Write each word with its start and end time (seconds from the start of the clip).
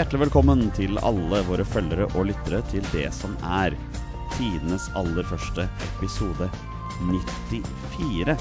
Hjertelig 0.00 0.30
velkommen 0.30 0.62
til 0.72 0.96
alle 1.04 1.42
våre 1.44 1.64
følgere 1.68 2.06
og 2.16 2.30
lyttere 2.30 2.62
til 2.70 2.86
det 2.88 3.10
som 3.12 3.34
er 3.44 3.74
tidenes 4.32 4.86
aller 4.96 5.26
første 5.28 5.66
episode 5.90 6.46
94 7.04 8.32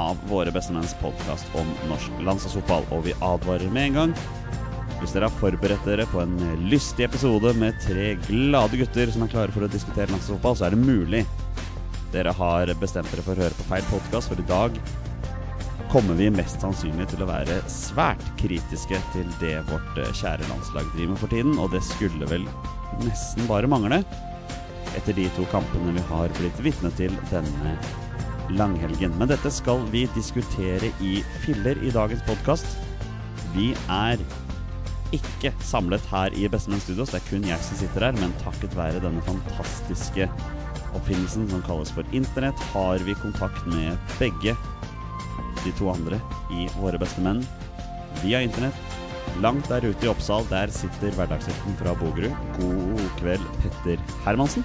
av 0.00 0.22
Våre 0.30 0.54
bestemenns 0.54 0.94
podkast 1.02 1.52
om 1.60 1.68
norsk 1.90 2.16
landslagsfotball. 2.24 2.88
Og 2.96 3.04
vi 3.10 3.16
advarer 3.20 3.68
med 3.76 3.90
en 3.90 3.98
gang. 4.00 4.16
Hvis 5.02 5.12
dere 5.12 5.28
har 5.28 5.36
forberedt 5.36 5.84
dere 5.84 6.08
på 6.08 6.22
en 6.24 6.38
lystig 6.72 7.10
episode 7.10 7.52
med 7.60 7.76
tre 7.84 8.14
glade 8.30 8.80
gutter 8.80 9.12
som 9.12 9.26
er 9.26 9.34
klare 9.36 9.52
for 9.52 9.68
å 9.68 9.72
diskutere 9.76 10.08
landslagsfotball, 10.14 10.56
så 10.56 10.70
er 10.70 10.78
det 10.78 10.86
mulig 10.86 11.26
dere 12.16 12.32
har 12.40 12.72
bestemt 12.80 13.12
dere 13.12 13.26
for 13.26 13.36
å 13.36 13.44
høre 13.44 13.58
på 13.58 13.68
feil 13.68 13.84
podkast, 13.92 14.32
for 14.32 14.40
i 14.40 14.48
dag 14.48 14.80
kommer 15.90 16.16
vi 16.18 16.28
mest 16.32 16.62
sannsynlig 16.62 17.08
til 17.10 17.22
å 17.24 17.28
være 17.28 17.58
svært 17.70 18.24
kritiske 18.40 18.98
til 19.14 19.28
det 19.40 19.58
vårt 19.70 20.00
eh, 20.00 20.12
kjære 20.16 20.48
landslag 20.50 20.88
driver 20.94 21.12
med 21.12 21.20
for 21.22 21.32
tiden, 21.32 21.58
og 21.62 21.70
det 21.74 21.82
skulle 21.86 22.28
vel 22.30 22.46
nesten 23.04 23.46
bare 23.50 23.70
mangle 23.70 24.00
etter 24.96 25.16
de 25.16 25.26
to 25.36 25.44
kampene 25.52 25.92
vi 25.96 26.04
har 26.08 26.32
blitt 26.38 26.62
vitne 26.64 26.90
til 26.96 27.14
denne 27.30 27.76
langhelgen. 28.56 29.14
Men 29.20 29.30
dette 29.30 29.50
skal 29.52 29.84
vi 29.92 30.06
diskutere 30.14 30.92
i 31.04 31.18
filler 31.44 31.78
i 31.84 31.92
dagens 31.94 32.24
podkast. 32.28 32.78
Vi 33.56 33.72
er 33.92 34.20
ikke 35.14 35.52
samlet 35.64 36.04
her 36.10 36.34
i 36.34 36.48
Bestemenn 36.50 36.82
Studios, 36.82 37.12
det 37.12 37.20
er 37.20 37.28
kun 37.28 37.46
jeg 37.46 37.62
som 37.62 37.78
sitter 37.78 38.08
her, 38.08 38.16
men 38.20 38.34
takket 38.42 38.74
være 38.78 39.02
denne 39.04 39.22
fantastiske 39.26 40.26
oppfinnelsen 40.96 41.46
som 41.50 41.62
kalles 41.66 41.92
for 41.94 42.16
Internett, 42.16 42.58
har 42.72 43.02
vi 43.06 43.14
kontakt 43.20 43.68
med 43.70 43.94
begge 44.18 44.56
de 45.66 45.74
to 45.78 45.90
andre 45.90 46.20
i 46.54 46.68
Våre 46.78 46.98
beste 47.02 47.22
menn 47.24 47.42
via 48.22 48.40
Internett. 48.44 48.76
Langt 49.42 49.66
der 49.68 49.84
ute 49.84 50.06
i 50.06 50.08
Oppsal, 50.08 50.46
der 50.48 50.70
sitter 50.72 51.12
hverdagshelten 51.12 51.74
fra 51.80 51.92
Bogerud. 51.98 52.32
God 52.56 53.02
kveld, 53.18 53.44
Petter 53.60 54.00
Hermansen. 54.24 54.64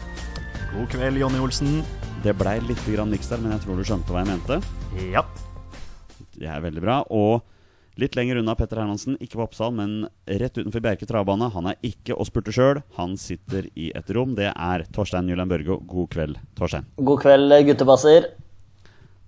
God 0.72 0.88
kveld, 0.94 1.19
Jonny 1.19 1.41
Olsen. 1.44 1.81
Det 2.23 2.35
blei 2.38 2.59
litt 2.63 2.83
grann 2.85 3.11
niks 3.11 3.31
der, 3.31 3.41
men 3.41 3.55
jeg 3.55 3.66
tror 3.66 3.79
du 3.79 3.88
skjønte 3.88 4.13
hva 4.13 4.22
jeg 4.22 4.29
mente. 4.29 4.59
Ja. 5.11 5.25
Det 6.38 6.47
er 6.47 6.61
veldig 6.63 6.83
bra. 6.85 7.02
Og 7.11 7.41
litt 7.99 8.16
lenger 8.16 8.39
unna 8.39 8.55
Petter 8.55 8.79
Hermansen, 8.79 9.17
ikke 9.19 9.41
på 9.41 9.47
Oppsal, 9.49 9.73
men 9.75 10.05
rett 10.29 10.55
utenfor 10.61 10.85
Bjerke 10.85 11.09
travbane. 11.09 11.49
Han 11.52 11.67
er 11.73 11.81
ikke 11.83 12.16
å 12.16 12.27
spurte 12.29 12.53
sjøl. 12.55 12.79
Han 12.99 13.17
sitter 13.19 13.67
i 13.75 13.89
et 13.97 14.13
rom. 14.16 14.38
Det 14.38 14.53
er 14.53 14.85
Torstein 14.95 15.27
Nyland 15.27 15.52
Børgo. 15.52 15.81
God 15.83 16.13
kveld, 16.13 16.39
Torstein. 16.55 16.88
God 17.02 17.25
kveld, 17.25 17.57
guttebasser. 17.67 18.31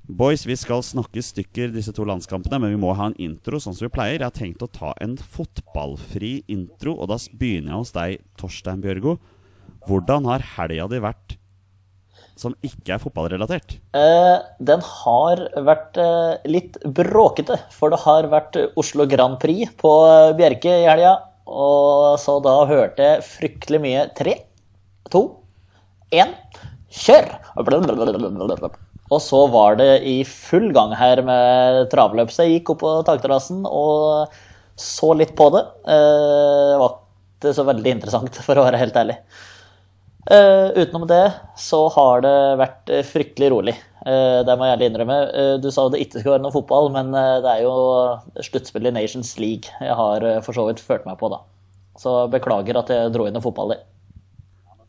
Boys, 0.04 0.42
vi 0.44 0.56
skal 0.59 0.82
snakke 0.84 1.22
stykker 1.23 1.70
disse 1.72 1.94
to 1.96 2.04
landskampene, 2.04 2.58
men 2.59 2.73
vi 2.73 2.80
må 2.82 2.90
ha 2.92 3.06
en 3.08 3.16
intro 3.23 3.56
sånn 3.56 3.72
som 3.72 3.86
vi 3.86 3.94
pleier. 3.96 4.18
Jeg 4.18 4.28
har 4.28 4.36
tenkt 4.36 4.66
å 4.66 4.68
ta 4.68 4.92
en 5.00 5.14
fotballfri 5.16 6.42
intro, 6.52 6.98
og 7.00 7.08
da 7.08 7.16
begynner 7.40 7.72
jeg 7.72 7.80
hos 7.80 7.94
deg, 7.96 8.26
Torstein 8.36 8.84
Bjørgo. 8.84 9.16
Hvordan 9.88 10.28
har 10.28 10.44
helga 10.58 10.90
di 10.92 11.00
vært 11.06 11.38
som 12.36 12.52
ikke 12.68 12.98
er 12.98 13.00
fotballrelatert? 13.00 13.78
Eh, 13.96 14.44
den 14.59 14.84
har 14.84 15.46
vært 15.72 15.96
eh, 16.04 16.52
litt 16.52 16.76
bråkete, 16.84 17.62
for 17.72 17.96
det 17.96 18.04
har 18.04 18.28
vært 18.28 18.59
Oslo 18.76 19.08
Grand 19.08 19.40
Prix 19.40 19.72
på 19.80 19.96
eh, 20.09 20.36
Bjerke 20.36 20.81
i 20.84 20.88
helga. 20.90 21.16
Og 21.48 22.20
så 22.20 22.42
da 22.44 22.59
hørte 22.68 23.08
jeg 23.08 23.28
fryktelig 23.30 23.80
mye 23.88 24.08
tre, 24.20 24.36
to, 25.08 25.30
én, 26.12 26.36
kjør! 26.92 27.38
Og 29.12 29.22
så 29.22 29.44
var 29.52 29.78
det 29.80 29.91
i 30.08 30.22
full 30.28 30.72
gang 30.75 30.94
her 30.96 31.22
med 31.25 31.88
travløp. 31.91 32.31
Så 32.31 32.46
jeg 32.46 32.59
gikk 32.59 32.74
opp 32.74 32.84
på 32.84 32.94
takterrassen 33.08 33.64
og 33.68 34.31
så 34.80 35.14
litt 35.18 35.36
på 35.38 35.50
det. 35.53 35.64
Eh, 35.86 36.69
det 36.72 36.78
var 36.81 36.96
ikke 36.96 37.56
så 37.58 37.66
veldig 37.68 37.97
interessant, 37.97 38.40
for 38.46 38.58
å 38.58 38.68
være 38.68 38.80
helt 38.81 39.00
ærlig. 39.00 39.19
Uh, 40.24 40.72
utenom 40.80 41.03
det 41.03 41.34
så 41.59 41.81
har 41.92 42.22
det 42.24 42.38
vært 42.62 42.92
fryktelig 43.09 43.50
rolig. 43.52 43.74
Uh, 44.08 44.40
det 44.47 44.56
må 44.56 44.69
jeg 44.69 44.78
ærlig 44.78 44.88
innrømme. 44.88 45.18
du 45.59 45.68
sa 45.68 45.90
det 45.92 46.00
ikke 46.00 46.22
skulle 46.22 46.38
være 46.38 46.46
noe 46.46 46.56
fotball, 46.56 46.88
men 46.96 47.12
det 47.12 47.52
er 47.52 47.66
jo 47.66 47.74
sluttspill 48.47 48.88
i 48.88 48.96
Nations 48.96 49.34
League 49.36 49.68
jeg 49.84 49.97
har 50.00 50.24
for 50.46 50.56
så 50.56 50.69
vidt 50.69 50.80
følt 50.80 51.03
meg 51.09 51.19
på, 51.19 51.28
da. 51.34 51.44
Så 52.00 52.22
beklager 52.31 52.80
at 52.80 52.96
jeg 52.96 53.12
dro 53.12 53.28
inn 53.28 53.36
noe 53.36 53.44
fotball 53.44 53.75
i. 53.75 53.81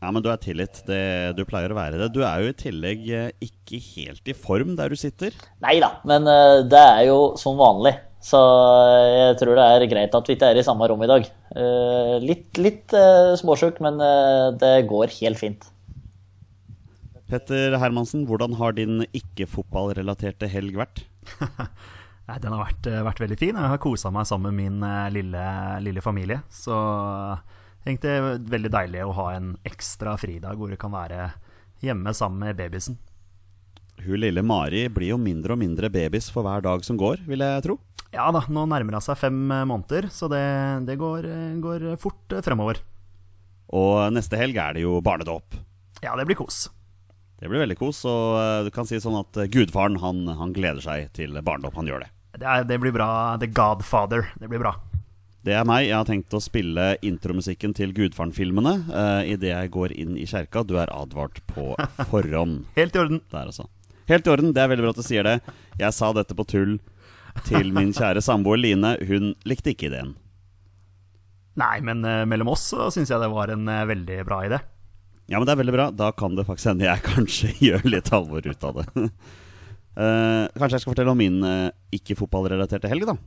Ja, 0.01 0.11
men 0.11 0.23
du 0.23 0.29
er 0.31 0.41
tilgitt. 0.41 0.81
Du 0.85 1.43
pleier 1.47 1.71
å 1.71 1.77
være 1.77 1.99
det. 2.01 2.09
Du 2.13 2.21
er 2.25 2.43
jo 2.43 2.51
i 2.51 2.57
tillegg 2.57 3.05
ikke 3.43 3.79
helt 3.95 4.27
i 4.29 4.35
form 4.37 4.75
der 4.79 4.91
du 4.91 4.99
sitter. 4.99 5.35
Nei 5.63 5.77
da, 5.83 5.95
men 6.07 6.27
det 6.69 6.81
er 6.81 7.05
jo 7.09 7.19
som 7.39 7.57
vanlig. 7.59 7.95
Så 8.25 8.39
jeg 9.05 9.37
tror 9.37 9.57
det 9.57 9.65
er 9.69 9.87
greit 9.89 10.15
at 10.17 10.29
vi 10.29 10.35
ikke 10.35 10.49
er 10.49 10.57
i 10.57 10.65
samme 10.65 10.87
rom 10.89 11.03
i 11.05 11.09
dag. 11.09 11.27
Litt, 12.23 12.49
litt 12.57 12.95
småsjuk, 13.41 13.81
men 13.85 14.01
det 14.61 14.75
går 14.89 15.13
helt 15.19 15.41
fint. 15.41 15.67
Petter 17.29 17.73
Hermansen, 17.81 18.25
hvordan 18.29 18.57
har 18.59 18.75
din 18.77 19.01
ikke-fotballrelaterte 19.09 20.49
helg 20.49 20.77
vært? 20.77 21.05
Nei, 22.27 22.37
Den 22.41 22.53
har 22.53 22.61
vært, 22.61 22.89
vært, 23.07 23.21
veldig 23.21 23.37
fin. 23.37 23.57
Jeg 23.57 23.71
har 23.73 23.81
kosa 23.81 24.11
meg 24.13 24.27
sammen 24.29 24.53
med 24.53 24.73
min 24.77 25.13
lille, 25.13 25.45
lille 25.85 26.01
familie. 26.05 26.41
Så 26.53 26.77
egentlig 27.85 28.45
veldig 28.51 28.71
deilig 28.73 29.03
å 29.05 29.15
ha 29.19 29.31
en 29.35 29.55
ekstra 29.67 30.15
fridag 30.19 30.57
hvor 30.57 30.71
du 30.71 30.77
kan 30.79 30.93
være 30.93 31.29
hjemme 31.85 32.13
sammen 32.17 32.47
med 32.47 32.57
babysen. 32.57 32.97
Hun 34.05 34.19
lille 34.19 34.43
Mari 34.43 34.87
blir 34.91 35.13
jo 35.13 35.19
mindre 35.21 35.55
og 35.55 35.61
mindre 35.61 35.89
babys 35.93 36.27
for 36.33 36.45
hver 36.45 36.65
dag 36.65 36.83
som 36.85 36.97
går, 36.99 37.23
vil 37.29 37.45
jeg 37.45 37.65
tro. 37.65 37.77
Ja 38.15 38.29
da, 38.31 38.41
nå 38.47 38.65
nærmer 38.69 38.97
hun 38.97 39.03
seg 39.03 39.19
fem 39.19 39.37
måneder, 39.67 40.09
så 40.13 40.29
det, 40.31 40.43
det 40.87 40.97
går, 40.99 41.27
går, 41.63 41.87
fort 42.01 42.37
fremover. 42.45 42.79
Og 43.75 44.13
neste 44.13 44.39
helg 44.39 44.59
er 44.61 44.77
det 44.77 44.85
jo 44.85 44.99
barnedåp. 45.03 45.57
Ja, 46.03 46.13
det 46.15 46.27
blir 46.27 46.37
kos. 46.39 46.67
Det 47.35 47.49
blir 47.51 47.65
veldig 47.65 47.77
kos, 47.79 48.03
og 48.07 48.67
du 48.67 48.71
kan 48.73 48.87
si 48.87 48.99
sånn 49.03 49.17
at 49.19 49.39
gudfaren 49.51 49.99
han, 49.99 50.23
han 50.39 50.53
gleder 50.55 50.83
seg 50.83 51.09
til 51.17 51.35
barnedåp. 51.41 51.75
Han 51.79 51.89
gjør 51.89 52.05
det. 52.05 52.11
Det, 52.35 52.45
er, 52.45 52.67
det, 52.67 52.79
blir 52.83 52.95
bra. 52.95 53.09
The 53.39 53.49
Godfather. 53.51 54.29
Det 54.39 54.47
blir 54.51 54.63
bra. 54.63 54.75
Det 55.45 55.53
er 55.53 55.65
meg. 55.67 55.83
Jeg 55.85 55.93
har 55.93 56.07
tenkt 56.07 56.33
å 56.33 56.41
spille 56.41 56.95
intromusikken 57.05 57.75
til 57.77 57.91
Gudfaren-filmene 57.93 58.71
uh, 58.89 59.21
idet 59.29 59.51
jeg 59.51 59.69
går 59.75 59.93
inn 59.93 60.15
i 60.17 60.25
kjerka. 60.25 60.63
Du 60.65 60.73
er 60.81 60.89
advart 60.89 61.37
på 61.51 61.75
forhånd. 62.09 62.63
Helt 62.79 62.97
i 62.97 63.01
orden. 63.03 63.21
Der, 63.29 63.51
altså. 63.51 63.67
Helt 64.09 64.25
i 64.25 64.33
orden. 64.33 64.55
Det 64.57 64.63
er 64.63 64.71
veldig 64.71 64.87
bra 64.87 64.93
at 64.95 65.01
du 65.03 65.05
sier 65.05 65.27
det. 65.27 65.35
Jeg 65.77 65.93
sa 65.93 66.09
dette 66.17 66.33
på 66.37 66.47
tull 66.49 66.79
til 67.45 67.69
min 67.75 67.93
kjære 67.93 68.23
samboer 68.25 68.57
Line. 68.57 68.95
Hun 69.05 69.35
likte 69.45 69.75
ikke 69.75 69.91
ideen. 69.91 70.15
Nei, 71.61 71.77
men 71.85 72.01
uh, 72.01 72.23
mellom 72.25 72.49
oss 72.55 72.65
så 72.73 72.89
syns 72.91 73.13
jeg 73.13 73.21
det 73.21 73.29
var 73.31 73.53
en 73.53 73.69
uh, 73.69 73.83
veldig 73.85 74.17
bra 74.25 74.41
idé. 74.47 74.59
Ja, 75.29 75.37
men 75.37 75.45
det 75.45 75.53
er 75.53 75.61
veldig 75.61 75.75
bra. 75.77 75.89
Da 75.93 76.09
kan 76.17 76.33
det 76.33 76.47
faktisk 76.49 76.71
hende 76.73 76.89
jeg 76.89 77.05
kanskje 77.11 77.53
gjør 77.61 77.85
litt 77.85 78.09
alvor 78.17 78.49
ut 78.49 78.65
av 78.65 78.81
det. 78.81 78.87
uh, 78.97 80.49
kanskje 80.57 80.79
jeg 80.79 80.87
skal 80.87 80.95
fortelle 80.95 81.13
om 81.13 81.21
min 81.21 81.37
ikke-fotballrelaterte 81.93 82.89
helg, 82.89 83.13
da. 83.13 83.19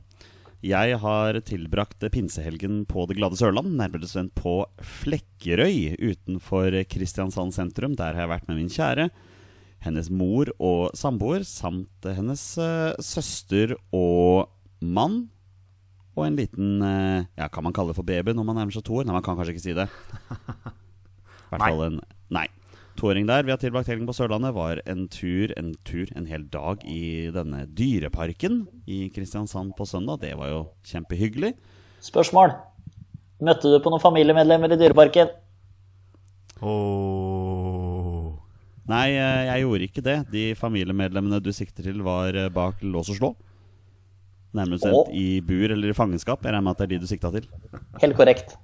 Jeg 0.59 0.97
har 0.99 1.37
tilbrakt 1.47 2.03
pinsehelgen 2.11 2.81
på 2.89 3.05
det 3.07 3.15
glade 3.15 3.37
Sørland, 3.39 3.77
nærmere 3.79 4.03
bestemt 4.03 4.33
på 4.35 4.65
Flekkerøy 4.83 5.95
utenfor 5.95 6.75
Kristiansand 6.91 7.55
sentrum. 7.55 7.95
Der 7.95 8.11
har 8.11 8.25
jeg 8.25 8.33
vært 8.33 8.49
med 8.49 8.59
min 8.59 8.73
kjære 8.73 9.07
hennes 9.85 10.09
mor 10.11 10.51
og 10.59 10.91
samboer 10.99 11.45
samt 11.47 12.03
hennes 12.03 12.43
uh, 12.59 12.91
søster 12.99 13.77
og 13.95 14.51
mann. 14.83 15.29
Og 16.19 16.25
en 16.27 16.35
liten 16.35 16.83
uh, 16.83 17.23
Ja, 17.39 17.47
kan 17.47 17.63
man 17.63 17.71
kalle 17.71 17.93
det 17.93 17.99
for 18.01 18.07
baby 18.07 18.35
når 18.35 18.49
man 18.49 18.59
nærmer 18.59 18.75
seg 18.75 18.83
to 18.83 18.99
år? 18.99 19.07
Nei, 19.07 19.15
man 19.15 19.23
kan 19.23 19.39
kanskje 19.39 19.55
ikke 19.55 19.67
si 19.69 19.77
det. 19.77 19.87
hvert 21.49 21.63
fall 21.63 21.85
en 21.87 22.01
Nei. 22.29 22.45
Toåring 22.99 23.29
der. 23.29 23.45
Vi 23.47 23.53
har 23.53 23.59
tilbrakt 23.61 23.87
helgen 23.87 24.07
på 24.09 24.13
Sørlandet. 24.17 24.51
Var 24.57 24.81
en 24.91 25.05
tur, 25.07 25.53
en 25.55 25.71
tur, 25.87 26.09
en 26.19 26.25
hel 26.27 26.43
dag 26.51 26.81
i 26.83 27.29
denne 27.31 27.63
dyreparken 27.71 28.65
i 28.91 29.05
Kristiansand 29.15 29.71
på 29.77 29.87
søndag. 29.87 30.19
Det 30.25 30.33
var 30.35 30.51
jo 30.51 30.59
kjempehyggelig. 30.83 31.53
Spørsmål. 32.03 32.57
Møtte 33.39 33.71
du 33.71 33.77
på 33.79 33.93
noen 33.93 34.03
familiemedlemmer 34.03 34.75
i 34.75 34.79
Dyreparken? 34.81 35.31
Oh. 36.59 38.35
Nei, 38.91 39.13
jeg 39.15 39.63
gjorde 39.63 39.87
ikke 39.87 40.03
det. 40.03 40.17
De 40.33 40.45
familiemedlemmene 40.59 41.39
du 41.39 41.53
sikter 41.55 41.87
til, 41.87 42.03
var 42.03 42.35
bak 42.51 42.83
lås 42.83 43.13
og 43.13 43.21
slå. 43.21 43.35
Nærmest 44.59 44.89
oh. 44.89 45.05
i 45.15 45.39
bur 45.45 45.71
eller 45.71 45.93
i 45.93 45.95
fangenskap. 45.95 46.43
Jeg 46.43 46.51
regner 46.51 46.67
med 46.67 46.75
at 46.75 46.83
det 46.83 46.89
er 46.89 46.97
de 46.97 47.05
du 47.05 47.07
sikta 47.07 47.31
til. 47.31 47.47
Helt 48.01 48.19
korrekt. 48.19 48.59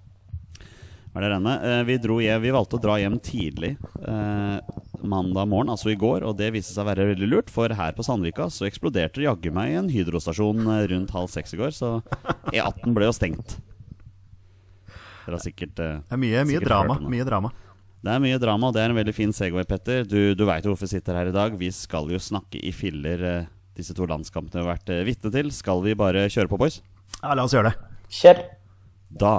Var 1.16 1.24
det 1.24 1.30
renne? 1.32 1.52
Vi, 1.88 1.96
hjem, 1.96 2.42
vi 2.44 2.52
valgte 2.52 2.76
å 2.76 2.82
dra 2.84 2.98
hjem 3.00 3.16
tidlig 3.24 3.76
eh, 4.04 4.58
mandag 5.06 5.48
morgen, 5.48 5.72
altså 5.72 5.94
i 5.94 6.00
går, 6.00 6.26
og 6.28 6.36
det 6.36 6.50
viste 6.52 6.74
seg 6.76 6.84
å 6.84 6.90
være 6.90 7.06
veldig 7.14 7.30
lurt, 7.32 7.54
for 7.54 7.72
her 7.72 7.96
på 7.96 8.04
Sandvika 8.04 8.50
så 8.52 8.68
eksploderte 8.68 9.22
det 9.22 9.30
jaggu 9.30 9.54
meg 9.56 9.78
en 9.80 9.88
hydrostasjon 9.94 10.68
rundt 10.92 11.16
halv 11.16 11.32
seks 11.32 11.56
i 11.56 11.62
går, 11.62 11.72
så 11.78 11.94
E18 12.52 12.98
ble 12.98 13.08
jo 13.08 13.16
stengt. 13.16 13.56
Dere 15.26 15.40
har 15.40 15.42
sikkert 15.42 15.80
eh, 15.82 16.02
Det 16.04 16.18
er 16.18 16.22
mye, 16.22 16.44
mye 16.52 16.62
drama. 16.62 17.00
Mye 17.16 17.26
drama. 17.26 17.52
Det 18.06 18.14
er 18.14 18.22
mye 18.22 18.38
drama, 18.38 18.70
og 18.70 18.76
det 18.76 18.84
er 18.84 18.92
en 18.92 19.00
veldig 19.00 19.16
fin 19.18 19.32
Segway, 19.34 19.66
Petter. 19.66 20.04
Du, 20.06 20.36
du 20.38 20.44
veit 20.46 20.66
jo 20.68 20.74
hvorfor 20.74 20.86
vi 20.86 20.94
sitter 20.98 21.18
her 21.18 21.32
i 21.32 21.34
dag. 21.34 21.56
Vi 21.58 21.72
skal 21.74 22.12
jo 22.14 22.20
snakke 22.22 22.60
i 22.62 22.74
filler 22.76 23.24
eh, 23.26 23.48
disse 23.80 23.96
to 23.98 24.06
landskampene 24.12 24.60
vi 24.60 24.68
har 24.68 24.76
vært 24.76 24.92
eh, 24.94 25.06
vitne 25.08 25.32
til. 25.34 25.50
Skal 25.56 25.82
vi 25.88 25.96
bare 25.98 26.28
kjøre 26.30 26.52
på, 26.52 26.60
boys? 26.62 26.84
Ja, 27.24 27.34
la 27.34 27.48
oss 27.48 27.56
gjøre 27.56 27.72
det. 27.72 27.96
Kjør. 28.14 28.44
Da 29.26 29.34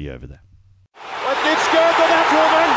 gjør 0.00 0.22
vi 0.22 0.30
det. 0.32 0.40
Og 1.04 1.28
et 1.34 1.44
nytt 1.44 1.62
skudd, 1.66 2.00
og 2.00 2.08
det 2.08 2.16
er 2.16 2.32
2-0! 2.32 2.72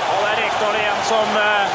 Og 0.00 0.24
det 0.24 0.30
er 0.32 0.40
Rekdal 0.40 0.80
igjen 0.80 0.99
som, 1.10 1.28
eh, 1.46 1.66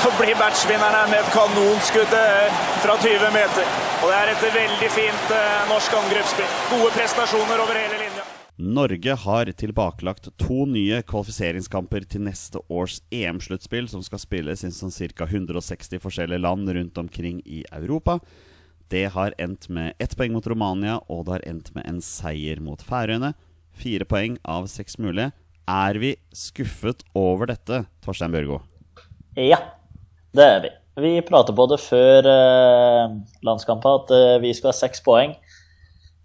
som 0.00 0.12
blir 0.20 0.36
matchvinneren 0.42 1.10
med 1.12 1.20
et 1.20 1.32
kanonskudd 1.36 2.12
eh, 2.24 2.48
fra 2.82 2.94
20 3.04 3.30
meter. 3.36 3.66
Og 4.00 4.06
det 4.08 4.16
er 4.16 4.30
et 4.32 4.44
veldig 4.54 4.90
fint 4.94 5.32
eh, 5.36 5.58
norsk 5.68 5.96
angrepsspill. 6.00 6.52
Gode 6.72 6.90
prestasjoner 6.96 7.64
over 7.64 7.80
hele 7.82 7.98
linja. 8.04 8.24
Norge 8.58 9.14
har 9.24 9.50
tilbakelagt 9.60 10.30
to 10.40 10.64
nye 10.66 11.02
kvalifiseringskamper 11.06 12.06
til 12.10 12.24
neste 12.26 12.62
års 12.72 12.96
EM-sluttspill, 13.14 13.90
som 13.92 14.02
skal 14.02 14.22
spilles 14.22 14.64
i 14.66 14.70
sånn 14.74 14.94
ca. 15.14 15.28
160 15.28 16.00
forskjellige 16.02 16.42
land 16.42 16.72
rundt 16.78 16.98
omkring 16.98 17.42
i 17.44 17.60
Europa. 17.70 18.18
Det 18.88 19.04
har 19.14 19.36
endt 19.38 19.68
med 19.68 20.00
ett 20.00 20.16
poeng 20.16 20.32
mot 20.32 20.48
Romania, 20.48 20.96
og 21.12 21.26
det 21.26 21.36
har 21.36 21.46
endt 21.52 21.70
med 21.76 21.84
en 21.86 22.00
seier 22.02 22.64
mot 22.64 22.82
Færøyene. 22.82 23.34
Fire 23.78 24.08
poeng 24.08 24.40
av 24.48 24.66
seks 24.72 24.96
mulige. 24.98 25.30
Er 25.68 26.00
vi 26.00 26.16
skuffet 26.32 27.04
over 27.14 27.52
dette, 27.52 27.84
Torstein 28.00 28.32
Børgo? 28.32 28.62
Ja, 29.38 29.58
det 30.34 30.44
er 30.44 30.62
vi. 30.64 30.70
Vi 30.98 31.10
prater 31.22 31.54
på 31.54 31.68
det 31.70 31.78
før 31.78 32.26
eh, 32.26 33.12
landskampen 33.46 34.00
at 34.00 34.08
eh, 34.16 34.38
vi 34.42 34.50
skal 34.56 34.72
ha 34.72 34.74
seks 34.74 35.04
poeng. 35.06 35.36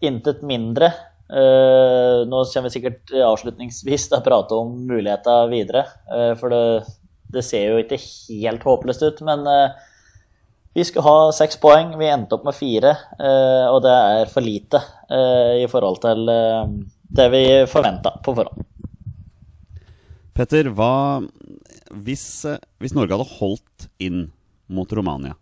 Intet 0.01 0.41
mindre. 0.41 0.89
Eh, 1.29 2.23
nå 2.25 2.41
kommer 2.49 2.71
vi 2.71 2.73
sikkert 2.73 3.13
avslutningsvis 3.13 4.07
til 4.09 4.17
å 4.17 4.25
prate 4.25 4.57
om 4.57 4.73
muligheter 4.89 5.45
videre. 5.53 5.85
Eh, 6.09 6.33
for 6.39 6.49
det, 6.49 6.63
det, 7.37 7.45
ser 7.45 7.69
jo 7.69 7.83
ikke 7.83 8.01
helt 8.01 8.65
håpløst 8.65 9.05
ut. 9.05 9.21
Men 9.29 9.45
eh, 9.51 9.77
vi 10.73 10.89
skulle 10.89 11.05
ha 11.05 11.31
seks 11.37 11.61
poeng. 11.61 11.93
Vi 12.01 12.09
endte 12.09 12.39
opp 12.39 12.49
med 12.49 12.57
fire. 12.57 12.97
eh, 13.21 13.69
og 13.69 13.83
det 13.85 13.93
er 13.93 14.33
for 14.33 14.41
lite 14.41 14.81
eh, 15.05 15.61
i 15.61 15.69
forhold 15.69 16.01
til 16.01 16.33
eh, 16.33 16.77
det 17.13 17.29
vi 17.29 17.45
forventa 17.69 18.17
på 18.25 18.33
forhånd. 18.41 18.72
Petter, 20.33 20.71
hva 20.73 21.21
hvis, 21.93 22.25
eh, 22.49 22.61
hvis 22.81 22.95
Norge 22.97 23.13
hadde 23.13 23.35
holdt 23.37 23.87
inn 24.01 24.31
mot 24.73 24.89
Romania 24.89 25.35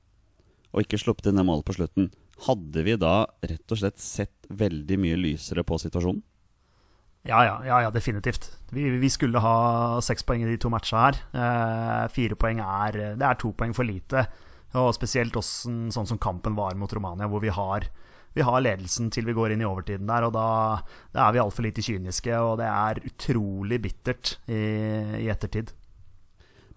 og 0.71 0.83
ikke 0.83 0.99
sluppet 0.99 1.29
inn 1.29 1.39
det 1.39 1.45
målet 1.47 1.67
på 1.67 1.75
slutten, 1.75 2.09
hadde 2.47 2.83
vi 2.83 2.97
da 2.99 3.25
rett 3.43 3.73
og 3.73 3.79
slett 3.79 3.99
sett 3.99 4.47
veldig 4.47 4.97
mye 4.99 5.17
lysere 5.19 5.63
på 5.67 5.79
situasjonen? 5.79 6.21
Ja, 7.27 7.43
ja, 7.45 7.57
ja, 7.67 7.81
ja 7.85 7.89
definitivt. 7.93 8.47
Vi, 8.73 8.87
vi, 8.97 9.09
skulle 9.13 9.43
ha 9.43 9.99
seks 10.01 10.23
poeng 10.25 10.41
i 10.41 10.47
de 10.49 10.55
to 10.57 10.71
matcha 10.73 11.03
her. 11.03 11.19
Eh, 11.37 12.05
fire 12.15 12.37
poeng 12.39 12.63
er 12.63 12.97
Det 13.19 13.27
er 13.27 13.37
to 13.37 13.51
poeng 13.53 13.75
for 13.77 13.85
lite. 13.85 14.25
Og 14.79 14.93
spesielt 14.95 15.35
også, 15.37 15.69
sånn 15.93 16.07
som 16.07 16.19
kampen 16.21 16.55
var 16.57 16.73
mot 16.79 16.91
Romania, 16.95 17.27
hvor 17.29 17.43
vi 17.43 17.51
har, 17.53 17.85
vi 18.33 18.45
har 18.47 18.63
ledelsen 18.63 19.09
til 19.11 19.27
vi 19.27 19.35
går 19.35 19.53
inn 19.53 19.63
i 19.63 19.67
overtiden 19.67 20.09
der. 20.09 20.27
Og 20.27 20.35
da, 20.35 20.45
da 21.15 21.25
er 21.25 21.35
vi 21.35 21.43
altfor 21.43 21.67
lite 21.67 21.83
kyniske, 21.85 22.33
og 22.39 22.57
det 22.61 22.69
er 22.69 23.01
utrolig 23.11 23.81
bittert 23.83 24.37
i, 24.47 24.61
i 25.23 25.27
ettertid. 25.31 25.73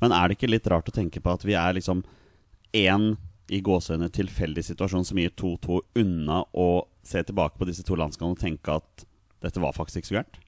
Men 0.03 0.13
er 0.13 0.29
det 0.29 0.39
ikke 0.39 0.51
litt 0.51 0.67
rart 0.71 0.91
å 0.91 0.95
tenke 0.95 1.23
på 1.23 1.37
at 1.37 1.47
vi 1.47 1.57
er 1.59 1.77
liksom 1.77 2.03
én 2.75 3.15
i 3.53 3.61
gåseøyne 3.65 4.09
tilfeldig 4.13 4.65
situasjon 4.65 5.05
som 5.07 5.21
gir 5.21 5.35
2-2 5.37 5.81
unna 6.01 6.41
å 6.57 6.69
se 7.05 7.21
tilbake 7.23 7.61
på 7.61 7.69
disse 7.69 7.85
to 7.87 7.97
landskampene 8.01 8.35
og 8.35 8.41
tenke 8.41 8.79
at 8.81 9.05
dette 9.45 9.61
var 9.61 9.77
faktisk 9.77 10.01
ikke 10.01 10.11
så 10.11 10.19
gærent? 10.19 10.41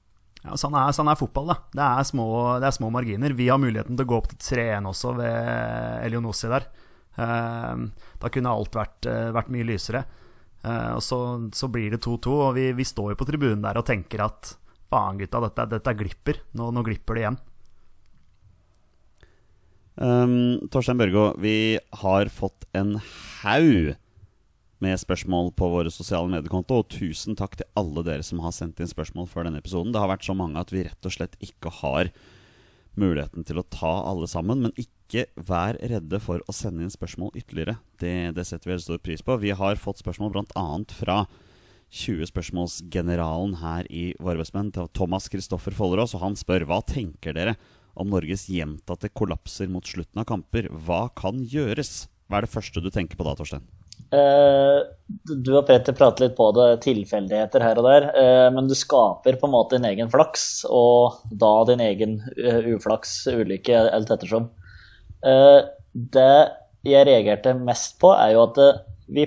Ja, 0.47 0.57
sånn 0.61 0.77
er, 0.79 0.93
sånn 0.95 1.11
er 1.11 1.19
fotball, 1.19 1.51
da. 1.51 1.57
Det 1.75 1.85
er, 1.85 2.05
små, 2.07 2.27
det 2.63 2.69
er, 2.69 2.77
små, 2.77 2.91
marginer. 2.95 3.35
Vi 3.37 3.49
har 3.51 3.61
muligheten 3.61 3.99
til 3.99 4.07
å 4.07 4.11
gå 4.13 4.19
opp 4.21 4.29
til 4.31 4.39
3-1 4.39 4.89
også 4.93 5.15
ved 5.19 6.05
Elionossi 6.07 6.51
der. 6.53 6.69
Uh, 7.17 7.89
da 8.23 8.31
kunne 8.33 8.53
alt 8.53 8.77
vært, 8.77 9.09
uh, 9.09 9.33
vært 9.35 9.51
mye 9.53 9.67
lysere. 9.67 10.05
Uh, 10.67 10.97
og 10.99 11.03
så, 11.05 11.19
så, 11.55 11.69
blir 11.71 11.95
det 11.95 12.03
2-2, 12.03 12.33
og 12.49 12.57
vi, 12.57 12.71
vi, 12.75 12.87
står 12.87 13.13
jo 13.13 13.19
på 13.21 13.27
tribunen 13.29 13.63
der 13.63 13.79
og 13.79 13.87
tenker 13.87 14.25
at 14.25 14.57
faen, 14.91 15.21
gutta, 15.21 15.43
dette, 15.45 15.69
dette 15.77 15.95
glipper. 15.99 16.41
Nå, 16.59 16.73
nå 16.75 16.83
glipper 16.87 17.15
det 17.15 17.23
igjen. 17.23 17.39
Um, 19.97 20.33
Torstein 20.73 20.99
Børgo, 20.99 21.31
vi 21.41 21.79
har 22.03 22.33
fått 22.35 22.67
en 22.77 22.97
haug 23.45 23.95
med 24.85 25.01
spørsmål 25.01 25.55
på 25.57 25.69
våre 25.73 25.93
sosiale 25.93 26.29
mediekonto. 26.33 26.83
Og 26.83 26.91
tusen 26.93 27.39
takk 27.39 27.57
til 27.61 27.69
alle 27.79 28.05
dere 28.07 28.27
som 28.27 28.43
har 28.45 28.55
sendt 28.55 28.83
inn 28.83 28.91
spørsmål 28.91 29.31
før 29.31 29.49
denne 29.49 29.63
episoden. 29.63 29.95
Det 29.95 30.03
har 30.03 30.11
vært 30.13 30.27
så 30.27 30.37
mange 30.37 30.61
at 30.61 30.75
vi 30.75 30.85
rett 30.85 31.09
og 31.09 31.15
slett 31.15 31.39
ikke 31.45 31.73
har 31.81 32.11
muligheten 32.97 33.47
til 33.47 33.61
å 33.61 33.69
ta 33.73 33.93
alle 34.11 34.29
sammen. 34.29 34.67
Men 34.67 34.77
ikke 34.77 34.96
vær 35.37 35.79
redde 35.79 36.21
for 36.21 36.43
å 36.47 36.55
sende 36.55 36.83
inn 36.83 36.93
spørsmål 36.93 37.35
ytterligere. 37.39 37.77
Det, 38.01 38.35
det 38.37 38.45
setter 38.47 38.73
vi 38.73 38.79
stor 38.83 38.99
pris 38.99 39.23
på. 39.23 39.37
Vi 39.39 39.53
har 39.55 39.77
fått 39.77 40.03
spørsmål 40.03 40.33
bl.a. 40.35 40.67
fra 40.93 41.27
20-spørsmålsgeneralen 41.95 43.59
her 43.63 43.87
i 43.93 44.11
Våre 44.19 44.43
bestemenn, 44.43 44.73
Thomas 44.93 45.29
Kristoffer 45.33 45.75
Follerås. 45.77 46.17
Og 46.17 46.25
han 46.25 46.37
spør 46.37 46.67
hva 46.67 46.83
tenker 46.83 47.37
dere 47.37 47.57
om 47.97 48.11
Norges 48.13 48.49
gjentatte 48.53 49.09
kollapser 49.15 49.71
mot 49.73 49.87
slutten 49.87 50.21
av 50.21 50.29
kamper. 50.29 50.69
Hva 50.69 51.07
kan 51.17 51.41
gjøres? 51.41 52.09
Hva 52.27 52.41
er 52.41 52.47
det 52.47 52.53
første 52.53 52.83
du 52.83 52.91
tenker 52.93 53.19
på 53.19 53.27
da, 53.27 53.37
Torstein? 53.39 53.65
Uh, 54.13 54.85
du 55.27 55.51
og 55.57 55.65
Peter 55.67 55.95
prater 55.97 56.27
litt 56.27 56.37
på 56.39 56.51
det, 56.55 56.67
tilfeldigheter 56.85 57.65
her 57.65 57.81
og 57.81 57.89
der. 57.89 58.11
Uh, 58.15 58.49
men 58.55 58.69
du 58.69 58.77
skaper 58.77 59.39
på 59.41 59.49
en 59.49 59.55
måte 59.55 59.79
din 59.79 59.89
egen 59.89 60.13
flaks, 60.13 60.67
og 60.69 61.23
da 61.31 61.53
din 61.71 61.83
egen 61.83 62.21
uh, 62.37 62.61
uflaks, 62.77 63.19
ulykke, 63.33 63.87
alt 63.97 64.13
ettersom. 64.15 64.51
Det 65.23 66.35
jeg 66.87 67.07
reagerte 67.09 67.55
mest 67.59 67.97
på, 68.03 68.13
er 68.15 68.35
jo 68.35 68.45
at 68.45 68.61
vi 69.11 69.25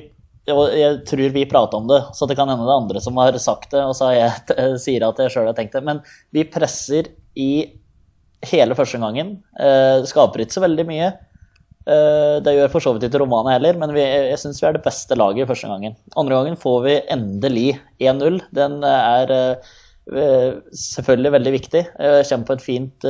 og 0.54 0.74
jeg 0.78 1.02
tror 1.08 1.34
vi 1.34 1.46
prata 1.50 1.78
om 1.80 1.88
det, 1.90 2.00
så 2.16 2.28
det 2.30 2.38
kan 2.38 2.50
hende 2.50 2.66
det 2.66 2.74
er 2.74 2.82
andre 2.82 3.02
som 3.04 3.18
har 3.22 3.38
sagt 3.42 3.72
det, 3.74 3.82
og 3.86 3.96
så 3.98 4.12
jeg, 4.16 4.34
sier 4.86 5.08
at 5.08 5.22
jeg 5.22 5.34
sjøl 5.34 5.50
har 5.50 5.58
tenkt 5.58 5.76
det. 5.78 5.84
Men 5.86 6.02
vi 6.36 6.46
presser 6.50 7.12
i 7.40 7.52
hele 8.50 8.78
første 8.78 9.02
gangen. 9.02 9.40
Uh, 9.60 10.06
skaper 10.08 10.44
ikke 10.44 10.58
så 10.58 10.64
veldig 10.64 10.86
mye. 10.88 11.12
Uh, 11.90 12.40
det 12.46 12.56
gjør 12.56 12.72
for 12.74 12.86
så 12.86 12.94
vidt 12.96 13.08
ikke 13.08 13.22
romane 13.24 13.56
heller, 13.56 13.78
men 13.80 13.94
vi, 13.96 14.04
jeg 14.04 14.40
syns 14.42 14.62
vi 14.62 14.70
er 14.70 14.78
det 14.78 14.86
beste 14.86 15.18
laget 15.20 15.50
første 15.50 15.70
gangen. 15.72 15.98
Andre 16.20 16.40
gangen 16.40 16.60
får 16.60 16.80
vi 16.86 16.98
endelig 17.18 17.70
1-0. 18.00 18.42
Den 18.56 18.80
er 18.88 19.36
selvfølgelig 20.10 21.32
veldig 21.36 21.54
viktig. 21.54 21.84
kommer 21.96 22.48
på 22.48 22.56
et 22.56 22.66
fint, 22.66 23.08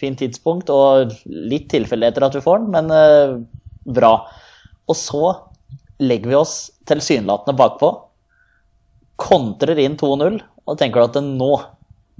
fint, 0.00 0.18
tidspunkt, 0.20 0.72
og 0.72 1.12
litt 1.26 1.68
tilfeldigheter 1.72 2.26
at 2.26 2.38
vi 2.38 2.44
får 2.44 2.62
den, 2.62 2.70
men 2.72 3.46
bra. 3.84 4.14
Og 4.88 4.96
så 4.98 5.34
legger 6.02 6.32
vi 6.32 6.38
oss 6.38 6.56
tilsynelatende 6.88 7.56
bakpå, 7.58 7.90
kontrer 9.20 9.78
inn 9.84 9.98
2-0, 10.00 10.40
og 10.64 10.78
tenker 10.80 11.04
at 11.04 11.20
nå, 11.22 11.52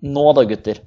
nå 0.05 0.27
da, 0.37 0.45
gutter 0.49 0.83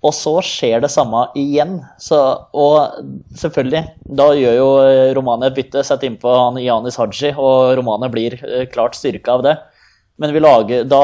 og 0.00 0.14
så 0.16 0.32
skjer 0.44 0.80
det 0.80 0.90
samme 0.92 1.26
igjen. 1.36 1.76
Så, 2.00 2.18
og 2.56 3.02
selvfølgelig, 3.36 3.82
da 4.16 4.30
gjør 4.36 4.56
jo 4.56 4.68
Romania 5.18 5.50
et 5.50 5.58
bytte, 5.58 5.82
setter 5.84 6.08
innpå 6.08 6.32
Janis 6.62 6.96
Haji, 7.00 7.34
og 7.36 7.74
Romania 7.78 8.08
blir 8.12 8.38
eh, 8.40 8.64
klart 8.72 8.96
styrka 8.96 9.36
av 9.36 9.44
det. 9.44 9.54
Men 10.20 10.34
vi 10.36 10.42
lager, 10.42 10.84
da, 10.84 11.00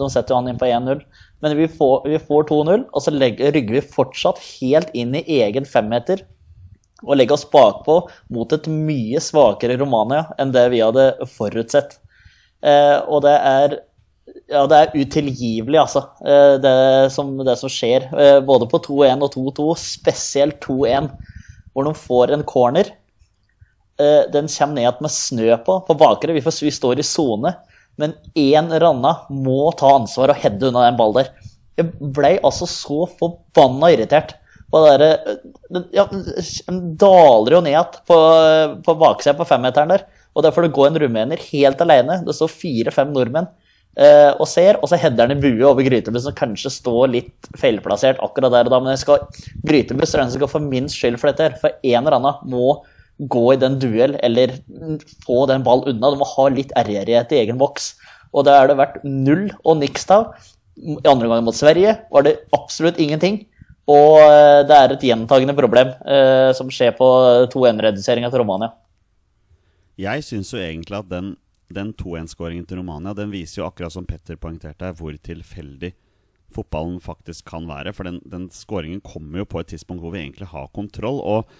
da 0.00 0.08
setter 0.12 0.38
han 0.38 0.48
inn 0.48 0.60
på 0.60 0.68
1-0. 0.68 1.02
Men 1.44 1.56
vi 1.58 1.68
får, 1.68 2.06
får 2.24 2.46
2-0, 2.48 2.86
og 2.88 3.04
så 3.04 3.12
legger, 3.12 3.52
rygger 3.52 3.78
vi 3.78 3.84
fortsatt 3.96 4.40
helt 4.56 4.94
inn 4.96 5.12
i 5.18 5.24
egen 5.42 5.68
femmeter. 5.68 6.24
Og 7.04 7.18
legger 7.18 7.36
oss 7.36 7.44
bakpå 7.52 7.98
mot 8.32 8.52
et 8.56 8.70
mye 8.72 9.20
svakere 9.20 9.76
Romania 9.76 10.24
enn 10.40 10.54
det 10.54 10.64
vi 10.72 10.80
hadde 10.80 11.10
forutsett. 11.28 11.98
Eh, 12.64 12.96
og 13.04 13.20
det 13.26 13.36
er 13.36 13.76
ja, 14.50 14.64
det 14.70 14.78
er 14.78 14.94
utilgivelig, 14.94 15.78
altså, 15.80 16.02
eh, 16.26 16.56
det 16.62 16.74
som, 17.14 17.32
det 17.46 17.56
som 17.60 17.70
skjer. 17.70 18.08
Eh, 18.14 18.38
både 18.46 18.68
på 18.70 18.80
2-1 18.84 19.24
og 19.26 19.34
2-2, 19.34 19.68
spesielt 19.80 20.58
2-1, 20.64 21.10
hvor 21.74 21.86
de 21.86 21.94
får 21.98 22.34
en 22.34 22.44
corner. 22.46 22.90
Eh, 24.00 24.22
den 24.32 24.50
kommer 24.50 24.80
ned 24.80 25.00
med 25.04 25.12
snø 25.12 25.56
på, 25.66 25.80
på 25.86 25.98
bakre. 25.98 26.34
Vi, 26.36 26.42
vi 26.42 26.74
står 26.74 27.02
i 27.02 27.06
sone. 27.06 27.54
Men 28.00 28.16
én 28.36 28.72
Ranna 28.80 29.12
må 29.32 29.70
ta 29.78 29.94
ansvar 29.96 30.32
og 30.32 30.40
heade 30.42 30.68
unna 30.68 30.86
den 30.86 30.98
ballen 30.98 31.22
der. 31.22 31.52
Jeg 31.76 32.12
ble 32.16 32.36
altså 32.44 32.68
så 32.68 33.04
forbanna 33.18 33.92
irritert. 33.92 34.36
På 34.72 34.82
det 34.82 34.96
derre 34.96 35.84
ja, 35.94 36.04
Den 36.66 36.80
daler 36.98 37.58
jo 37.58 37.60
ned 37.64 38.00
på, 38.08 38.16
på 38.84 38.96
baksida 38.98 39.36
på 39.38 39.46
femmeteren 39.48 39.94
der. 39.94 40.06
Og 40.36 40.44
der 40.44 40.52
får 40.52 40.66
det 40.66 40.74
gå 40.76 40.88
en 40.88 40.98
rumener 41.00 41.44
helt 41.52 41.80
alene. 41.80 42.20
Det 42.26 42.34
står 42.36 42.52
fire-fem 42.52 43.12
nordmenn 43.14 43.48
eh, 43.96 44.32
og 44.36 44.44
ser, 44.50 44.76
og 44.82 44.90
så 44.90 44.98
header 45.00 45.24
han 45.24 45.36
i 45.36 45.40
bue 45.40 45.64
over 45.64 45.86
Grytebuss, 45.86 46.26
som 46.26 46.36
kanskje 46.36 46.74
står 46.74 47.08
litt 47.14 47.48
feilplassert 47.56 48.20
akkurat 48.24 48.52
der 48.52 48.68
og 48.68 48.74
da. 48.74 48.82
Men 48.84 48.92
jeg 48.92 49.04
skal, 49.06 49.46
Grytebuss 49.64 50.12
er 50.12 50.24
den 50.24 50.34
som 50.34 50.42
skal 50.42 50.52
få 50.52 50.62
minst 50.66 50.98
skyld 50.98 51.16
for 51.22 51.32
dette. 51.32 51.48
her, 51.48 51.56
For 51.62 51.80
en 51.80 52.02
eller 52.02 52.18
annen 52.18 52.52
må 52.52 52.76
gå 53.18 53.44
i 53.54 53.60
den 53.60 53.78
duell 53.80 54.18
eller 54.26 54.58
få 55.24 55.46
den 55.50 55.64
ball 55.66 55.86
unna. 55.88 56.12
Du 56.12 56.20
må 56.20 56.28
ha 56.28 56.48
litt 56.52 56.74
ærgjerrighet 56.76 57.32
i 57.32 57.40
egen 57.44 57.60
boks. 57.60 57.94
Og 58.36 58.44
da 58.48 58.58
er 58.60 58.70
det 58.70 58.78
vært 58.80 59.00
null 59.04 59.48
og 59.64 59.78
niks 59.80 60.08
av. 60.12 60.34
I 60.76 60.98
andre 61.08 61.28
omgang 61.28 61.46
mot 61.46 61.56
Sverige 61.56 61.96
var 62.12 62.26
det 62.26 62.36
absolutt 62.56 63.00
ingenting. 63.00 63.44
Og 63.88 64.18
eh, 64.18 64.66
det 64.66 64.76
er 64.76 64.92
et 64.92 65.08
gjentagende 65.08 65.54
problem 65.56 65.94
eh, 66.04 66.50
som 66.58 66.68
skjer 66.72 66.92
på 66.98 67.08
2-1-reduseringa 67.54 68.32
til 68.32 68.42
Romania. 68.42 68.74
Jeg 69.96 70.26
syns 70.26 70.50
jo 70.52 70.60
egentlig 70.60 70.98
at 70.98 71.08
den 71.08 71.36
den 71.74 71.92
2-1-skåringen 71.98 72.66
til 72.66 72.78
Romania 72.78 73.14
den 73.16 73.32
viser 73.32 73.62
jo 73.62 73.68
akkurat 73.68 73.94
som 73.94 74.06
Petter 74.06 74.38
poengterte 74.38 74.86
her, 74.86 74.94
hvor 74.94 75.14
tilfeldig 75.18 75.92
fotballen 76.54 77.00
faktisk 77.02 77.48
kan 77.50 77.66
være. 77.66 77.92
For 77.96 78.06
den, 78.06 78.20
den 78.24 78.48
skåringen 78.54 79.02
kommer 79.04 79.42
jo 79.42 79.48
på 79.50 79.60
et 79.60 79.72
tidspunkt 79.74 80.04
hvor 80.04 80.14
vi 80.14 80.22
egentlig 80.22 80.50
har 80.52 80.70
kontroll. 80.74 81.18
Og 81.18 81.50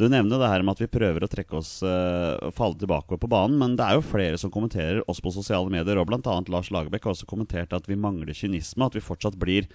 du 0.00 0.08
nevner 0.10 0.40
det 0.40 0.48
her 0.50 0.64
med 0.66 0.76
at 0.76 0.82
vi 0.82 0.90
prøver 0.90 1.24
å 1.24 1.30
trekke 1.30 1.58
oss 1.58 1.78
uh, 1.86 2.50
falle 2.54 2.78
tilbake 2.80 3.18
på 3.20 3.30
banen, 3.30 3.58
men 3.60 3.76
det 3.78 3.84
er 3.86 3.98
jo 3.98 4.06
flere 4.06 4.40
som 4.40 4.52
kommenterer 4.52 5.02
oss 5.10 5.22
på 5.22 5.32
sosiale 5.34 5.70
medier, 5.72 6.00
og 6.00 6.08
bl.a. 6.10 6.36
Lars 6.52 6.72
Lagerbäck 6.74 7.06
har 7.06 7.14
også 7.14 7.28
kommentert 7.30 7.76
at 7.76 7.86
vi 7.88 7.98
mangler 7.98 8.36
kynisme. 8.36 8.88
At 8.88 8.98
vi 8.98 9.04
fortsatt 9.04 9.38
blir 9.40 9.70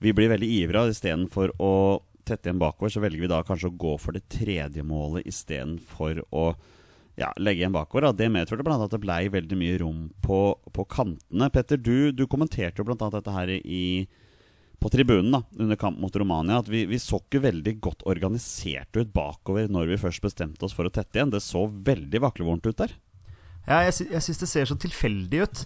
Vi 0.00 0.14
blir 0.16 0.30
veldig 0.32 0.48
ivrige. 0.48 0.94
Istedenfor 0.94 1.50
å 1.60 1.72
tette 2.24 2.48
igjen 2.48 2.60
bakover, 2.60 2.88
så 2.92 3.02
velger 3.02 3.20
vi 3.20 3.28
da 3.28 3.42
kanskje 3.44 3.68
å 3.68 3.78
gå 3.82 3.96
for 4.00 4.16
det 4.16 4.22
tredje 4.32 4.84
målet 4.86 5.26
istedenfor 5.28 6.22
å 6.30 6.44
ja, 7.20 7.28
legge 7.36 7.64
igjen 7.64 7.74
bakover. 7.74 8.08
Da. 8.08 8.12
Det 8.16 8.30
medførte 8.32 8.64
bl.a. 8.64 8.78
at 8.80 8.94
det 8.94 9.02
blei 9.02 9.26
veldig 9.32 9.58
mye 9.60 9.78
rom 9.82 10.06
på, 10.24 10.40
på 10.72 10.86
kantene. 10.88 11.50
Petter, 11.52 11.76
du, 11.76 12.10
du 12.16 12.24
kommenterte 12.30 12.80
jo 12.80 12.88
bl.a. 12.88 13.10
dette 13.12 13.34
her 13.34 13.52
i, 13.60 13.84
på 14.80 14.90
tribunen 14.92 15.34
da, 15.34 15.42
under 15.60 15.76
kamp 15.76 16.00
mot 16.00 16.16
Romania. 16.16 16.60
At 16.62 16.70
vi, 16.72 16.86
vi, 16.88 16.98
så 17.00 17.20
ikke 17.20 17.42
veldig 17.44 17.76
godt 17.84 18.04
organisert 18.08 18.96
ut 18.96 19.12
bakover 19.14 19.68
når 19.70 19.92
vi 19.92 20.00
først 20.00 20.24
bestemte 20.24 20.66
oss 20.66 20.76
for 20.76 20.88
å 20.88 20.92
tette 20.94 21.18
igjen. 21.18 21.32
Det 21.32 21.42
så 21.44 21.66
veldig 21.68 22.24
vaklevorent 22.24 22.66
ut 22.70 22.80
der. 22.80 22.96
Ja, 23.68 23.82
jeg, 23.84 23.94
sy 23.94 24.08
jeg 24.08 24.24
syns 24.24 24.40
det 24.40 24.48
ser 24.50 24.70
så 24.70 24.78
tilfeldig 24.80 25.44
ut. 25.44 25.64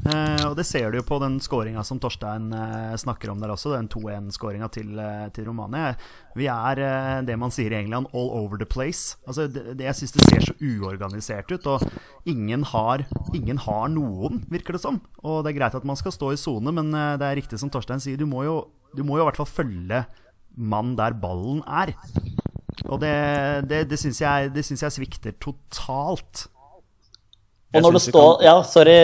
Eh, 0.00 0.44
og 0.48 0.54
det 0.56 0.64
ser 0.64 0.88
du 0.90 0.96
jo 0.96 1.04
på 1.04 1.18
den 1.20 1.36
skåringa 1.44 1.82
som 1.84 1.98
Torstein 2.00 2.48
eh, 2.56 2.94
snakker 3.00 3.32
om 3.32 3.40
der 3.42 3.52
også, 3.52 3.74
den 3.74 3.88
2-1-skåringa 3.92 4.70
til, 4.72 4.94
eh, 4.96 5.26
til, 5.34 5.44
Romania. 5.50 5.92
Vi 6.38 6.46
er 6.48 6.80
det 7.26 7.36
man 7.40 7.52
sier 7.52 7.74
i 7.74 7.80
England, 7.82 8.08
all 8.14 8.30
over 8.32 8.60
the 8.60 8.68
place. 8.68 9.18
Altså, 9.26 9.48
det, 9.50 9.76
det 9.78 9.88
jeg 9.88 9.98
syns 9.98 10.14
det 10.16 10.28
ser 10.28 10.46
så 10.46 10.56
uorganisert 10.56 11.52
ut, 11.52 11.68
og 11.68 11.84
ingen 12.30 12.64
har, 12.70 13.04
ingen 13.36 13.60
har, 13.66 13.90
noen, 13.92 14.44
virker 14.52 14.78
det 14.78 14.84
som. 14.84 15.02
Og 15.24 15.42
det 15.44 15.52
er 15.52 15.58
greit 15.58 15.76
at 15.76 15.88
man 15.88 15.98
skal 15.98 16.14
stå 16.16 16.32
i 16.32 16.40
sone, 16.40 16.72
men 16.72 16.94
det 16.94 17.26
er 17.26 17.36
riktig 17.38 17.60
som 17.60 17.72
Torstein 17.72 18.02
sier, 18.02 18.20
du 18.20 18.28
må 18.30 18.46
jo, 18.46 18.62
du 18.96 19.04
må 19.04 19.18
jo 19.18 19.26
i 19.26 19.28
hvert 19.28 19.42
fall 19.42 19.50
følge 19.50 20.04
mann 20.56 20.94
der 20.98 21.16
ballen 21.18 21.60
er. 21.66 21.92
Og 22.88 23.02
det, 23.02 23.12
det, 23.68 23.84
det 23.90 23.98
syns 24.00 24.22
jeg, 24.22 24.54
jeg 24.54 24.94
svikter 24.96 25.36
totalt. 25.42 26.46
Og 27.70 27.84
når 27.84 27.96
det 27.96 28.02
står 28.08 28.30
kan... 28.40 28.46
Ja, 28.48 28.54
sorry, 28.66 28.96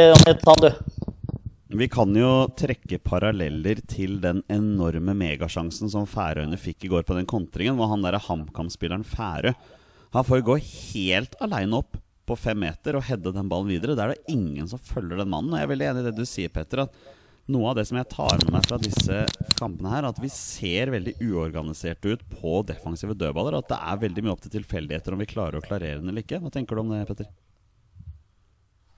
ta 0.43 0.55
den, 0.59 0.73
du. 0.75 0.97
Vi 1.77 1.87
kan 1.91 2.15
jo 2.17 2.31
trekke 2.59 2.99
paralleller 3.03 3.83
til 3.91 4.17
den 4.23 4.41
enorme 4.51 5.15
megasjansen 5.19 5.91
som 5.93 6.07
Færøyene 6.11 6.59
fikk 6.59 6.87
i 6.87 6.91
går 6.91 7.05
på 7.07 7.17
den 7.19 7.29
kontringen, 7.31 7.77
hvor 7.79 7.91
han 7.93 8.03
derre 8.07 8.23
HamKam-spilleren 8.23 9.07
Færø 9.07 9.53
Han 10.15 10.27
får 10.27 10.45
gå 10.47 10.57
helt 10.63 11.35
aleine 11.43 11.83
opp 11.83 11.99
på 12.27 12.37
fem 12.39 12.59
meter 12.59 12.99
og 12.99 13.05
heade 13.07 13.35
den 13.35 13.51
ballen 13.51 13.71
videre. 13.71 13.95
det 13.95 14.03
er 14.03 14.15
det 14.15 14.35
ingen 14.35 14.67
som 14.67 14.83
følger 14.83 15.21
den 15.21 15.31
mannen. 15.31 15.53
Og 15.53 15.61
jeg 15.61 15.67
er 15.67 15.73
veldig 15.75 15.89
enig 15.91 16.03
i 16.03 16.07
det 16.09 16.17
du 16.17 16.27
sier, 16.27 16.51
Petter. 16.51 16.87
at 16.87 17.15
noe 17.55 17.71
av 17.71 17.77
det 17.79 17.87
som 17.87 17.99
jeg 18.01 18.11
tar 18.11 18.41
med 18.43 18.55
meg 18.57 18.67
fra 18.67 18.79
disse 18.83 19.21
kampene, 19.55 19.93
her 19.93 20.09
at 20.09 20.19
vi 20.19 20.31
ser 20.33 20.91
veldig 20.91 21.15
uorganiserte 21.23 22.17
ut 22.17 22.25
på 22.33 22.63
defensive 22.67 23.15
dødballer. 23.15 23.61
At 23.61 23.71
det 23.71 23.79
er 23.79 24.03
veldig 24.09 24.25
mye 24.27 24.35
opp 24.35 24.43
til 24.43 24.57
tilfeldigheter 24.59 25.15
om 25.15 25.23
vi 25.23 25.31
klarer 25.31 25.61
å 25.61 25.67
klarere 25.67 26.01
den 26.01 26.11
eller 26.11 26.27
ikke. 26.27 26.43
Hva 26.43 26.51
tenker 26.51 26.75
du 26.75 26.83
om 26.83 26.95
det, 26.95 27.05
Petter? 27.07 27.31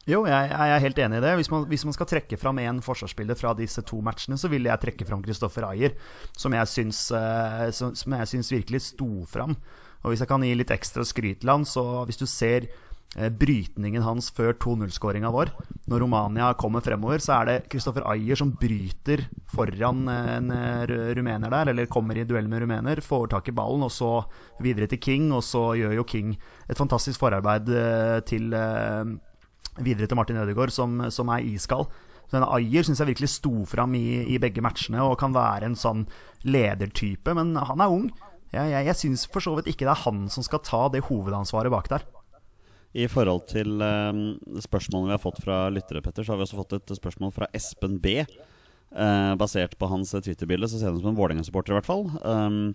Jo, 0.08 0.22
jeg, 0.24 0.48
jeg, 0.48 0.72
er 0.72 0.80
helt 0.80 1.00
enig 1.04 1.18
i 1.20 1.24
det. 1.26 1.34
Hvis 1.36 1.50
man, 1.52 1.66
hvis 1.68 1.84
man 1.84 1.92
skal 1.96 2.08
trekke 2.08 2.38
fram 2.40 2.60
én 2.62 2.80
forsvarsspiller 2.84 3.36
fra 3.36 3.52
disse 3.58 3.84
to 3.84 4.00
matchene, 4.04 4.38
så 4.40 4.48
vil 4.48 4.64
jeg 4.64 4.80
trekke 4.80 5.04
fram 5.04 5.20
Kristoffer 5.24 5.68
Ayer, 5.68 5.98
som 6.32 6.56
jeg 6.56 6.72
syns, 6.72 7.02
uh, 7.12 7.68
som, 7.76 7.92
som 7.92 8.16
jeg 8.16 8.32
syns 8.32 8.52
virkelig 8.54 8.86
sto 8.86 9.10
fram. 9.28 9.58
Og 10.00 10.12
hvis 10.12 10.24
jeg 10.24 10.30
kan 10.30 10.46
gi 10.46 10.54
litt 10.56 10.72
ekstra 10.72 11.04
skryt 11.04 11.42
til 11.42 11.52
han, 11.52 11.68
så 11.68 12.06
hvis 12.08 12.22
du 12.22 12.24
ser 12.24 12.70
uh, 13.18 13.28
brytningen 13.28 14.06
hans 14.06 14.30
før 14.32 14.56
2-0-skåringa 14.56 15.34
vår, 15.34 15.52
når 15.92 16.04
Romania 16.06 16.48
kommer 16.56 16.80
fremover, 16.88 17.20
så 17.20 17.42
er 17.42 17.50
det 17.50 17.60
Kristoffer 17.68 18.08
Ayer 18.08 18.40
som 18.40 18.56
bryter 18.56 19.26
foran 19.52 20.08
en 20.08 20.50
rumener 20.88 21.52
der, 21.52 21.74
eller 21.74 21.92
kommer 21.92 22.16
i 22.16 22.24
duell 22.24 22.48
med 22.48 22.64
rumener, 22.64 23.04
får 23.04 23.28
tak 23.36 23.52
i 23.52 23.58
ballen, 23.60 23.84
og 23.84 23.92
så 23.92 24.22
videre 24.64 24.88
til 24.88 25.04
King, 25.04 25.34
og 25.36 25.44
så 25.44 25.74
gjør 25.76 26.00
jo 26.00 26.08
King 26.16 26.32
et 26.64 26.80
fantastisk 26.80 27.20
forarbeid 27.20 27.68
til 28.24 28.54
videre 29.78 30.08
til 30.08 30.18
Martin 30.18 30.40
Ødegaard, 30.40 30.74
som, 30.74 31.00
som 31.14 31.30
er 31.32 31.46
iskald. 31.46 31.88
Denne 32.32 32.48
Ayer 32.52 32.84
syns 32.84 33.00
jeg 33.00 33.08
virkelig 33.14 33.30
sto 33.32 33.54
fram 33.68 33.94
i, 33.96 34.20
i, 34.28 34.36
begge 34.42 34.62
matchene 34.64 35.00
og 35.04 35.16
kan 35.20 35.32
være 35.32 35.70
en 35.70 35.78
sånn 35.78 36.04
ledertype, 36.44 37.32
men 37.36 37.54
han 37.56 37.80
er 37.84 37.94
ung. 37.94 38.10
Jeg, 38.52 38.72
jeg, 38.72 38.84
jeg 38.88 39.00
syns 39.00 39.24
for 39.32 39.44
så 39.44 39.54
vidt 39.56 39.70
ikke 39.72 39.86
det 39.86 39.94
er 39.94 40.04
han 40.04 40.26
som 40.32 40.44
skal 40.44 40.62
ta 40.64 40.86
det 40.92 41.06
hovedansvaret 41.08 41.72
bak 41.72 41.88
der. 41.92 42.04
I 42.96 43.04
forhold 43.10 43.44
til 43.50 43.82
um, 43.84 44.22
spørsmålene 44.64 45.10
vi 45.10 45.16
har 45.16 45.22
fått 45.22 45.42
fra 45.44 45.58
lyttere, 45.72 46.00
Petter, 46.04 46.24
så 46.24 46.32
har 46.32 46.40
vi 46.40 46.46
også 46.46 46.60
fått 46.60 46.78
et 46.78 46.94
spørsmål 46.96 47.34
fra 47.36 47.48
Espen 47.56 47.98
B. 48.00 48.22
Uh, 48.88 49.34
basert 49.40 49.76
på 49.76 49.88
hans 49.90 50.14
Twitter-bilde, 50.16 50.68
så 50.68 50.80
ser 50.80 50.88
han 50.88 50.96
ut 50.96 51.04
som 51.04 51.12
en 51.12 51.18
Vålerenga-supporter, 51.18 51.74
i 51.74 51.78
hvert 51.78 51.88
fall. 51.88 52.08
Um, 52.24 52.72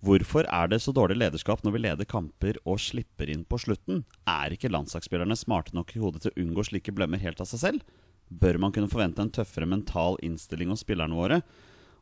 Hvorfor 0.00 0.46
er 0.48 0.70
det 0.72 0.78
så 0.80 0.94
dårlig 0.96 1.18
lederskap 1.20 1.60
når 1.60 1.74
vi 1.74 1.80
leder 1.82 2.08
kamper 2.08 2.56
og 2.64 2.78
slipper 2.80 3.28
inn 3.28 3.42
på 3.44 3.58
slutten? 3.60 4.06
Er 4.24 4.54
ikke 4.54 4.70
landslagsspillerne 4.72 5.36
smarte 5.36 5.74
nok 5.76 5.92
i 5.92 6.00
hodet 6.00 6.22
til 6.24 6.32
å 6.32 6.40
unngå 6.40 6.64
slike 6.70 6.94
blemmer 6.96 7.20
helt 7.20 7.42
av 7.44 7.50
seg 7.50 7.60
selv? 7.60 7.98
Bør 8.32 8.56
man 8.62 8.72
kunne 8.72 8.88
forvente 8.88 9.20
en 9.20 9.32
tøffere 9.34 9.68
mental 9.68 10.16
innstilling 10.24 10.72
hos 10.72 10.86
spillerne 10.86 11.18
våre? 11.18 11.42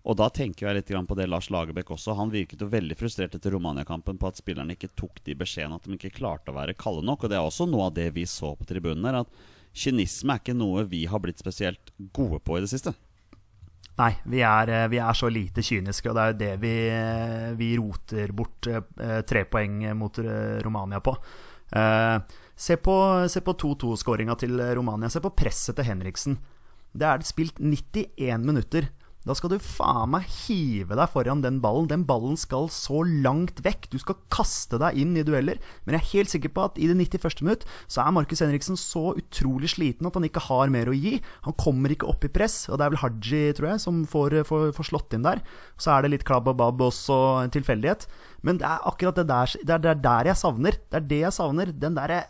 Og 0.07 0.15
da 0.21 0.29
tenker 0.31 0.69
jeg 0.69 0.79
litt 0.79 0.93
på 1.09 1.17
det 1.19 1.27
Lars 1.27 1.51
Lagerbäck 1.51 1.91
også. 1.91 2.15
Han 2.15 2.31
virket 2.31 2.63
jo 2.63 2.71
veldig 2.71 2.97
frustrert 2.97 3.35
etter 3.35 3.51
Romania-kampen 3.51 4.21
på 4.21 4.31
at 4.31 4.39
spillerne 4.39 4.77
ikke 4.79 4.95
tok 4.95 5.19
de 5.27 5.35
beskjedene, 5.35 5.75
at 5.75 5.85
de 5.85 5.99
ikke 5.99 6.15
klarte 6.21 6.53
å 6.53 6.57
være 6.57 6.79
kalde 6.79 7.03
nok. 7.03 7.25
Og 7.25 7.33
det 7.33 7.41
er 7.41 7.45
også 7.45 7.67
noe 7.67 7.91
av 7.91 7.97
det 7.99 8.13
vi 8.15 8.29
så 8.31 8.55
på 8.55 8.69
tribunen 8.69 9.11
her, 9.11 9.25
at 9.25 9.75
kynisme 9.75 10.37
er 10.37 10.45
ikke 10.45 10.55
noe 10.57 10.87
vi 10.87 11.03
har 11.11 11.19
blitt 11.25 11.43
spesielt 11.43 11.91
gode 12.15 12.39
på 12.47 12.61
i 12.61 12.63
det 12.63 12.71
siste. 12.71 12.95
Nei, 13.99 14.13
vi 14.31 14.43
er, 14.47 14.71
eh, 14.71 14.89
vi 14.93 15.01
er, 15.03 15.15
så 15.17 15.29
lite 15.31 15.63
kyniske, 15.65 16.11
og 16.11 16.15
det 16.15 16.23
er 16.23 16.31
jo 16.31 16.39
det 16.39 16.53
vi, 16.63 16.75
eh, 16.95 17.55
vi 17.59 17.73
roter 17.81 18.31
bort 18.33 18.69
eh, 18.71 19.23
tre 19.27 19.43
poeng 19.51 19.81
mot 19.99 20.19
Romania 20.63 21.01
på. 21.01 21.17
se 22.59 22.77
på, 22.77 22.95
på 23.45 23.53
2-2-skåringa 23.63 24.35
til 24.39 24.61
Romania. 24.75 25.09
Se 25.09 25.21
på 25.21 25.35
presset 25.37 25.77
til 25.77 25.85
Henriksen. 25.85 26.39
Det 26.93 27.07
er 27.07 27.27
spilt 27.27 27.59
91 27.61 28.47
minutter. 28.47 28.89
Da 29.27 29.35
skal 29.37 29.51
du 29.51 29.59
faen 29.61 30.13
meg 30.13 30.29
hive 30.31 30.97
deg 30.97 31.11
foran 31.13 31.43
den 31.43 31.59
ballen. 31.63 31.89
Den 31.91 32.05
ballen 32.09 32.39
skal 32.39 32.69
så 32.73 33.03
langt 33.03 33.59
vekk. 33.65 33.89
Du 33.91 33.99
skal 34.01 34.17
kaste 34.33 34.79
deg 34.81 34.97
inn 35.03 35.17
i 35.19 35.25
dueller. 35.27 35.59
Men 35.85 35.97
jeg 35.97 36.01
er 36.01 36.13
helt 36.13 36.33
sikker 36.33 36.53
på 36.55 36.67
at 36.69 36.79
i 36.79 36.87
det 36.89 36.97
91. 36.97 37.43
minutt 37.43 37.67
så 37.91 38.05
er 38.05 38.15
Markus 38.15 38.45
Henriksen 38.45 38.79
så 38.79 39.11
utrolig 39.19 39.73
sliten 39.75 40.09
at 40.09 40.17
han 40.17 40.29
ikke 40.29 40.47
har 40.47 40.73
mer 40.73 40.89
å 40.91 40.97
gi. 40.97 41.17
Han 41.49 41.57
kommer 41.61 41.93
ikke 41.93 42.09
opp 42.09 42.25
i 42.25 42.33
press, 42.33 42.61
og 42.71 42.79
det 42.79 42.87
er 42.87 42.95
vel 42.95 43.03
Haji, 43.03 43.43
tror 43.59 43.71
jeg, 43.73 43.85
som 43.85 44.03
får, 44.09 44.41
får, 44.49 44.69
får 44.77 44.91
slått 44.93 45.17
inn 45.19 45.27
der. 45.27 45.43
Så 45.77 45.93
er 45.93 46.05
det 46.05 46.15
litt 46.15 46.29
klabb 46.29 46.49
og 46.49 46.61
babb 46.63 46.87
også, 46.89 47.19
en 47.43 47.55
tilfeldighet. 47.55 48.07
Men 48.47 48.63
det 48.63 48.71
er 48.71 48.87
akkurat 48.89 49.19
det 49.19 49.29
der, 49.29 49.59
det 49.61 49.81
er, 49.81 49.91
er 49.93 50.05
der 50.07 50.31
jeg 50.33 50.41
savner. 50.41 50.79
Det 50.87 51.03
er 51.03 51.11
det 51.11 51.25
jeg 51.27 51.37
savner. 51.37 51.75
Den 51.75 51.99
derre 51.99 52.23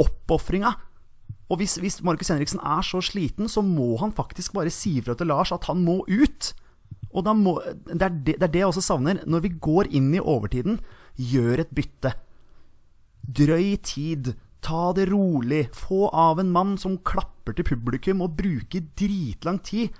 oppofringa 0.00 0.72
og 1.50 1.58
hvis, 1.58 1.76
hvis 1.82 1.98
Markus 2.06 2.30
Henriksen 2.30 2.60
er 2.62 2.82
så 2.86 3.00
sliten, 3.02 3.48
så 3.50 3.62
må 3.66 3.96
han 3.98 4.14
faktisk 4.14 4.54
bare 4.54 4.70
si 4.70 5.00
fra 5.02 5.16
til 5.18 5.30
Lars 5.32 5.50
at 5.52 5.66
han 5.66 5.82
må 5.82 6.00
ut. 6.06 6.52
Og 7.10 7.26
må, 7.36 7.56
det, 7.88 7.98
er 7.98 8.12
det, 8.14 8.36
det, 8.36 8.42
er 8.46 8.52
det, 8.52 8.60
jeg 8.60 8.70
også 8.70 8.84
savner. 8.86 9.22
Når 9.26 9.42
vi 9.46 9.56
går 9.58 9.90
inn 9.90 10.12
i 10.14 10.22
overtiden, 10.22 10.78
gjør 11.18 11.64
et 11.64 11.72
bytte. 11.74 12.14
Drøy 13.26 13.74
tid. 13.82 14.34
Ta 14.62 14.92
det 14.94 15.08
rolig. 15.10 15.64
Få 15.74 16.06
av 16.14 16.38
en 16.38 16.52
mann 16.54 16.76
som 16.78 17.00
klapper 17.02 17.56
til 17.56 17.66
publikum 17.66 18.22
og 18.22 18.36
bruker 18.38 18.86
dritlang 19.00 19.58
tid. 19.66 19.96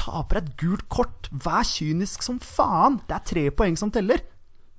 Taper 0.00 0.40
et 0.40 0.54
gult 0.60 0.88
kort. 0.88 1.28
Vær 1.28 1.66
kynisk 1.66 2.24
som 2.24 2.40
faen. 2.40 3.02
Det 3.04 3.18
er 3.18 3.28
tre 3.34 3.44
poeng 3.52 3.76
som 3.76 3.92
teller. 3.92 4.24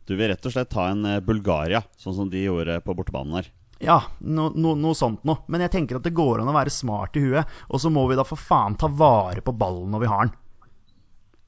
Du 0.07 0.15
vil 0.15 0.31
rett 0.31 0.45
og 0.47 0.53
slett 0.55 0.71
ta 0.71 0.87
en 0.89 1.03
eh, 1.05 1.21
Bulgaria, 1.23 1.81
sånn 1.99 2.15
som 2.15 2.29
de 2.31 2.45
gjorde 2.45 2.79
på 2.85 2.95
bortebanen 2.95 3.41
her. 3.41 3.49
Ja, 3.83 3.99
no, 4.25 4.49
no, 4.55 4.73
noe 4.79 4.97
sånt 4.97 5.23
noe. 5.27 5.43
Men 5.51 5.63
jeg 5.65 5.73
tenker 5.75 5.99
at 5.99 6.05
det 6.07 6.15
går 6.17 6.41
an 6.41 6.49
å 6.49 6.55
være 6.55 6.73
smart 6.73 7.17
i 7.19 7.23
huet. 7.27 7.57
Og 7.69 7.81
så 7.81 7.91
må 7.93 8.07
vi 8.09 8.17
da 8.17 8.25
for 8.27 8.39
faen 8.39 8.77
ta 8.79 8.89
vare 8.89 9.43
på 9.45 9.55
ballen 9.55 9.91
når 9.93 10.03
vi 10.03 10.11
har 10.11 10.25
den. 10.25 10.35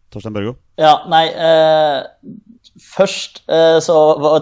Torstein 0.10 0.34
Børgo? 0.34 0.56
Ja, 0.80 1.04
nei 1.10 1.28
eh, 1.30 2.00
Først 2.80 3.44
eh, 3.52 3.78
så 3.84 3.96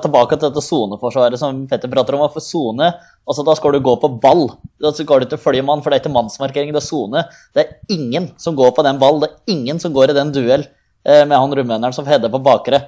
tilbake 0.04 0.38
til 0.38 0.48
dette 0.48 0.64
soneforsvaret 0.64 1.40
som 1.42 1.64
Petter 1.70 1.92
prater 1.92 2.16
om. 2.16 2.24
For 2.32 2.44
sone, 2.44 2.92
altså 3.28 3.46
da 3.48 3.56
skal 3.58 3.76
du 3.76 3.82
gå 3.84 3.96
på 4.02 4.12
ball. 4.22 4.46
Da 4.84 4.94
skal 4.96 5.24
du 5.24 5.32
til 5.32 5.42
følgemann, 5.42 5.82
for 5.84 5.92
det 5.92 6.00
er 6.00 6.04
ikke 6.06 6.16
mannsmarkering, 6.16 6.72
det 6.76 6.84
er 6.84 6.88
sone. 6.88 7.26
Det 7.56 7.64
er 7.64 7.98
ingen 7.98 8.30
som 8.42 8.56
går 8.58 8.76
på 8.78 8.86
den 8.86 9.02
ball. 9.02 9.20
Det 9.24 9.32
er 9.32 9.58
ingen 9.58 9.82
som 9.84 9.96
går 9.96 10.14
i 10.14 10.18
den 10.18 10.32
duell 10.36 10.64
eh, 10.64 11.24
med 11.26 11.36
han 11.36 11.58
rumeneren 11.60 11.96
som 11.96 12.08
header 12.08 12.32
på 12.34 12.44
bakre. 12.46 12.84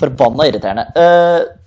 Forbanna 0.00 0.46
irriterende. 0.48 0.86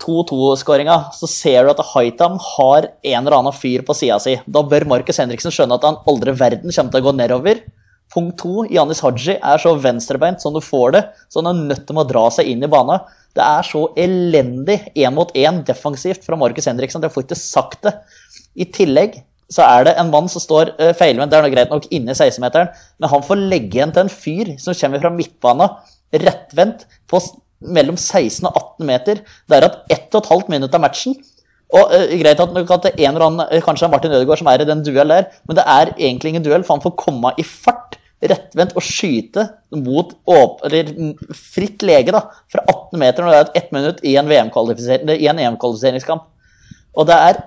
2-2-skåringa, 0.02 0.96
uh, 0.98 1.10
så 1.14 1.30
ser 1.30 1.66
du 1.66 1.72
at 1.76 1.84
Haitam 1.94 2.40
har 2.42 2.90
en 2.90 3.20
eller 3.22 3.38
annen 3.38 3.56
fyr 3.56 3.84
på 3.86 3.96
sida 3.98 4.18
si. 4.22 4.34
Da 4.50 4.64
bør 4.66 4.88
Markus 4.96 5.22
Henriksen 5.22 5.54
skjønne 5.54 5.78
at 5.78 5.86
han 5.86 6.00
aldri 6.10 6.34
verden 6.38 6.74
kommer 6.74 6.96
til 6.96 7.04
å 7.04 7.06
gå 7.06 7.14
nedover. 7.20 7.62
Punkt 8.14 8.38
to, 8.40 8.64
Janis 8.72 9.02
Haji 9.04 9.38
er 9.38 9.62
så 9.62 9.74
venstrebeint 9.82 10.42
som 10.42 10.54
du 10.56 10.62
får 10.64 10.96
det, 10.96 11.04
så 11.30 11.42
han 11.42 11.52
er 11.52 11.70
nødt 11.72 11.86
til 11.88 12.00
å 12.00 12.08
dra 12.08 12.26
seg 12.34 12.50
inn 12.52 12.66
i 12.66 12.72
bana. 12.72 13.02
Det 13.36 13.44
er 13.44 13.68
så 13.68 13.88
elendig 14.00 14.78
én 14.96 15.16
mot 15.16 15.32
én 15.36 15.62
defensivt 15.68 16.24
fra 16.26 16.38
Markus 16.40 16.70
Henriksen 16.70 17.02
at 17.02 17.10
jeg 17.10 17.16
får 17.16 17.26
ikke 17.26 17.40
sagt 17.40 17.82
det. 17.88 17.96
I 18.56 18.70
tillegg 18.72 19.18
så 19.52 19.66
er 19.66 19.88
det 19.88 19.96
en 20.00 20.12
mann 20.14 20.30
som 20.32 20.42
står 20.42 20.74
uh, 20.80 20.92
feilvendt, 20.98 21.34
det 21.34 21.38
er 21.38 21.46
noe 21.46 21.54
greit 21.54 21.74
nok, 21.74 21.90
inne 21.94 22.14
i 22.14 22.18
16-meteren, 22.18 22.72
men 22.98 23.12
han 23.12 23.26
får 23.26 23.44
legge 23.52 23.78
igjen 23.78 23.94
til 23.94 24.06
en 24.06 24.14
fyr 24.14 24.56
som 24.62 24.78
kommer 24.80 25.04
fra 25.04 25.12
midtbana, 25.14 25.68
rettvendt, 26.16 26.88
på 27.10 27.20
mellom 27.62 27.98
16 27.98 28.46
og 28.48 28.54
18 28.56 28.90
meter. 28.90 29.22
Det 29.48 29.58
er 29.58 29.68
at 29.70 29.80
ett 29.92 30.10
og 30.14 30.24
et 30.24 30.32
halvt 30.34 30.52
minutt 30.54 30.76
av 30.76 30.84
matchen. 30.84 31.16
Og 31.76 31.92
uh, 31.92 32.16
Greit 32.22 32.42
at, 32.42 32.58
at 32.62 32.90
en 32.94 33.10
eller 33.10 33.28
annen, 33.28 33.62
kanskje 33.66 33.88
er 33.88 33.94
Martin 33.94 34.16
Ødegaard 34.16 34.42
som 34.42 34.50
er 34.52 34.64
i 34.64 34.70
den 34.70 34.84
duell 34.86 35.12
der, 35.12 35.30
men 35.48 35.58
det 35.58 35.66
er 35.66 35.94
egentlig 35.96 36.34
ingen 36.34 36.46
duell, 36.46 36.64
for 36.66 36.78
han 36.78 36.86
får 36.86 37.00
komme 37.00 37.34
i 37.42 37.46
fart 37.48 37.98
rettvendt 38.26 38.76
og 38.78 38.86
skyte 38.86 39.44
mot 39.76 40.14
eller 40.66 40.92
fritt 41.36 41.84
lege 41.86 42.14
da, 42.16 42.22
fra 42.52 42.64
18 42.64 43.02
meter 43.02 43.26
når 43.26 43.34
det 43.34 43.40
er 43.42 43.60
ett 43.60 43.74
minutt 43.76 44.00
i 44.08 44.16
en 44.18 44.32
EM-kvalifiseringskamp. 44.32 46.24
Og 46.96 47.10
det 47.10 47.18
er 47.28 47.42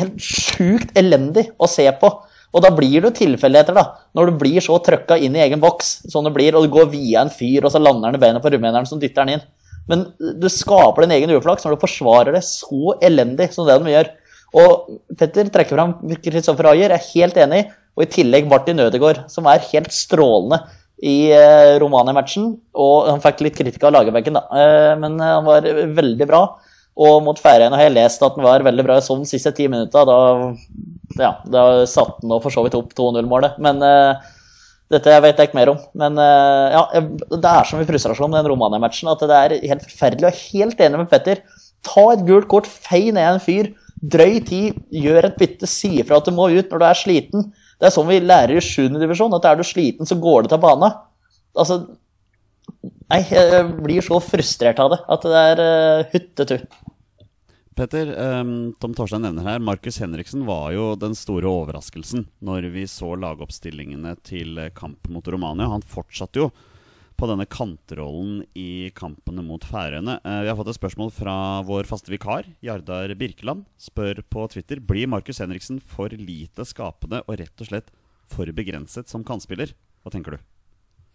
helt 0.00 0.22
sjukt 0.22 0.96
elendig 0.98 1.50
å 1.60 1.68
se 1.70 1.86
på. 2.00 2.10
Og 2.56 2.64
da 2.64 2.70
blir 2.72 3.02
det 3.02 3.10
jo 3.10 3.16
tilfeldigheter, 3.18 3.76
da. 3.76 3.84
Når 4.16 4.30
du 4.30 4.38
blir 4.40 4.64
så 4.64 4.78
trøkka 4.80 5.18
inn 5.20 5.36
i 5.36 5.42
egen 5.44 5.60
boks 5.60 6.08
som 6.08 6.24
det 6.24 6.32
blir, 6.32 6.56
og 6.56 6.64
du 6.64 6.72
går 6.72 6.88
via 6.94 7.20
en 7.22 7.32
fyr, 7.32 7.66
og 7.66 7.72
så 7.74 7.82
lander 7.82 8.08
han 8.08 8.16
i 8.16 8.22
beina 8.22 8.40
på 8.40 8.52
rumeneren 8.54 8.88
som 8.88 9.00
dytter 9.02 9.26
den 9.26 9.36
inn. 9.36 9.44
Men 9.90 10.06
du 10.18 10.48
skaper 10.50 11.04
din 11.04 11.14
egen 11.18 11.34
uflaks 11.36 11.66
når 11.66 11.76
du 11.76 11.84
forsvarer 11.84 12.34
det 12.34 12.42
så 12.48 12.96
elendig 13.04 13.52
som 13.54 13.68
det 13.68 13.76
de 13.82 13.92
gjør. 13.92 14.08
Og 14.56 14.96
Petter 15.18 15.50
trekker 15.52 15.76
fram 15.76 15.94
Kristoffer 16.24 16.70
Ayer, 16.72 16.94
jeg 16.94 16.96
er 16.96 17.12
helt 17.12 17.38
enig. 17.44 17.62
Og 17.96 18.04
i 18.04 18.10
tillegg 18.12 18.48
Martin 18.48 18.80
Ødegaard, 18.82 19.22
som 19.32 19.46
er 19.48 19.64
helt 19.70 19.92
strålende 19.94 20.58
i 21.04 21.30
eh, 21.32 21.76
Romania-matchen. 21.80 22.50
Og 22.76 23.10
han 23.10 23.22
fikk 23.24 23.44
litt 23.46 23.56
kritikk 23.58 23.84
av 23.88 23.94
lagerbenken, 23.96 24.36
da. 24.36 24.44
Eh, 24.48 24.92
men 25.00 25.20
han 25.22 25.46
var 25.46 25.68
veldig 25.96 26.28
bra. 26.28 26.42
Og 26.96 27.18
mot 27.24 27.40
Færøyene 27.40 27.76
har 27.76 27.90
jeg 27.90 27.96
lest 27.96 28.22
at 28.24 28.38
den 28.38 28.46
var 28.46 28.64
veldig 28.64 28.84
bra 28.86 28.96
sånn 29.04 29.24
de 29.24 29.28
siste 29.28 29.52
ti 29.56 29.66
minutta. 29.68 30.06
Da, 30.08 30.16
ja, 31.20 31.34
da 31.52 31.64
satte 31.90 32.24
han 32.24 32.40
for 32.40 32.54
så 32.54 32.64
vidt 32.64 32.76
opp 32.78 32.94
2-0-målet. 32.96 33.58
Men 33.64 33.82
uh, 33.84 34.16
dette 34.92 35.18
vet 35.20 35.36
jeg 35.36 35.50
ikke 35.50 35.58
mer 35.58 35.74
om. 35.74 35.82
Men 35.98 36.16
uh, 36.16 36.72
ja, 36.72 36.84
det 37.36 37.50
er 37.50 37.68
så 37.68 37.76
mye 37.76 37.88
frustrasjon 37.88 38.32
med 38.32 38.40
den 38.40 38.52
Romania-matchen 38.54 39.12
at 39.12 39.26
det 39.28 39.40
er 39.42 39.56
helt 39.74 39.84
forferdelig. 39.84 40.24
Og 40.24 40.30
jeg 40.30 40.38
er 40.38 40.54
helt 40.54 40.80
enig 40.88 41.02
med 41.02 41.12
Petter. 41.12 41.44
Ta 41.84 42.06
et 42.14 42.24
gult 42.28 42.48
kort, 42.48 42.70
fei 42.70 43.10
ned 43.10 43.28
en 43.28 43.44
fyr. 43.44 43.74
Drøy 44.00 44.40
tid, 44.48 44.80
gjør 44.92 45.28
et 45.28 45.38
bytte, 45.40 45.68
si 45.68 45.98
ifra 46.00 46.22
at 46.22 46.28
du 46.28 46.32
må 46.36 46.48
ut 46.54 46.72
når 46.72 46.80
du 46.80 46.88
er 46.88 47.02
sliten. 47.02 47.46
Det 47.76 47.90
er 47.90 47.92
sånn 47.92 48.08
vi 48.08 48.22
lærer 48.24 48.56
i 48.56 48.64
7. 48.64 48.88
divisjon, 48.96 49.36
at 49.36 49.44
er 49.48 49.60
du 49.60 49.64
sliten, 49.68 50.08
så 50.08 50.16
går 50.20 50.46
du 50.46 50.52
til 50.54 50.64
bana. 50.64 50.94
Altså, 51.56 51.82
Nei, 53.06 53.20
jeg 53.30 53.66
blir 53.78 54.02
så 54.02 54.18
frustrert 54.22 54.80
av 54.82 54.90
det 54.90 54.98
at 55.14 55.26
det 55.30 55.42
er 55.52 55.60
uh, 55.62 56.06
huttetu. 56.10 56.56
Petter, 57.76 58.08
um, 58.40 58.72
Tom 58.80 58.94
Torstein 58.96 59.20
nevner 59.20 59.44
her 59.44 59.58
Markus 59.60 59.98
Henriksen 60.00 60.46
var 60.48 60.70
jo 60.72 60.94
den 60.96 61.12
store 61.12 61.44
overraskelsen 61.44 62.22
når 62.40 62.70
vi 62.72 62.86
så 62.88 63.10
lagoppstillingene 63.20 64.14
til 64.24 64.56
kampen 64.72 65.12
mot 65.12 65.28
Romania. 65.28 65.68
Han 65.68 65.84
fortsatte 65.84 66.40
jo 66.40 66.46
på 67.20 67.28
denne 67.28 67.44
kantrollen 67.52 68.40
i 68.56 68.88
kampene 68.96 69.44
mot 69.44 69.60
Færøyene. 69.60 70.16
Uh, 70.24 70.40
vi 70.46 70.48
har 70.48 70.56
fått 70.56 70.72
et 70.72 70.78
spørsmål 70.78 71.12
fra 71.18 71.36
vår 71.68 71.84
faste 71.90 72.12
vikar, 72.12 72.48
Jardar 72.64 73.12
Birkeland. 73.12 73.68
Spør 73.76 74.24
på 74.24 74.48
Twitter 74.56 74.80
blir 74.80 75.12
Markus 75.12 75.44
Henriksen 75.44 75.76
for 75.76 76.16
lite 76.16 76.64
skapende 76.64 77.20
og 77.26 77.36
rett 77.42 77.60
og 77.60 77.68
slett 77.68 77.92
for 78.32 78.48
begrenset 78.56 79.12
som 79.12 79.24
kantspiller. 79.24 79.76
Hva 80.00 80.16
tenker 80.16 80.38
du? 80.38 80.44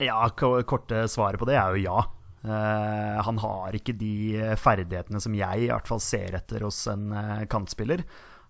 Ja, 0.05 0.21
korte 0.29 1.07
svaret 1.09 1.41
på 1.41 1.49
det 1.49 1.57
er 1.57 1.73
jo 1.73 1.87
ja. 1.89 2.05
Uh, 2.41 3.21
han 3.21 3.37
har 3.37 3.75
ikke 3.77 3.93
de 3.93 4.41
ferdighetene 4.57 5.21
som 5.21 5.33
jeg 5.37 5.67
i 5.67 5.69
hvert 5.69 5.89
fall 5.89 6.01
ser 6.01 6.33
etter 6.39 6.65
hos 6.65 6.79
en 6.89 7.11
uh, 7.13 7.43
kantspiller. 7.49 8.01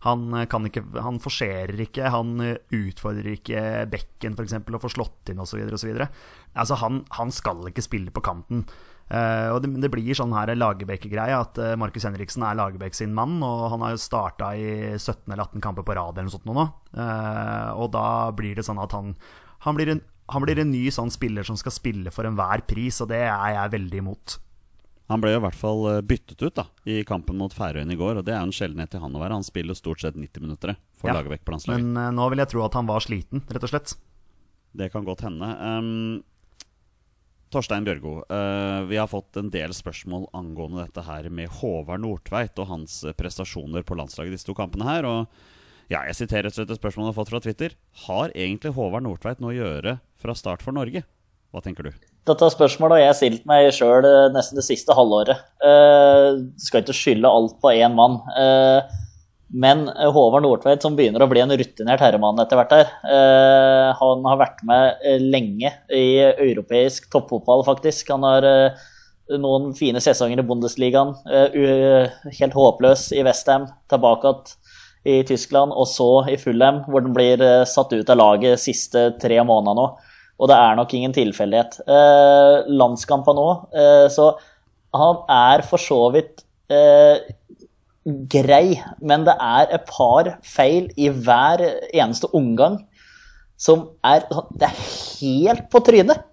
Han, 0.06 0.30
uh, 0.32 0.45
kan 0.49 0.63
ikke, 0.67 0.86
han 1.04 1.19
forserer 1.21 1.75
ikke, 1.84 2.08
han 2.13 2.39
utfordrer 2.71 3.34
ikke 3.36 3.65
bekken 3.91 4.38
f.eks. 4.38 4.56
å 4.63 4.82
få 4.86 4.93
slått 4.95 5.34
inn 5.34 5.43
osv. 5.43 5.60
Altså, 5.75 6.80
han, 6.80 7.04
han 7.19 7.36
skal 7.36 7.67
ikke 7.67 7.84
spille 7.84 8.15
på 8.15 8.23
kanten. 8.23 8.63
og 9.12 9.58
det, 9.60 9.73
det, 9.84 9.89
blir 9.91 10.15
sånn 10.15 10.32
her 10.32 10.54
Lagerbäck-greie 10.56 11.36
at 11.36 11.58
Markus 11.75 12.06
Henriksen 12.08 12.45
er 12.47 12.56
Lagerbäck 12.56 12.95
sin 12.95 13.12
mann, 13.12 13.41
og 13.43 13.65
han 13.73 13.84
har 13.84 13.91
jo 13.91 13.99
starta 13.99 14.54
i 14.56 14.95
17 14.95 15.34
eller 15.34 15.43
18 15.49 15.65
kamper 15.65 15.84
på 15.84 15.97
rad 15.99 16.15
eller 16.15 16.30
noe 16.30 16.36
sånt 16.38 16.47
nå. 16.47 16.63
og 17.75 17.91
da 17.91 18.06
blir 18.32 18.56
det 18.56 18.63
sånn 18.63 18.80
at 18.80 18.95
han, 18.95 19.12
han 19.67 19.75
blir 19.75 19.91
en 19.91 20.04
han 20.31 20.45
blir 20.45 20.62
en 20.62 20.71
ny 20.71 20.86
sånn 20.93 21.12
spiller 21.12 21.47
som 21.47 21.57
skal 21.60 21.73
spille 21.75 22.13
for 22.13 22.27
enhver 22.27 22.63
pris, 22.67 23.01
og 23.03 23.10
det 23.12 23.23
er 23.25 23.55
jeg 23.55 23.73
veldig 23.75 24.01
imot. 24.03 24.38
Han 25.12 25.19
ble 25.19 25.34
i 25.36 25.41
hvert 25.43 25.57
fall 25.57 25.84
eh, 25.89 26.01
byttet 26.07 26.39
ut 26.39 26.55
da, 26.55 26.65
i 26.88 27.01
kampen 27.07 27.39
mot 27.39 27.51
Færøyene 27.51 27.95
i 27.95 27.99
går, 27.99 28.21
og 28.21 28.27
det 28.27 28.36
er 28.36 28.45
en 28.45 28.53
sjeldenhet 28.55 28.93
til 28.93 29.03
han 29.03 29.15
å 29.17 29.19
være. 29.19 29.41
Han 29.41 29.47
spiller 29.47 29.75
stort 29.75 30.03
sett 30.03 30.15
90 30.15 30.45
minutter 30.45 30.77
for 30.95 31.12
ja, 31.12 31.17
Lagerbäck 31.17 31.43
på 31.47 31.55
landslaget. 31.55 31.84
Men 31.84 31.99
uh, 31.99 32.13
nå 32.15 32.29
vil 32.31 32.43
jeg 32.43 32.51
tro 32.53 32.63
at 32.63 32.77
han 32.79 32.88
var 32.88 33.03
sliten, 33.03 33.43
rett 33.51 33.67
og 33.67 33.73
slett. 33.73 33.95
Det 34.71 34.88
kan 34.93 35.07
godt 35.07 35.25
hende. 35.27 35.49
Um, 35.60 36.21
Torstein 37.51 37.84
Bjørgo, 37.84 38.21
uh, 38.31 38.88
vi 38.88 39.01
har 39.01 39.10
fått 39.12 39.41
en 39.41 39.51
del 39.51 39.75
spørsmål 39.75 40.29
angående 40.38 40.86
dette 40.86 41.03
her 41.03 41.27
med 41.27 41.51
Håvard 41.60 42.05
Nordtveit 42.05 42.62
og 42.63 42.71
hans 42.71 43.01
prestasjoner 43.19 43.84
på 43.84 43.99
landslaget 43.99 44.38
disse 44.38 44.47
to 44.47 44.55
kampene 44.55 44.88
her. 44.88 45.10
og 45.10 45.43
ja, 45.91 46.06
jeg 46.08 46.15
siterer 46.21 46.47
et 46.47 46.77
spørsmål 46.77 47.10
jeg 47.10 47.12
har 47.12 47.17
fått 47.17 47.34
fra 47.34 47.41
Twitter. 47.43 47.75
Har 48.06 48.32
egentlig 48.32 48.71
Håvard 48.77 49.04
Nordtveit 49.04 49.41
noe 49.43 49.51
å 49.51 49.58
gjøre 49.58 49.97
fra 50.21 50.36
start 50.38 50.63
for 50.63 50.75
Norge? 50.75 51.04
Hva 51.51 51.63
tenker 51.63 51.89
du? 51.89 51.91
Dette 52.30 52.47
spørsmålet 52.54 52.99
har 52.99 53.10
jeg 53.10 53.17
stilt 53.17 53.47
meg 53.49 53.71
sjøl 53.75 54.06
eh, 54.08 54.30
nesten 54.32 54.60
det 54.60 54.63
siste 54.63 54.95
halvåret. 54.95 55.41
Uh, 55.60 56.54
skal 56.62 56.86
ikke 56.86 56.95
skylde 56.95 57.32
alt 57.32 57.58
på 57.60 57.73
én 57.73 57.97
mann. 57.97 58.21
Uh, 58.38 58.86
men 59.51 59.84
Håvard 59.89 60.45
Nordtveit, 60.45 60.86
som 60.86 60.95
begynner 60.95 61.25
å 61.25 61.27
bli 61.27 61.41
en 61.43 61.51
rutinert 61.51 61.99
herremann 61.99 62.39
etter 62.39 62.56
hvert 62.56 62.75
her, 62.77 62.93
uh, 63.04 63.89
han 63.99 64.23
har 64.30 64.39
vært 64.39 64.63
med 64.69 65.04
lenge 65.25 65.73
i 65.91 66.06
europeisk 66.21 67.10
toppfotball, 67.12 67.65
faktisk. 67.67 68.13
Han 68.15 68.23
har 68.30 68.47
noen 69.41 69.73
fine 69.75 69.99
sesonger 70.04 70.39
i 70.39 70.47
Bundesligaen. 70.47 71.17
helt 71.27 72.56
håpløs 72.56 73.10
i 73.17 73.25
Westham. 73.27 73.67
Tilbake 73.91 74.32
igjen 74.32 74.56
i 75.07 75.21
Tyskland, 75.25 75.73
og 75.73 75.87
så 75.89 76.09
i 76.29 76.37
Fulham, 76.37 76.83
hvor 76.87 77.03
den 77.03 77.13
blir 77.15 77.41
eh, 77.41 77.65
satt 77.69 77.93
ut 77.93 78.09
av 78.09 78.19
laget 78.19 78.61
siste 78.61 79.09
tre 79.21 79.39
måneder 79.41 79.77
nå. 79.77 79.87
Og 80.41 80.49
det 80.49 80.57
er 80.57 80.77
nok 80.77 80.93
ingen 80.97 81.13
tilfeldighet. 81.13 81.79
Eh, 81.85 82.69
landskamper 82.69 83.37
nå, 83.37 83.49
eh, 83.77 84.07
så 84.13 84.33
han 84.97 85.21
er 85.31 85.63
for 85.65 85.81
så 85.81 85.99
vidt 86.13 86.43
eh, 86.73 87.21
grei, 88.31 88.79
men 89.01 89.25
det 89.27 89.35
er 89.37 89.75
et 89.77 89.85
par 89.89 90.35
feil 90.45 90.89
i 90.97 91.11
hver 91.13 91.61
eneste 91.93 92.29
omgang 92.33 92.79
som 93.61 93.91
er 94.01 94.25
Det 94.57 94.65
er 94.65 94.77
helt 95.21 95.67
på 95.69 95.83
trynet! 95.85 96.31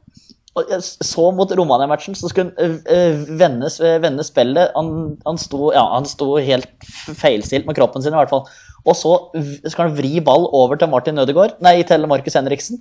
Så 0.82 1.28
mot 1.34 1.52
Romania-matchen, 1.60 2.16
så 2.18 2.30
skulle 2.30 2.52
han 2.56 2.78
uh, 2.88 3.28
vende, 3.40 3.70
vende, 4.02 4.24
spillet. 4.26 4.72
Han, 4.76 5.16
han, 5.26 5.40
sto, 5.40 5.70
ja, 5.74 5.84
han 5.94 6.08
sto 6.08 6.34
helt 6.36 6.88
feilstilt 7.18 7.68
med 7.68 7.78
kroppen 7.78 8.04
sin, 8.04 8.14
i 8.14 8.20
hvert 8.20 8.32
fall. 8.32 8.46
Og 8.88 8.96
så 8.96 9.14
skal 9.68 9.88
han 9.88 9.96
vri 9.98 10.18
ball 10.24 10.48
over 10.56 10.78
til 10.78 10.90
Martin 10.92 11.20
Ødegaard, 11.20 11.58
nei, 11.64 11.80
til 11.86 12.06
Markus 12.10 12.38
Henriksen. 12.38 12.80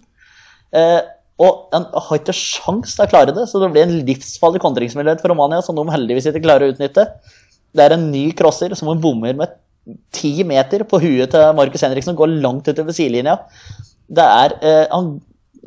Eh, 0.75 0.99
og 1.37 1.67
han 1.73 1.85
har 1.93 2.17
ikke 2.19 2.35
sjans 2.35 2.95
til 2.95 3.05
å 3.05 3.09
klare 3.11 3.35
det, 3.35 3.45
så 3.49 3.61
det 3.61 3.69
blir 3.73 3.85
en 3.85 3.99
livsfarlig 4.07 4.61
kontringsmulighet 4.63 5.21
for 5.21 5.33
Romania, 5.33 5.61
som 5.65 5.77
de 5.77 5.85
heldigvis 5.93 6.29
ikke 6.31 6.43
klarer 6.45 6.67
å 6.67 6.73
utnytte. 6.73 7.05
Det 7.77 7.83
er 7.83 7.93
en 7.93 8.07
ny 8.09 8.29
crosser 8.37 8.73
som 8.77 8.89
hun 8.89 9.01
bommer 9.03 9.37
med 9.37 9.53
ti 10.15 10.33
meter 10.47 10.83
på 10.87 10.99
huet 10.99 11.31
til 11.31 11.53
Markus 11.55 11.83
Henriksen 11.85 12.15
og 12.15 12.23
går 12.23 12.39
langt 12.43 12.67
utover 12.67 12.95
sidelinja. 12.95 13.37
Det 14.07 14.25
er, 14.25 14.55
eh, 14.63 14.85
han 14.91 15.17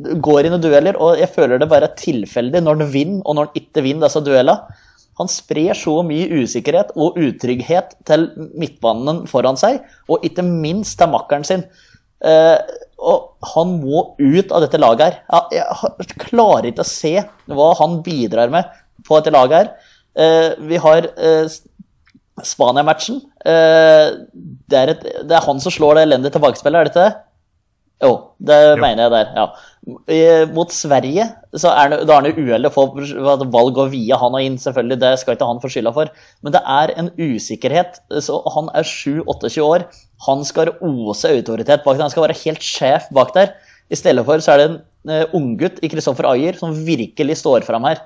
går 0.00 0.48
i 0.48 0.52
dueller, 0.60 0.96
og 1.00 1.18
jeg 1.20 1.30
føler 1.34 1.60
det 1.60 1.68
bare 1.70 1.90
er 1.90 1.98
tilfeldig 1.98 2.62
når 2.64 2.80
han 2.80 2.92
vinner 2.92 3.24
og 3.24 3.36
når 3.36 3.48
han 3.50 3.60
ikke 3.62 3.84
vinner 3.84 4.08
disse 4.08 4.22
duellene. 4.24 4.78
Han 5.20 5.28
sprer 5.28 5.76
så 5.76 5.98
mye 6.06 6.40
usikkerhet 6.40 6.94
og 6.96 7.18
utrygghet 7.20 7.92
til 8.08 8.30
midtbanen 8.56 9.26
foran 9.28 9.58
seg, 9.60 9.82
og 10.08 10.24
ikke 10.24 10.44
minst 10.46 10.96
til 11.00 11.10
makkeren 11.12 11.44
sin. 11.44 11.66
Uh, 12.24 12.56
og 13.00 13.50
han 13.54 13.74
må 13.80 14.04
ut 14.16 14.52
av 14.52 14.64
dette 14.64 14.80
laget 14.80 15.18
her. 15.28 15.52
Jeg 15.56 16.20
klarer 16.20 16.70
ikke 16.70 16.84
å 16.84 16.88
se 16.88 17.14
hva 17.52 17.70
han 17.80 18.00
bidrar 18.04 18.52
med 18.52 18.68
på 19.04 19.18
dette 19.18 19.32
laget 19.34 19.56
her. 19.58 19.70
Uh, 20.16 20.68
vi 20.68 20.80
har 20.80 21.08
uh, 21.12 21.58
Spania-matchen. 22.40 23.20
Det, 23.44 24.80
det, 24.96 25.34
er 25.34 25.44
han 25.44 25.60
som 25.60 25.72
slår 25.74 25.98
det 25.98 26.06
elendige 26.06 26.38
tilbakespillet, 26.38 26.78
er 26.78 26.88
det 26.88 26.92
ikke 26.94 27.04
det? 27.08 27.18
Jo, 28.00 28.12
det 28.40 28.56
jo. 28.64 28.76
mener 28.80 29.04
jeg 29.04 29.12
der. 29.12 29.32
ja. 29.36 29.46
Mot 30.52 30.68
Sverige 30.74 31.24
så 31.56 31.70
er 31.72 31.88
det, 31.88 31.98
da 32.06 32.18
er 32.20 32.26
det 32.28 32.72
få 32.74 32.84
valg 33.48 33.78
å 33.80 33.86
via 33.88 34.18
han 34.20 34.36
og 34.36 34.44
inn. 34.44 34.58
selvfølgelig, 34.60 35.00
Det 35.00 35.12
skal 35.18 35.34
ikke 35.34 35.48
han 35.48 35.62
få 35.62 35.70
skylda 35.72 35.92
for. 35.96 36.10
Men 36.42 36.52
det 36.52 36.60
er 36.60 36.92
en 37.00 37.10
usikkerhet. 37.16 38.00
så 38.20 38.42
Han 38.54 38.68
er 38.74 38.84
7-28 38.84 39.64
år. 39.64 39.86
Han 40.26 40.44
skal 40.44 40.74
ose 40.80 41.28
autoritet 41.32 41.84
bak 41.84 41.96
der. 41.96 42.02
Han 42.02 42.10
skal 42.10 42.28
være 42.28 42.42
helt 42.44 42.62
sjef 42.62 43.08
bak 43.10 43.32
der. 43.34 43.54
I 43.90 43.96
stedet 43.96 44.24
for 44.24 44.38
så 44.38 44.52
er 44.52 44.58
det 44.60 44.68
en 44.68 44.80
uh, 45.10 45.34
unggutt 45.34 45.80
i 45.82 45.88
Kristoffer 45.90 46.28
Ayer 46.30 46.58
som 46.60 46.76
virkelig 46.76 47.40
står 47.40 47.64
fram 47.66 47.88
her. 47.88 48.04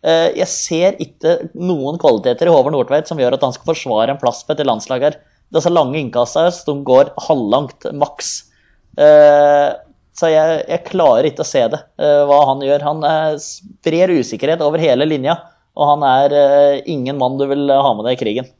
Uh, 0.00 0.32
jeg 0.34 0.48
ser 0.48 0.96
ikke 0.98 1.36
noen 1.54 2.00
kvaliteter 2.00 2.48
i 2.48 2.50
Håvard 2.54 2.74
Nordtveit 2.74 3.06
som 3.06 3.20
gjør 3.20 3.36
at 3.36 3.44
han 3.44 3.52
skal 3.52 3.74
forsvare 3.74 4.14
en 4.14 4.18
plass 4.18 4.42
på 4.42 4.56
et 4.56 4.64
landslag 4.66 5.04
her. 5.04 5.20
disse 5.52 5.70
lange 5.70 5.98
innkastene 6.00 6.50
de 6.50 6.82
går 6.86 7.12
halvlangt 7.28 7.92
maks. 7.92 8.50
Eh, 8.98 9.70
så 10.16 10.30
jeg, 10.32 10.62
jeg, 10.66 10.84
klarer 10.88 11.28
ikke 11.28 11.44
å 11.44 11.48
se 11.48 11.62
det, 11.72 11.80
eh, 12.02 12.22
hva 12.28 12.40
han 12.50 12.62
gjør. 12.64 12.86
Han 12.86 13.04
eh, 13.06 13.36
sprer 13.42 14.12
usikkerhet 14.18 14.62
over 14.64 14.82
hele 14.82 15.06
linja, 15.06 15.36
og 15.78 15.92
han 15.94 16.06
er 16.06 16.34
eh, 16.36 16.80
ingen 16.90 17.20
mann 17.20 17.38
du 17.40 17.46
vil 17.50 17.70
ha 17.70 17.92
med 17.96 18.08
deg 18.08 18.18
i 18.18 18.22
krigen. 18.24 18.50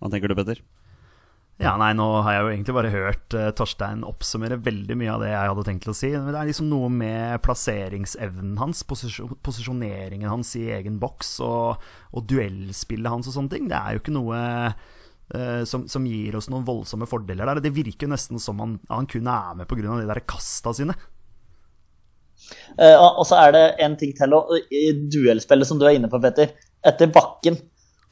Hva 0.00 0.12
tenker 0.12 0.32
du, 0.32 0.38
Petter? 0.38 0.62
Ja, 1.62 1.76
nei, 1.78 1.92
nå 1.94 2.06
har 2.26 2.34
jeg 2.34 2.42
jo 2.42 2.48
egentlig 2.50 2.74
bare 2.74 2.90
hørt 2.90 3.34
uh, 3.38 3.44
Torstein 3.54 4.00
oppsummere 4.02 4.56
veldig 4.58 4.96
mye 4.98 5.12
av 5.12 5.20
det 5.22 5.28
jeg 5.30 5.50
hadde 5.52 5.64
tenkt 5.68 5.86
å 5.86 5.94
si. 5.94 6.10
Det 6.10 6.34
er 6.34 6.48
liksom 6.48 6.66
noe 6.66 6.88
med 6.90 7.38
plasseringsevnen 7.46 8.56
hans, 8.58 8.82
posisjon, 8.90 9.36
posisjoneringen 9.46 10.26
hans 10.32 10.50
i 10.58 10.64
egen 10.74 10.98
boks 11.02 11.36
og, 11.46 11.84
og, 12.10 12.26
duellspillet 12.26 13.06
hans 13.06 13.30
og 13.30 13.36
sånne 13.36 13.54
ting. 13.54 13.70
Det 13.70 13.78
er 13.78 13.94
jo 13.94 14.02
ikke 14.02 14.16
noe 14.16 14.40
uh, 14.42 14.98
som, 15.66 15.88
som, 15.90 16.04
gir 16.06 16.36
oss 16.38 16.46
noen 16.52 16.66
voldsomme 16.66 17.08
fordeler 17.10 17.48
der. 17.48 17.62
Det 17.64 17.74
virker 17.74 18.10
nesten 18.10 18.38
som 18.42 18.60
han, 18.62 18.78
han 18.90 19.08
kun 19.10 19.26
er 19.30 19.58
med 19.58 19.68
pga. 19.70 19.82
de 19.98 20.06
der 20.06 20.22
kasta 20.28 20.74
sine. 20.76 20.96
Uh, 22.78 22.98
og 23.18 23.24
så 23.26 23.38
er 23.40 23.54
det 23.54 23.64
en 23.84 23.94
ting 23.96 24.12
til 24.14 24.34
i 24.74 24.88
duellspillet 25.10 25.68
som 25.68 25.78
du 25.80 25.86
er 25.86 25.96
inne 25.98 26.10
på, 26.12 26.20
Petter. 26.22 26.52
Etter 26.84 27.10
bakken 27.14 27.58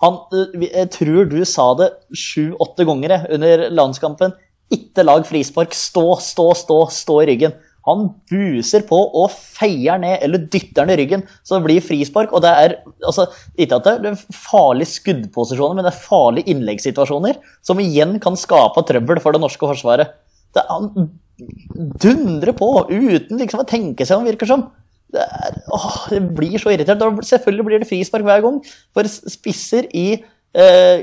han, 0.03 0.19
eh, 0.35 0.65
jeg 0.67 0.91
tror 0.97 1.29
du 1.31 1.39
sa 1.47 1.69
det 1.79 1.93
sju-åtte 2.19 2.87
ganger 2.89 3.29
under 3.31 3.69
landskampen. 3.71 4.35
Ikke 4.73 5.05
lag 5.05 5.27
frispark. 5.29 5.75
Stå, 5.77 6.17
stå, 6.19 6.49
stå, 6.59 6.79
stå 6.91 7.21
i 7.23 7.29
ryggen. 7.31 7.55
Han 7.89 8.05
buser 8.31 8.85
på 8.87 8.99
og 9.19 9.33
feier 9.33 9.99
ned, 10.03 10.21
eller 10.23 10.45
dytter 10.53 10.85
han 10.85 10.93
i 10.95 10.99
ryggen, 11.01 11.25
så 11.43 11.59
det 11.59 11.67
blir 11.67 11.85
frispark. 11.85 12.35
Og 12.35 12.45
det 12.45 12.53
er 12.65 12.77
altså, 13.03 13.27
ikke 13.57 13.81
at 13.81 13.89
det 13.89 14.13
er 14.13 14.21
farlige 14.37 14.93
skuddposisjoner, 14.93 15.79
men 15.79 15.89
det 15.89 15.95
er 15.95 16.05
farlige 16.05 16.55
innleggssituasjoner 16.55 17.41
som 17.65 17.83
igjen 17.83 18.19
kan 18.23 18.39
skape 18.39 18.85
trøbbel 18.89 19.23
for 19.25 19.35
det 19.35 19.43
norske 19.43 19.67
forsvaret. 19.67 20.15
Det, 20.53 20.63
han 20.69 21.11
dundrer 22.03 22.55
på 22.55 22.69
uten 22.91 23.41
liksom 23.41 23.65
å 23.65 23.69
tenke 23.69 24.07
seg 24.07 24.21
om, 24.21 24.29
virker 24.29 24.51
som 24.51 24.69
det, 25.13 25.25
er, 25.25 25.59
åh, 25.75 25.97
det 26.09 26.23
blir 26.37 26.55
så 26.61 26.73
irritert. 26.73 27.03
Selvfølgelig 27.29 27.67
blir 27.67 27.83
det 27.83 27.89
frispark 27.91 28.25
hver 28.25 28.45
gang. 28.45 28.63
For 28.97 29.09
spisser 29.11 29.91
i 29.93 30.07
eh, 30.17 31.03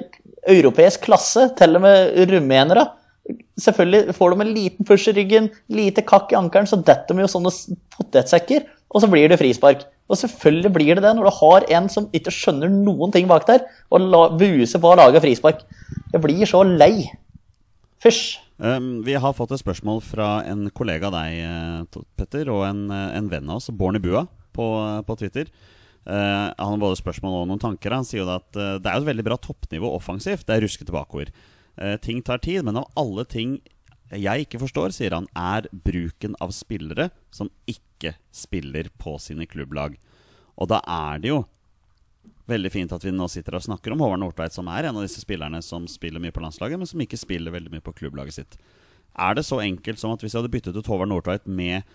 europeisk 0.50 1.04
klasse, 1.06 1.50
til 1.60 1.78
og 1.78 1.84
med 1.84 2.18
rumenere 2.32 2.88
Selvfølgelig 3.60 4.16
får 4.18 4.34
de 4.34 4.44
en 4.46 4.52
liten 4.56 4.88
push 4.88 5.12
i 5.12 5.14
ryggen, 5.18 5.50
lite 5.70 6.04
kakk 6.08 6.34
i 6.34 6.38
ankelen, 6.40 6.70
så 6.70 6.80
detter 6.82 7.16
de 7.16 7.26
jo 7.26 7.32
sånne 7.32 7.52
potetsekker, 7.96 8.66
og 8.90 9.04
så 9.04 9.10
blir 9.12 9.30
det 9.30 9.40
frispark. 9.42 9.86
Og 10.10 10.18
selvfølgelig 10.18 10.72
blir 10.74 10.98
det 10.98 11.06
det 11.06 11.14
når 11.16 11.30
du 11.30 11.38
har 11.38 11.66
en 11.78 11.90
som 11.94 12.08
ikke 12.16 12.34
skjønner 12.34 12.72
noen 12.74 13.14
ting 13.14 13.30
bak 13.30 13.46
der, 13.50 13.66
og 13.94 14.38
buser 14.40 14.82
på 14.82 14.92
å 14.92 14.98
lage 14.98 15.22
frispark. 15.22 15.62
Jeg 16.14 16.24
blir 16.24 16.46
så 16.50 16.64
lei. 16.66 17.10
Fysj. 18.02 18.40
Um, 18.60 19.00
vi 19.06 19.16
har 19.16 19.36
fått 19.38 19.54
et 19.56 19.62
spørsmål 19.62 20.02
fra 20.04 20.42
en 20.50 20.66
kollega 20.76 21.08
av 21.08 21.16
deg, 21.16 21.36
eh, 21.46 22.00
Petter, 22.20 22.50
og 22.52 22.66
en, 22.68 22.90
eh, 22.92 23.14
en 23.16 23.30
venn 23.32 23.48
av 23.48 23.62
oss, 23.62 23.70
Borny 23.72 24.02
Bua, 24.04 24.26
på, 24.52 24.66
på 25.08 25.18
Twitter. 25.22 25.48
Uh, 26.10 26.50
han 26.58 26.74
har 26.74 26.82
både 26.82 26.98
spørsmål 27.00 27.44
og 27.44 27.48
noen 27.52 27.62
tanker. 27.62 27.94
Han 27.94 28.08
sier 28.08 28.24
jo 28.24 28.32
at 28.34 28.50
uh, 28.58 28.80
det 28.82 28.90
er 28.90 28.98
jo 28.98 29.06
et 29.06 29.12
veldig 29.14 29.26
bra 29.28 29.38
toppnivå 29.40 29.94
offensivt. 29.94 30.48
Det 30.48 30.58
er 30.58 30.66
ruskete 30.66 30.96
bakover. 30.96 31.32
Uh, 31.80 31.96
ting 32.04 32.22
tar 32.26 32.42
tid, 32.44 32.66
men 32.68 32.80
av 32.82 32.90
alle 33.00 33.26
ting 33.30 33.60
jeg 34.10 34.48
ikke 34.48 34.60
forstår, 34.64 34.94
sier 34.96 35.14
han, 35.14 35.28
er 35.38 35.70
bruken 35.72 36.34
av 36.42 36.52
spillere 36.56 37.12
som 37.32 37.52
ikke 37.70 38.16
spiller 38.34 38.90
på 38.98 39.16
sine 39.22 39.46
klubblag. 39.50 40.00
Og 40.58 40.72
da 40.72 40.82
er 40.84 41.24
det 41.24 41.34
jo 41.36 41.46
Veldig 42.50 42.72
fint 42.74 42.94
at 42.96 43.04
vi 43.06 43.12
nå 43.14 43.28
sitter 43.30 43.54
og 43.60 43.62
snakker 43.62 43.94
om 43.94 44.02
Håvard 44.02 44.24
Nordtveit, 44.24 44.56
som 44.56 44.66
er 44.74 44.88
en 44.90 44.98
av 44.98 45.04
disse 45.06 45.22
spillerne 45.22 45.60
som 45.62 45.84
spiller 45.86 46.18
mye 46.24 46.34
på 46.34 46.42
landslaget, 46.42 46.80
men 46.82 46.90
som 46.90 47.02
ikke 47.04 47.20
spiller 47.22 47.54
veldig 47.54 47.76
mye 47.76 47.84
på 47.86 47.94
klubblaget 48.00 48.40
sitt. 48.40 48.58
Er 49.14 49.36
det 49.38 49.44
så 49.46 49.60
enkelt 49.62 50.02
som 50.02 50.16
at 50.16 50.24
hvis 50.24 50.34
jeg 50.34 50.42
hadde 50.42 50.54
byttet 50.56 50.80
ut 50.80 50.90
Håvard 50.90 51.12
Nordtveit 51.12 51.46
med 51.46 51.86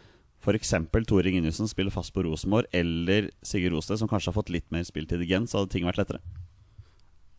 f.eks. 0.44 0.74
Tore 1.08 1.32
Ginnussen 1.32 1.70
spiller 1.70 1.90
fast 1.90 2.14
på 2.14 2.22
Rosenborg, 2.22 2.68
eller 2.70 3.32
Sigurd 3.42 3.74
Rosted, 3.74 3.98
som 3.98 4.10
kanskje 4.10 4.30
har 4.30 4.38
fått 4.38 4.52
litt 4.54 4.70
mer 4.74 4.86
spiltid 4.86 5.24
igjen, 5.24 5.48
så 5.50 5.62
hadde 5.62 5.74
ting 5.74 5.88
vært 5.88 6.02
lettere? 6.04 6.22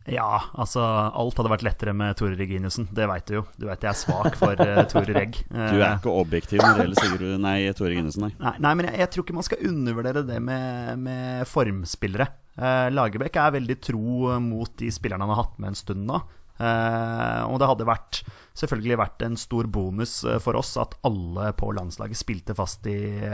Ja, 0.05 0.51
altså 0.53 0.83
alt 0.85 1.39
hadde 1.39 1.49
vært 1.49 1.63
lettere 1.65 1.93
med 1.97 2.13
Tore 2.19 2.37
Reginiussen. 2.37 2.85
Det 2.93 3.07
veit 3.09 3.25
du 3.25 3.39
jo. 3.39 3.43
Du 3.57 3.65
vet 3.65 3.81
jeg 3.81 3.89
er 3.89 3.97
svak 3.97 4.37
for 4.37 4.53
uh, 4.53 4.83
Tore 4.91 5.15
Reg. 5.17 5.39
du 5.49 5.79
er 5.79 5.97
ikke 5.97 6.13
objektiv 6.13 6.61
når 6.61 6.77
det 6.77 6.85
gjelder 6.85 7.01
Sigurd, 7.01 7.25
nei, 7.41 7.57
Tore 7.73 7.91
Reginiussen, 7.93 8.27
nei. 8.27 8.31
nei. 8.37 8.53
nei. 8.61 8.73
men 8.77 8.89
jeg, 8.91 8.99
jeg, 9.01 9.11
tror 9.13 9.25
ikke 9.25 9.37
man 9.39 9.47
skal 9.47 9.67
undervurdere 9.71 10.25
det 10.27 10.37
med, 10.45 11.01
med 11.01 11.49
formspillere. 11.49 12.29
Uh, 12.53 12.87
Lagerbäck 12.93 13.39
er 13.41 13.55
veldig 13.57 13.77
tro 13.81 14.35
mot 14.45 14.77
de 14.77 14.91
spillerne 14.93 15.25
han 15.25 15.33
har 15.33 15.41
hatt 15.41 15.57
med 15.57 15.73
en 15.73 15.79
stund 15.79 16.05
nå. 16.05 16.21
Uh, 16.55 17.41
og 17.49 17.57
det 17.59 17.67
hadde 17.67 17.89
vært, 17.89 18.21
selvfølgelig 18.55 18.99
vært 19.01 19.25
en 19.25 19.39
stor 19.41 19.67
bonus 19.73 20.19
for 20.45 20.61
oss 20.61 20.75
at 20.79 20.93
alle 21.07 21.49
på 21.57 21.71
landslaget 21.75 22.21
spilte 22.21 22.55
fast 22.55 22.85
i, 22.87 23.25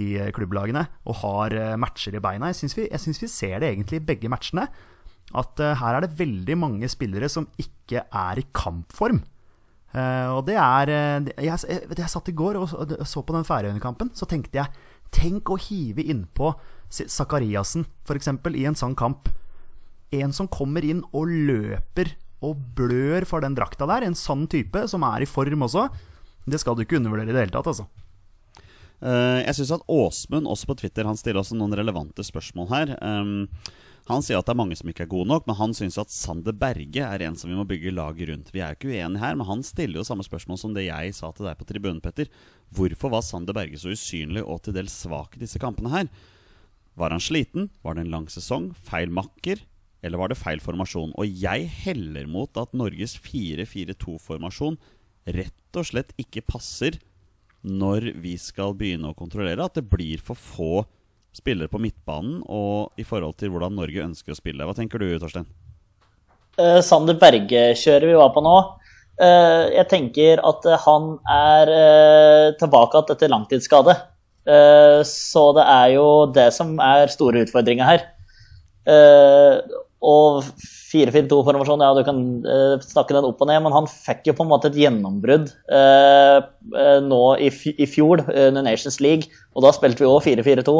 i 0.00 0.08
klubblagene 0.34 0.88
og 1.04 1.20
har 1.20 1.54
matcher 1.78 2.16
i 2.16 2.24
beina. 2.24 2.48
Jeg 2.50 2.64
syns 2.64 2.80
vi, 2.80 2.88
vi, 2.88 3.30
ser 3.30 3.60
det 3.60 3.74
egentlig 3.74 4.00
i 4.00 4.06
begge 4.08 4.32
matchene 4.32 4.66
at 5.34 5.62
uh, 5.62 5.74
her 5.80 5.98
er 5.98 6.04
det 6.04 6.16
veldig 6.18 6.56
mange 6.58 6.90
spillere 6.90 7.28
som 7.30 7.46
ikke 7.60 8.04
er 8.04 8.40
i 8.40 8.46
kampform. 8.54 9.22
Uh, 9.94 10.34
og 10.34 10.42
det 10.48 10.56
er 10.58 10.90
uh, 10.90 11.28
jeg, 11.38 11.58
jeg, 11.70 11.86
jeg, 11.90 12.10
satt 12.10 12.30
i 12.30 12.34
går 12.34 12.58
og 12.58 12.68
så, 12.70 13.22
på 13.22 13.36
den 13.36 13.46
Færøyene-kampen. 13.46 14.12
Så 14.14 14.28
tenkte 14.30 14.62
jeg 14.62 14.90
Tenk 15.14 15.46
å 15.52 15.60
hive 15.62 16.02
innpå 16.10 16.48
Sakariassen, 16.90 17.84
f.eks., 18.02 18.32
i 18.50 18.64
en 18.66 18.74
sånn 18.78 18.96
kamp. 18.98 19.28
En 20.14 20.32
som 20.34 20.48
kommer 20.50 20.82
inn 20.82 21.04
og 21.14 21.30
løper 21.30 22.16
og 22.42 22.58
blør 22.74 23.22
for 23.28 23.44
den 23.44 23.54
drakta 23.54 23.86
der. 23.86 24.02
En 24.02 24.18
sånn 24.18 24.48
type, 24.50 24.82
som 24.90 25.06
er 25.06 25.22
i 25.22 25.28
form 25.30 25.62
også. 25.68 25.86
Det 26.50 26.58
skal 26.58 26.74
du 26.74 26.82
ikke 26.82 26.98
undervurdere 26.98 27.30
i 27.30 27.36
det 27.36 27.44
hele 27.44 27.54
tatt, 27.54 27.70
altså. 27.70 27.86
jeg 28.98 29.54
syns 29.56 29.72
at 29.78 29.86
Åsmund 29.90 30.50
også 30.50 30.68
på 30.68 30.76
Twitter 30.82 31.06
Han 31.06 31.16
stiller 31.16 31.40
også 31.40 31.56
noen 31.56 31.78
relevante 31.78 32.26
spørsmål 32.26 32.68
her. 32.74 32.96
Um, 32.98 33.46
han 34.04 34.20
sier 34.20 34.36
at 34.36 34.44
det 34.44 34.52
er 34.52 34.58
mange 34.60 34.76
som 34.76 34.88
ikke 34.90 35.06
er 35.06 35.12
gode 35.14 35.30
nok, 35.30 35.46
men 35.48 35.56
han 35.56 35.72
syns 35.76 35.96
at 36.00 36.12
Sander 36.12 36.52
Berge 36.60 37.06
er 37.06 37.22
en 37.24 37.38
som 37.40 37.48
vi 37.48 37.56
må 37.56 37.64
bygge 37.68 37.94
laget 37.94 38.28
rundt. 38.28 38.50
Vi 38.52 38.60
er 38.60 38.74
jo 38.74 38.78
ikke 38.78 38.90
uenige 38.92 39.22
her, 39.22 39.36
men 39.40 39.48
han 39.48 39.64
stiller 39.64 40.00
jo 40.00 40.04
samme 40.04 40.26
spørsmål 40.26 40.58
som 40.60 40.74
det 40.76 40.84
jeg 40.84 41.14
sa 41.16 41.30
til 41.32 41.48
deg 41.48 41.56
på 41.56 41.66
tribunen, 41.70 42.02
Petter. 42.04 42.28
Hvorfor 42.76 43.14
var 43.14 43.24
Sander 43.24 43.56
Berge 43.56 43.80
så 43.80 43.94
usynlig 43.96 44.42
og 44.44 44.60
til 44.66 44.76
dels 44.76 44.92
svak 45.06 45.38
i 45.38 45.44
disse 45.46 45.60
kampene 45.62 45.92
her? 45.94 46.10
Var 47.00 47.14
han 47.16 47.22
sliten? 47.22 47.70
Var 47.80 47.96
det 47.96 48.04
en 48.04 48.12
lang 48.12 48.28
sesong? 48.30 48.68
Feil 48.76 49.08
makker? 49.08 49.62
Eller 50.04 50.20
var 50.20 50.28
det 50.28 50.36
feil 50.36 50.60
formasjon? 50.60 51.14
Og 51.16 51.40
jeg 51.40 51.70
heller 51.86 52.28
mot 52.28 52.60
at 52.60 52.76
Norges 52.76 53.16
4-4-2-formasjon 53.24 54.76
rett 55.32 55.80
og 55.80 55.88
slett 55.88 56.12
ikke 56.20 56.44
passer 56.44 57.00
når 57.64 58.10
vi 58.20 58.36
skal 58.36 58.76
begynne 58.76 59.14
å 59.14 59.16
kontrollere. 59.16 59.64
At 59.64 59.80
det 59.80 59.88
blir 59.88 60.20
for 60.20 60.36
få 60.36 60.84
spillere 61.34 61.70
på 61.70 61.80
midtbanen 61.82 62.40
og 62.46 62.94
i 63.00 63.06
forhold 63.06 63.36
til 63.40 63.52
hvordan 63.52 63.74
Norge 63.76 64.06
ønsker 64.06 64.34
å 64.34 64.38
spille. 64.38 64.66
Hva 64.66 64.76
tenker 64.76 65.02
du, 65.02 65.08
Torstein? 65.20 65.48
Uh, 66.54 66.78
Sander 66.86 67.18
Berge-kjøret 67.18 68.10
vi 68.10 68.18
var 68.18 68.32
på 68.34 68.42
nå. 68.44 68.56
Uh, 69.18 69.70
jeg 69.74 69.86
tenker 69.90 70.42
at 70.42 70.66
han 70.84 71.14
er 71.30 71.70
uh, 71.70 72.48
tilbake 72.60 72.98
igjen 72.98 73.16
etter 73.16 73.32
langtidsskade. 73.32 74.00
så 75.08 75.42
det 75.56 75.62
er 75.72 75.86
jo 75.94 76.08
det 76.36 76.50
som 76.52 76.74
er 76.84 77.08
store 77.08 77.46
utfordringa 77.46 77.84
her. 77.88 78.02
og 80.04 80.42
4-4-2-formasjon, 80.92 81.80
ja, 81.80 81.94
du 81.96 82.02
kan 82.04 82.18
snakke 82.84 83.16
den 83.16 83.24
opp 83.24 83.40
og 83.40 83.48
ned, 83.48 83.62
men 83.64 83.72
han 83.72 83.88
fikk 83.88 84.28
jo 84.28 84.34
på 84.36 84.44
en 84.44 84.50
måte 84.50 84.68
et 84.68 84.76
gjennombrudd 84.76 85.48
nå 87.08 87.22
i, 87.40 87.48
i 87.72 87.88
fjor 87.88 88.20
under 88.28 88.66
Nations 88.68 89.00
League, 89.00 89.32
og 89.56 89.64
da 89.64 89.72
spilte 89.72 90.04
vi 90.04 90.12
òg 90.12 90.20
4-4-2. 90.28 90.76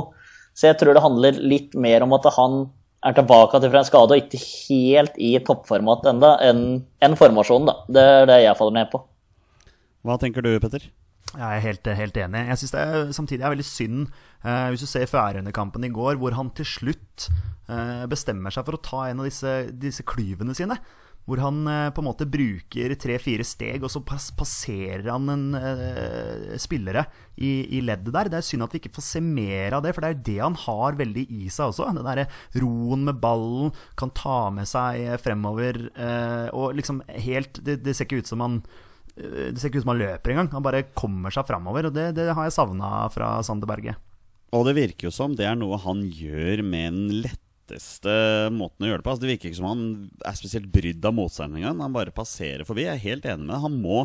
Så 0.54 0.70
jeg 0.70 0.78
tror 0.80 0.94
det 0.94 1.02
handler 1.04 1.38
litt 1.42 1.74
mer 1.74 2.04
om 2.06 2.14
at 2.16 2.26
han 2.36 2.64
er 3.04 3.16
tilbake 3.16 3.60
til 3.60 3.72
fra 3.72 3.82
en 3.82 3.88
skade 3.88 4.16
og 4.16 4.22
ikke 4.22 4.40
helt 4.40 5.16
i 5.20 5.34
toppformat 5.44 6.06
enda 6.08 6.34
enn 6.46 6.62
en 7.04 7.16
formasjonen. 7.20 7.68
da. 7.68 7.74
Det 7.96 8.04
er 8.18 8.28
det 8.30 8.38
jeg 8.46 8.58
faller 8.60 8.78
ned 8.78 8.92
på. 8.92 9.02
Hva 10.04 10.16
tenker 10.20 10.44
du, 10.44 10.52
Petter? 10.62 10.86
Jeg 11.34 11.42
er 11.42 11.62
helt, 11.64 11.88
helt 11.98 12.18
enig. 12.20 12.44
Jeg 12.52 12.60
syns 12.60 12.74
det 12.74 12.82
er, 12.84 13.12
samtidig 13.16 13.42
er 13.42 13.54
veldig 13.56 13.66
synd, 13.66 14.02
eh, 14.44 14.66
hvis 14.70 14.84
du 14.84 14.88
ser 14.88 15.10
Færøyene-kampen 15.10 15.86
i 15.88 15.90
går, 15.92 16.20
hvor 16.20 16.36
han 16.36 16.52
til 16.54 16.68
slutt 16.68 17.26
eh, 17.66 18.04
bestemmer 18.10 18.54
seg 18.54 18.68
for 18.68 18.78
å 18.78 18.84
ta 18.84 19.08
en 19.08 19.24
av 19.24 19.26
disse, 19.26 19.54
disse 19.72 20.06
klyvene 20.06 20.54
sine. 20.56 20.78
Hvor 21.24 21.40
han 21.40 21.62
eh, 21.70 21.90
på 21.94 22.02
en 22.02 22.08
måte 22.08 22.26
bruker 22.28 22.92
tre-fire 23.00 23.46
steg, 23.48 23.84
og 23.84 23.92
så 23.92 24.02
pass 24.04 24.28
passerer 24.36 25.06
han 25.08 25.30
en 25.32 25.44
uh, 25.56 26.52
spillere 26.60 27.06
i, 27.36 27.78
i, 27.78 27.80
leddet 27.84 28.12
der. 28.12 28.28
Det 28.28 28.38
er 28.40 28.44
synd 28.44 28.66
at 28.66 28.74
vi 28.74 28.82
ikke 28.82 28.92
får 28.98 29.06
se 29.06 29.22
mer 29.24 29.78
av 29.78 29.84
det, 29.84 29.94
for 29.94 30.04
det 30.04 30.10
er 30.10 30.16
jo 30.16 30.24
det 30.28 30.38
han 30.42 30.58
har 30.66 30.98
veldig 31.00 31.24
i 31.24 31.48
seg 31.48 31.70
også. 31.70 31.88
Den 31.96 32.04
derre 32.04 32.26
roen 32.60 33.06
med 33.08 33.20
ballen, 33.22 33.72
kan 33.96 34.12
ta 34.12 34.50
med 34.52 34.68
seg 34.68 35.14
fremover. 35.24 35.86
uh, 35.96 36.48
og 36.52 36.76
liksom 36.76 37.00
helt 37.08 37.62
det, 37.64 37.80
det, 37.86 37.96
ser 37.96 38.08
ikke 38.08 38.20
ut 38.20 38.30
som 38.30 38.42
han 38.44 38.58
eh, 39.16 39.52
det 39.54 39.60
ser 39.60 39.70
ikke 39.70 39.80
ut 39.80 39.86
som 39.86 39.94
han 39.94 40.02
løper 40.02 40.34
engang. 40.34 40.52
Han 40.52 40.66
bare 40.66 40.84
kommer 40.92 41.32
seg 41.32 41.48
framover. 41.48 41.88
Og 41.88 41.96
det, 41.96 42.10
det 42.18 42.28
har 42.34 42.50
jeg 42.50 42.56
savna 42.58 43.06
fra 43.14 43.38
Sander 43.46 43.70
Berge. 43.70 43.96
Og 44.54 44.68
det 44.68 44.76
virker 44.76 45.08
jo 45.08 45.14
som 45.14 45.34
det 45.34 45.48
er 45.48 45.56
noe 45.58 45.80
han 45.82 46.04
gjør 46.04 46.62
med 46.66 46.90
en 46.92 47.02
lett 47.24 47.43
letteste 47.64 48.50
måten 48.52 48.84
å 48.84 48.88
gjøre 48.88 49.00
det 49.00 49.04
på. 49.04 49.12
Altså, 49.12 49.24
det 49.24 49.32
virker 49.32 49.50
ikke 49.50 49.60
som 49.60 49.70
han 49.70 49.84
er 50.24 50.36
spesielt 50.38 50.70
brydd 50.72 51.04
av 51.04 51.14
motstanderen 51.16 51.62
engang. 51.62 51.82
Han 51.82 51.96
bare 51.96 52.14
passerer 52.14 52.64
forbi. 52.64 52.84
Jeg 52.84 52.94
er 52.94 53.08
helt 53.08 53.24
enig 53.24 53.46
med 53.46 53.54
deg. 53.54 53.62
Han 53.64 53.78
må, 53.80 54.04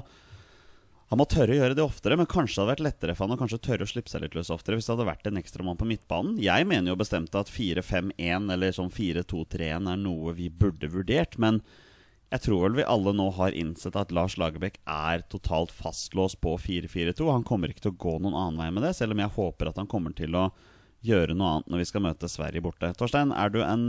han 1.09 1.19
må 1.19 1.27
tørre 1.29 1.53
å 1.53 1.59
gjøre 1.59 1.75
det 1.75 1.83
oftere, 1.83 2.17
men 2.17 2.29
kanskje 2.29 2.55
det 2.55 2.61
hadde 2.61 2.71
vært 2.73 2.85
lettere 2.87 3.17
for 3.17 3.27
han 3.27 3.35
å 3.35 3.41
kanskje 3.41 3.61
tørre 3.67 3.83
å 3.83 3.91
slippe 3.91 4.11
seg 4.11 4.23
litt 4.23 4.37
løs 4.37 4.53
oftere 4.53 4.79
hvis 4.79 4.87
det 4.87 4.95
hadde 4.95 5.09
vært 5.09 5.27
en 5.29 5.41
ekstramann 5.41 5.79
på 5.79 5.89
midtbanen. 5.89 6.39
Jeg 6.43 6.69
mener 6.69 6.93
jo 6.93 7.01
bestemt 7.01 7.35
at 7.35 7.51
4-5-1 7.51 8.49
eller 8.55 8.73
sånn 8.75 8.93
4-2-3-1 8.93 9.93
er 9.93 10.01
noe 10.01 10.35
vi 10.37 10.49
burde 10.49 10.91
vurdert, 10.93 11.39
men 11.41 11.61
jeg 12.29 12.43
tror 12.45 12.67
vel 12.67 12.75
vi 12.77 12.85
alle 12.85 13.09
nå 13.17 13.25
har 13.39 13.55
innsett 13.57 13.95
at 13.97 14.11
Lars 14.13 14.35
Lagerbäck 14.37 14.75
er 14.85 15.23
totalt 15.33 15.71
fastlåst 15.73 16.37
på 16.43 16.53
4-4-2. 16.61 17.25
Han 17.25 17.45
kommer 17.47 17.73
ikke 17.73 17.87
til 17.87 17.95
å 17.95 18.01
gå 18.05 18.19
noen 18.21 18.37
annen 18.37 18.59
vei 18.61 18.67
med 18.75 18.85
det, 18.85 18.93
selv 18.99 19.15
om 19.15 19.23
jeg 19.23 19.33
håper 19.33 19.71
at 19.71 19.81
han 19.81 19.89
kommer 19.89 20.13
til 20.13 20.37
å 20.37 20.51
gjøre 21.05 21.35
noe 21.37 21.55
annet 21.55 21.71
når 21.71 21.83
vi 21.83 21.87
skal 21.89 22.03
møte 22.05 22.31
Sverige 22.31 22.63
borte. 22.65 22.91
Torstein, 22.97 23.31
er 23.31 23.53
du 23.53 23.61
en, 23.63 23.85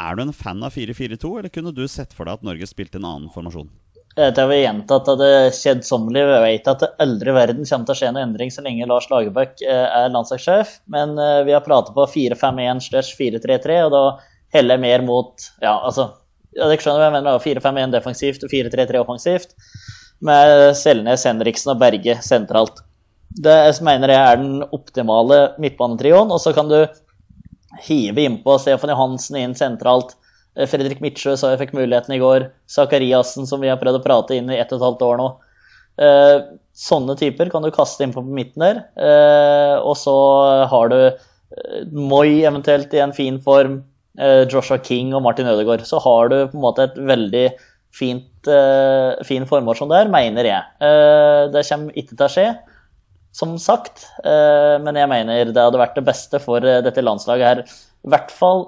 er 0.00 0.18
du 0.18 0.24
en 0.24 0.34
fan 0.36 0.62
av 0.66 0.74
4-4-2, 0.74 1.30
eller 1.38 1.52
kunne 1.52 1.74
du 1.74 1.84
sett 1.90 2.14
for 2.16 2.26
deg 2.26 2.40
at 2.40 2.46
Norge 2.46 2.68
spilte 2.70 3.00
en 3.00 3.08
annen 3.08 3.32
formasjon? 3.34 3.70
Det 4.12 4.44
vi 4.44 4.58
gjentatt 4.60 5.06
at 5.08 5.20
det 5.22 5.36
kjedsommelig. 5.56 6.24
Vi 6.28 6.40
vet 6.44 6.66
at 6.68 6.82
det 6.84 6.90
aldri 7.00 7.32
i 7.32 7.36
verden 7.36 7.64
kommer 7.64 7.88
til 7.88 7.94
å 7.94 7.96
skje 7.96 8.10
noen 8.12 8.26
endring 8.26 8.50
så 8.52 8.64
lenge 8.64 8.88
Lars 8.88 9.08
Lagerbäck 9.08 9.62
eh, 9.64 9.86
er 9.88 10.12
landslagssjef. 10.12 10.74
Men 10.92 11.16
eh, 11.16 11.38
vi 11.48 11.54
har 11.56 11.64
pratet 11.64 11.96
på 11.96 12.04
4-5-1 12.12 12.82
4-3-3, 13.16 13.78
og 13.86 13.94
da 13.94 14.02
heller 14.52 14.76
jeg 14.76 14.84
mer 14.84 15.06
mot 15.06 15.48
Ja, 15.62 15.78
altså 15.78 16.10
ja, 16.52 16.66
dere 16.66 16.76
skjønner 16.82 17.00
hva 17.00 17.08
jeg 17.08 17.16
mener. 17.16 17.40
4-5-1 17.46 17.96
defensivt 17.96 18.44
og 18.44 18.52
4-3-3 18.52 19.00
offensivt. 19.00 19.56
Med 20.22 20.76
Selnes, 20.76 21.24
Henriksen 21.26 21.72
og 21.72 21.80
Berge 21.80 22.18
sentralt. 22.20 22.84
Det 23.40 23.58
mener 23.84 24.12
jeg 24.12 24.20
er 24.20 24.40
den 24.40 24.64
optimale 24.74 25.54
midtbanetrioen. 25.62 26.32
Og 26.32 26.40
så 26.42 26.52
kan 26.56 26.68
du 26.68 26.80
hive 27.86 28.26
innpå 28.26 28.58
Stefan 28.60 28.92
Johansen 28.92 29.38
inn 29.40 29.54
sentralt. 29.58 30.16
Eh, 30.56 30.68
Fredrik 30.68 31.00
Midtsjø 31.04 31.36
sa 31.38 31.52
jeg 31.52 31.62
fikk 31.64 31.76
muligheten 31.76 32.16
i 32.16 32.20
går. 32.22 32.50
Zakariassen, 32.70 33.48
som 33.48 33.62
vi 33.62 33.70
har 33.72 33.80
prøvd 33.80 34.00
å 34.00 34.04
prate 34.04 34.36
inn 34.36 34.50
i 34.52 34.58
ett 34.60 34.72
og 34.72 34.80
et 34.80 34.86
halvt 34.88 35.06
år 35.08 35.20
nå. 35.20 35.28
Eh, 36.02 36.36
sånne 36.76 37.16
typer 37.20 37.50
kan 37.52 37.64
du 37.64 37.72
kaste 37.74 38.04
innpå 38.04 38.24
på 38.24 38.36
midten 38.36 38.64
der. 38.64 38.84
Eh, 38.96 39.76
og 39.80 39.96
så 40.00 40.16
har 40.72 40.92
du 40.92 40.98
Moi 41.92 42.40
eventuelt 42.48 42.94
i 42.96 43.02
en 43.04 43.12
fin 43.12 43.36
form. 43.40 43.82
Joshua 44.48 44.78
King 44.80 45.10
og 45.16 45.22
Martin 45.24 45.48
Ødegaard, 45.48 45.82
så 45.88 45.98
har 46.00 46.28
du 46.28 46.34
på 46.48 46.56
en 46.56 46.62
måte 46.64 46.84
et 46.84 46.96
veldig 46.96 47.42
fint, 47.92 48.48
formål 48.48 49.76
som 49.76 49.88
det 49.88 49.98
er, 50.00 50.10
mener 50.12 50.48
jeg. 50.48 50.88
Det 51.52 51.62
kommer 51.68 51.96
ikke 51.96 52.16
til 52.16 52.24
å 52.24 52.30
skje, 52.32 52.46
som 53.32 53.54
sagt, 53.60 54.06
uh, 54.26 54.76
men 54.84 54.98
jeg 55.00 55.10
mener 55.10 55.52
det 55.52 55.64
hadde 55.64 55.80
vært 55.80 55.98
det 55.98 56.06
beste 56.06 56.40
for 56.42 56.60
dette 56.62 57.04
landslaget 57.04 57.48
her. 57.48 57.64
I 58.02 58.14
hvert 58.14 58.34
fall 58.34 58.66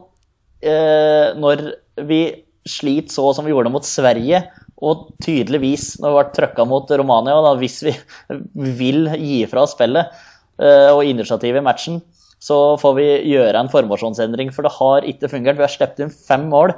når 0.64 1.60
vi 2.08 2.18
sliter 2.64 3.12
så 3.12 3.26
som 3.36 3.44
vi 3.44 3.50
gjorde 3.52 3.68
mot 3.68 3.84
Sverige, 3.84 4.38
og 4.80 5.10
tydeligvis 5.20 5.98
når 6.00 6.08
vi 6.08 6.16
ble 6.16 6.36
trøkka 6.38 6.64
mot 6.64 6.88
Romania, 6.96 7.34
da, 7.44 7.50
hvis 7.60 7.82
vi 7.84 7.92
vil 8.78 9.10
gi 9.20 9.42
fra 9.50 9.66
spillet 9.68 10.22
og 10.56 11.02
initiativet 11.04 11.60
i 11.60 11.66
matchen, 11.66 12.00
så 12.44 12.56
får 12.80 12.96
vi 12.98 13.06
gjøre 13.32 13.60
en 13.60 13.70
formasjonsendring. 13.72 14.52
For 14.54 14.66
det 14.66 14.74
har 14.76 15.06
ikke 15.08 15.30
fungert. 15.32 15.58
Vi 15.58 15.64
har 15.64 15.72
sluppet 15.72 16.02
inn 16.04 16.12
fem 16.12 16.48
mål 16.52 16.74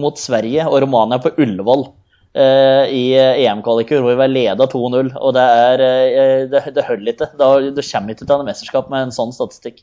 mot 0.00 0.18
Sverige 0.20 0.66
og 0.68 0.80
Romania 0.84 1.20
på 1.20 1.34
Ullevål 1.40 1.84
eh, 1.84 1.94
i 2.30 3.04
EM-kvaliker, 3.18 3.98
hvor 3.98 4.12
vi 4.12 4.20
var 4.20 4.30
leda 4.30 4.66
2-0. 4.70 5.14
Og 5.18 5.32
det, 5.34 5.46
er, 5.64 5.84
eh, 5.86 6.42
det, 6.50 6.62
det 6.76 6.84
holder 6.86 7.14
ikke. 7.14 7.30
Du 7.34 7.82
kommer 7.82 8.14
ikke 8.14 8.26
til 8.26 8.36
ha 8.36 8.46
mesterskap 8.46 8.92
med 8.92 9.08
en 9.08 9.16
sånn 9.16 9.34
statistikk. 9.34 9.82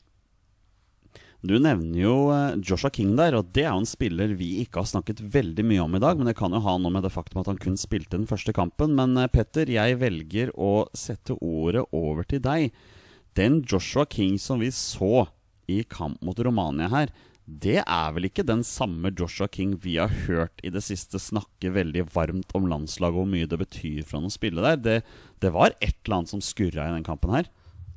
Du 1.45 1.53
nevner 1.62 1.99
jo 2.01 2.15
eh, 2.33 2.57
Joshua 2.65 2.89
King 2.93 3.13
der, 3.19 3.36
og 3.38 3.51
det 3.53 3.67
er 3.67 3.69
jo 3.69 3.83
en 3.83 3.89
spiller 3.89 4.33
vi 4.39 4.55
ikke 4.63 4.81
har 4.81 4.89
snakket 4.89 5.21
veldig 5.21 5.65
mye 5.69 5.83
om 5.83 5.95
i 5.95 6.01
dag. 6.01 6.17
Men 6.17 6.31
det 6.31 6.38
kan 6.39 6.55
jo 6.55 6.63
ha 6.65 6.77
noe 6.81 6.93
med 6.93 7.05
det 7.05 7.13
faktum 7.13 7.43
at 7.43 7.51
han 7.51 7.62
kun 7.62 7.77
spilte 7.79 8.17
den 8.17 8.27
første 8.29 8.55
kampen. 8.57 8.95
Men 8.97 9.15
eh, 9.21 9.29
Petter, 9.31 9.69
jeg 9.69 9.99
velger 10.01 10.51
å 10.57 10.88
sette 10.97 11.38
ordet 11.38 11.86
over 11.95 12.27
til 12.27 12.41
deg 12.43 12.71
den 13.38 13.62
Joshua 13.62 14.07
King 14.10 14.39
som 14.41 14.63
vi 14.63 14.71
så 14.73 15.27
i 15.69 15.83
kamp 15.86 16.23
mot 16.25 16.39
Romania 16.41 16.88
her, 16.89 17.12
det 17.47 17.79
er 17.79 18.10
vel 18.12 18.27
ikke 18.27 18.43
den 18.43 18.60
samme 18.67 19.13
Joshua 19.15 19.47
King 19.47 19.77
vi 19.79 19.95
har 19.95 20.12
hørt 20.27 20.60
i 20.67 20.71
det 20.73 20.81
siste 20.83 21.19
snakke 21.21 21.71
veldig 21.71 22.03
varmt 22.12 22.51
om 22.57 22.67
landslaget 22.67 23.15
og 23.15 23.21
hvor 23.21 23.29
mye 23.31 23.47
det 23.47 23.60
betyr 23.62 24.01
for 24.03 24.19
han 24.19 24.27
å 24.27 24.33
spille 24.33 24.63
der. 24.65 24.81
Det, 24.83 24.97
det 25.39 25.53
var 25.55 25.71
et 25.79 25.95
eller 26.03 26.19
annet 26.19 26.33
som 26.33 26.43
skurra 26.43 26.89
i 26.89 26.95
den 26.97 27.07
kampen 27.07 27.31
her. 27.31 27.47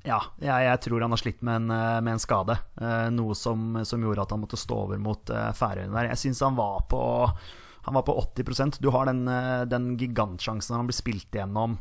Ja, 0.06 0.20
jeg, 0.40 0.54
jeg 0.64 0.80
tror 0.86 1.02
han 1.04 1.12
har 1.12 1.20
slitt 1.20 1.42
med 1.44 1.64
en, 1.64 1.72
eh, 1.74 1.98
med 2.00 2.14
en 2.14 2.22
skade. 2.22 2.56
Eh, 2.80 3.08
noe 3.12 3.34
som, 3.36 3.82
som, 3.84 4.06
gjorde 4.06 4.22
at 4.22 4.30
han 4.32 4.40
måtte 4.40 4.60
stå 4.60 4.78
over 4.86 5.02
mot 5.02 5.34
eh, 5.34 5.50
Færøyene 5.58 5.92
der. 5.98 6.12
Jeg 6.14 6.22
syns 6.22 6.44
han 6.46 6.56
var 6.56 6.86
på 6.88 7.02
han 7.80 7.96
var 7.96 8.04
på 8.04 8.14
80% 8.36 8.78
Du 8.80 8.90
har 8.94 9.08
den, 9.10 9.26
eh, 9.28 9.66
den 9.68 9.96
gigantsjansen 9.98 10.76
han 10.76 10.88
blir 10.88 10.96
spilt 10.96 11.34
igjennom 11.34 11.78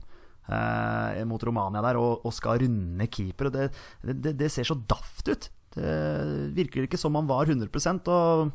eh, 0.50 1.22
mot 1.30 1.44
Romania 1.44 1.84
der 1.86 2.00
og, 2.02 2.26
og 2.26 2.36
skal 2.36 2.64
runde 2.64 3.08
keeper. 3.14 3.54
Det, 3.54 3.70
det, 4.04 4.36
det, 4.40 4.52
ser 4.52 4.68
så 4.68 4.78
daft 4.90 5.30
ut. 5.30 5.50
Det 5.76 6.54
virker 6.58 6.86
ikke 6.86 7.00
som 7.00 7.18
han 7.20 7.30
var 7.30 7.50
100% 7.50 8.10
og 8.10 8.54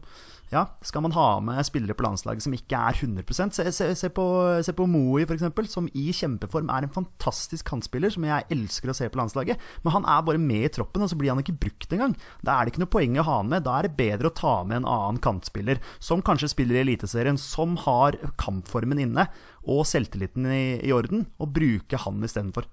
ja, 0.53 0.63
skal 0.85 1.03
man 1.03 1.15
ha 1.17 1.27
med 1.43 1.65
spillere 1.67 1.97
på 1.97 2.05
landslaget 2.05 2.45
som 2.45 2.55
ikke 2.55 2.79
er 2.79 2.99
100 3.01 3.51
Se, 3.57 3.65
se, 3.73 3.87
se 3.97 4.11
på, 4.13 4.25
se 4.63 4.75
på 4.77 4.87
Moi, 4.91 5.25
f.eks., 5.25 5.47
som 5.73 5.89
i 5.97 6.11
kjempeform 6.15 6.69
er 6.71 6.87
en 6.87 6.93
fantastisk 6.95 7.67
kantspiller 7.71 8.13
som 8.13 8.27
jeg 8.29 8.47
elsker 8.53 8.93
å 8.93 8.97
se 8.97 9.09
på 9.11 9.19
landslaget. 9.19 9.63
Men 9.83 9.97
han 9.97 10.07
er 10.11 10.27
bare 10.27 10.43
med 10.43 10.69
i 10.69 10.73
troppen, 10.75 11.03
og 11.03 11.11
så 11.11 11.19
blir 11.19 11.33
han 11.33 11.41
ikke 11.43 11.57
brukt 11.65 11.97
engang. 11.97 12.15
Da 12.45 12.55
er 12.55 12.65
det 12.65 12.75
ikke 12.75 12.85
noe 12.85 12.93
poeng 12.93 13.19
å 13.19 13.27
ha 13.27 13.39
han 13.41 13.51
med. 13.51 13.65
Da 13.67 13.79
er 13.79 13.89
det 13.89 13.99
bedre 13.99 14.31
å 14.31 14.37
ta 14.37 14.55
med 14.69 14.83
en 14.83 14.91
annen 14.91 15.23
kantspiller, 15.25 15.81
som 15.99 16.23
kanskje 16.25 16.53
spiller 16.53 16.79
i 16.79 16.85
Eliteserien, 16.85 17.41
som 17.41 17.79
har 17.87 18.21
kampformen 18.41 19.01
inne 19.03 19.27
og 19.65 19.83
selvtilliten 19.89 20.47
i, 20.53 20.65
i 20.85 20.93
orden, 20.95 21.27
og 21.41 21.55
bruke 21.57 21.99
han 22.05 22.23
istedenfor. 22.27 22.69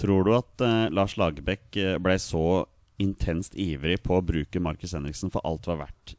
Tror 0.00 0.26
du 0.26 0.34
at 0.36 0.64
uh, 0.64 0.90
Lars 0.92 1.16
Lagerbäck 1.20 1.76
eh, 1.76 1.96
ble 2.02 2.16
så 2.20 2.64
intenst 3.00 3.56
ivrig 3.58 4.00
på 4.04 4.18
å 4.18 4.24
bruke 4.24 4.62
Markus 4.62 4.94
Henriksen 4.96 5.32
for 5.32 5.44
alt 5.48 5.64
det 5.64 5.72
var 5.72 5.86
verdt 5.86 6.14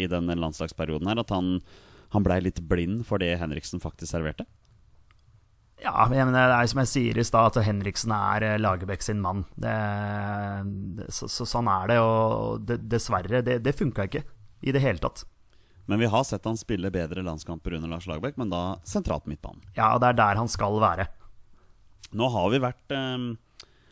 i 0.00 0.06
denne 0.10 0.36
landslagsperioden 0.38 1.10
her, 1.10 1.20
at 1.20 1.32
han, 1.34 1.58
han 2.14 2.24
blei 2.24 2.40
litt 2.44 2.62
blind 2.70 3.04
for 3.08 3.22
det 3.22 3.34
Henriksen 3.40 3.82
faktisk 3.82 4.14
serverte? 4.14 4.46
Ja, 5.80 6.04
men 6.10 6.34
det 6.34 6.40
er 6.44 6.68
som 6.68 6.82
jeg 6.82 6.90
sier 6.90 7.18
i 7.18 7.24
stad, 7.24 7.54
at 7.54 7.64
Henriksen 7.64 8.12
er 8.12 8.44
eh, 8.44 8.58
Lagerbäck 8.60 9.04
sin 9.04 9.20
mann. 9.22 9.46
Det, 9.56 9.72
det, 10.98 11.06
så, 11.16 11.28
så, 11.28 11.46
sånn 11.48 11.70
er 11.72 11.88
det, 11.88 11.98
og 12.04 12.66
det, 12.68 12.82
dessverre, 12.92 13.40
det, 13.46 13.62
det 13.64 13.76
funka 13.78 14.04
ikke 14.08 14.24
i 14.60 14.74
det 14.76 14.82
hele 14.84 15.00
tatt. 15.00 15.24
Men 15.88 16.02
vi 16.02 16.10
har 16.12 16.26
sett 16.28 16.44
han 16.44 16.60
spille 16.60 16.92
bedre 16.92 17.24
landskamper 17.24 17.78
under 17.78 17.94
Lars 17.94 18.06
Lagerbäck, 18.10 18.36
men 18.38 18.52
da 18.52 18.76
sentralt 18.86 19.24
midtbanen. 19.30 19.64
Ja, 19.72 19.94
og 19.94 20.04
det 20.04 20.12
er 20.12 20.20
der 20.20 20.42
han 20.42 20.52
skal 20.52 20.76
være. 20.82 21.08
Nå 22.12 22.28
har 22.34 22.52
vi 22.52 22.60
vært 22.60 22.94
eh, 22.94 23.16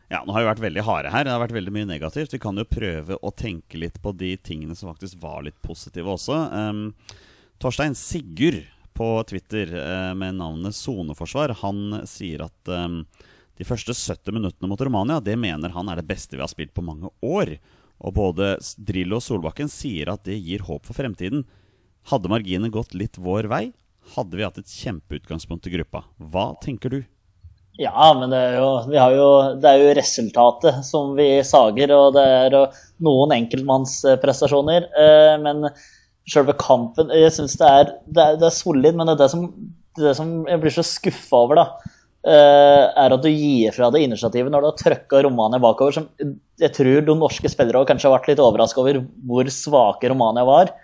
ja, 0.09 0.23
nå 0.25 0.33
har 0.33 0.41
vi 0.41 0.49
vært 0.49 0.65
veldig 0.65 0.85
harde 0.87 1.13
her. 1.13 1.27
Det 1.27 1.33
har 1.35 1.43
vært 1.43 1.57
veldig 1.59 1.73
mye 1.75 1.89
negativt. 1.89 2.33
Vi 2.33 2.41
kan 2.41 2.57
jo 2.57 2.65
prøve 2.69 3.19
å 3.21 3.33
tenke 3.37 3.81
litt 3.81 3.99
på 4.01 4.15
de 4.17 4.33
tingene 4.41 4.77
som 4.77 4.89
faktisk 4.89 5.21
var 5.21 5.43
litt 5.45 5.59
positive 5.65 6.15
også. 6.15 6.39
Um, 6.49 6.85
Torstein 7.61 7.97
Sigurd 7.99 8.63
på 8.97 9.11
Twitter 9.29 9.75
uh, 9.77 10.15
med 10.17 10.39
navnet 10.41 10.77
Soneforsvar, 10.77 11.53
han 11.61 12.01
sier 12.09 12.47
at 12.47 12.73
um, 12.73 13.03
de 13.61 13.67
første 13.69 13.93
70 13.93 14.39
minuttene 14.39 14.71
mot 14.71 14.81
Romania, 14.81 15.21
det 15.21 15.37
mener 15.37 15.75
han 15.77 15.93
er 15.93 16.01
det 16.01 16.09
beste 16.09 16.39
vi 16.39 16.43
har 16.43 16.51
spilt 16.51 16.73
på 16.75 16.87
mange 16.87 17.13
år. 17.21 17.59
Og 17.99 18.15
både 18.17 18.55
Drillo 18.79 19.19
og 19.19 19.27
Solbakken 19.27 19.69
sier 19.69 20.09
at 20.13 20.25
det 20.25 20.39
gir 20.39 20.65
håp 20.65 20.89
for 20.89 20.97
fremtiden. 20.97 21.45
Hadde 22.09 22.33
marginene 22.33 22.73
gått 22.73 22.97
litt 22.97 23.19
vår 23.21 23.51
vei, 23.51 23.65
hadde 24.15 24.39
vi 24.39 24.47
hatt 24.47 24.61
et 24.63 24.73
kjempeutgangspunkt 24.73 25.69
i 25.69 25.75
gruppa. 25.77 26.07
Hva 26.17 26.53
tenker 26.63 26.95
du? 26.95 27.03
Ja, 27.79 28.09
men 28.19 28.33
det 28.33 28.39
er, 28.43 28.57
jo, 28.59 28.71
jo, 29.15 29.27
det 29.63 29.71
er 29.71 29.83
jo 29.85 29.91
resultatet 29.95 30.81
som 30.87 31.13
vi 31.15 31.29
sager, 31.47 31.93
og 31.95 32.17
det 32.17 32.25
er 32.27 32.57
noen 33.07 33.35
enkeltmannsprestasjoner. 33.37 34.89
Eh, 34.99 35.35
men 35.45 35.69
selve 36.29 36.57
kampen 36.59 37.13
Jeg 37.15 37.31
syns 37.37 37.55
det, 37.61 37.69
det, 38.11 38.27
det, 38.41 38.49
er 38.49 38.57
solid, 38.57 38.99
men 38.99 39.07
det 39.07 39.15
er 39.15 39.21
det 39.23 39.31
som, 39.31 39.47
som 40.19 40.35
jeg 40.51 40.63
blir 40.65 40.75
så 40.75 40.85
skuffa 40.85 41.45
over, 41.47 41.61
da, 41.61 41.95
eh, 42.27 42.83
er 43.05 43.15
at 43.15 43.23
du 43.23 43.31
gir 43.31 43.77
fra 43.77 43.93
deg 43.95 44.09
initiativet 44.09 44.51
når 44.51 44.67
du 44.67 44.71
har 44.73 44.83
trøkka 44.83 45.23
Romania 45.29 45.63
bakover. 45.63 45.95
Som 46.01 46.11
jeg 46.59 46.75
tror 46.75 47.07
de 47.07 47.19
norske 47.23 47.55
spillere 47.55 47.87
kanskje 47.87 48.11
har 48.11 48.19
vært 48.19 48.33
litt 48.33 48.43
overraska 48.43 48.83
over 48.83 49.05
hvor 49.31 49.55
svake 49.55 50.11
Romania 50.11 50.43
var. 50.51 50.75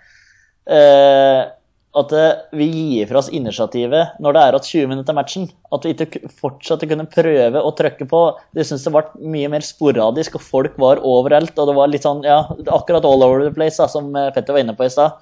At 1.95 2.11
eh, 2.11 2.41
vi 2.59 2.65
gir 2.67 3.07
fra 3.07 3.21
oss 3.21 3.29
initiativet 3.31 4.17
når 4.23 4.35
det 4.35 4.41
er 4.43 4.57
at 4.57 4.67
20 4.67 4.89
minutter 4.91 5.13
av 5.13 5.19
matchen. 5.21 5.47
At 5.75 5.87
vi 5.87 5.93
ikke 5.95 6.31
fortsatte 6.41 6.89
kunne 6.89 7.07
prøve 7.11 7.61
å 7.61 7.71
trykke 7.77 8.07
på. 8.11 8.23
Jeg 8.57 8.67
syns 8.67 8.83
det 8.87 8.93
ble 8.95 9.31
mye 9.35 9.51
mer 9.53 9.63
sporadisk, 9.63 10.35
og 10.35 10.43
folk 10.43 10.75
var 10.81 11.03
overalt. 11.07 11.55
Og 11.55 11.71
det 11.71 11.77
var 11.77 11.91
litt 11.91 12.07
sånn, 12.07 12.25
ja, 12.27 12.41
akkurat 12.75 13.07
all 13.07 13.23
over 13.23 13.45
the 13.45 13.53
place, 13.55 13.79
da, 13.79 13.87
som 13.91 14.11
eh, 14.11 14.31
Petter 14.35 14.57
var 14.57 14.65
inne 14.65 14.75
på 14.75 14.87
i 14.87 14.91
stad. 14.91 15.15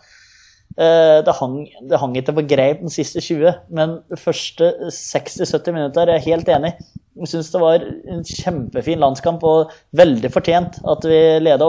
Eh, 0.73 1.19
det 1.21 1.37
hang, 1.37 1.59
det 1.89 2.01
hang 2.01 2.17
ikke 2.17 2.33
på 2.39 2.47
greip 2.49 2.81
den 2.81 2.93
siste 2.93 3.21
20, 3.21 3.59
men 3.77 3.99
de 4.09 4.17
første 4.17 4.71
60-70 4.89 5.75
minutter 5.75 6.09
er 6.09 6.17
jeg 6.17 6.31
helt 6.31 6.49
enig. 6.49 6.73
Jeg 7.13 7.29
syns 7.29 7.51
det 7.53 7.61
var 7.61 7.83
en 8.09 8.23
kjempefin 8.25 9.01
landskamp 9.03 9.43
og 9.45 9.73
veldig 9.97 10.31
fortjent 10.33 10.79
at 10.89 11.05
vi 11.05 11.19
leda. 11.43 11.67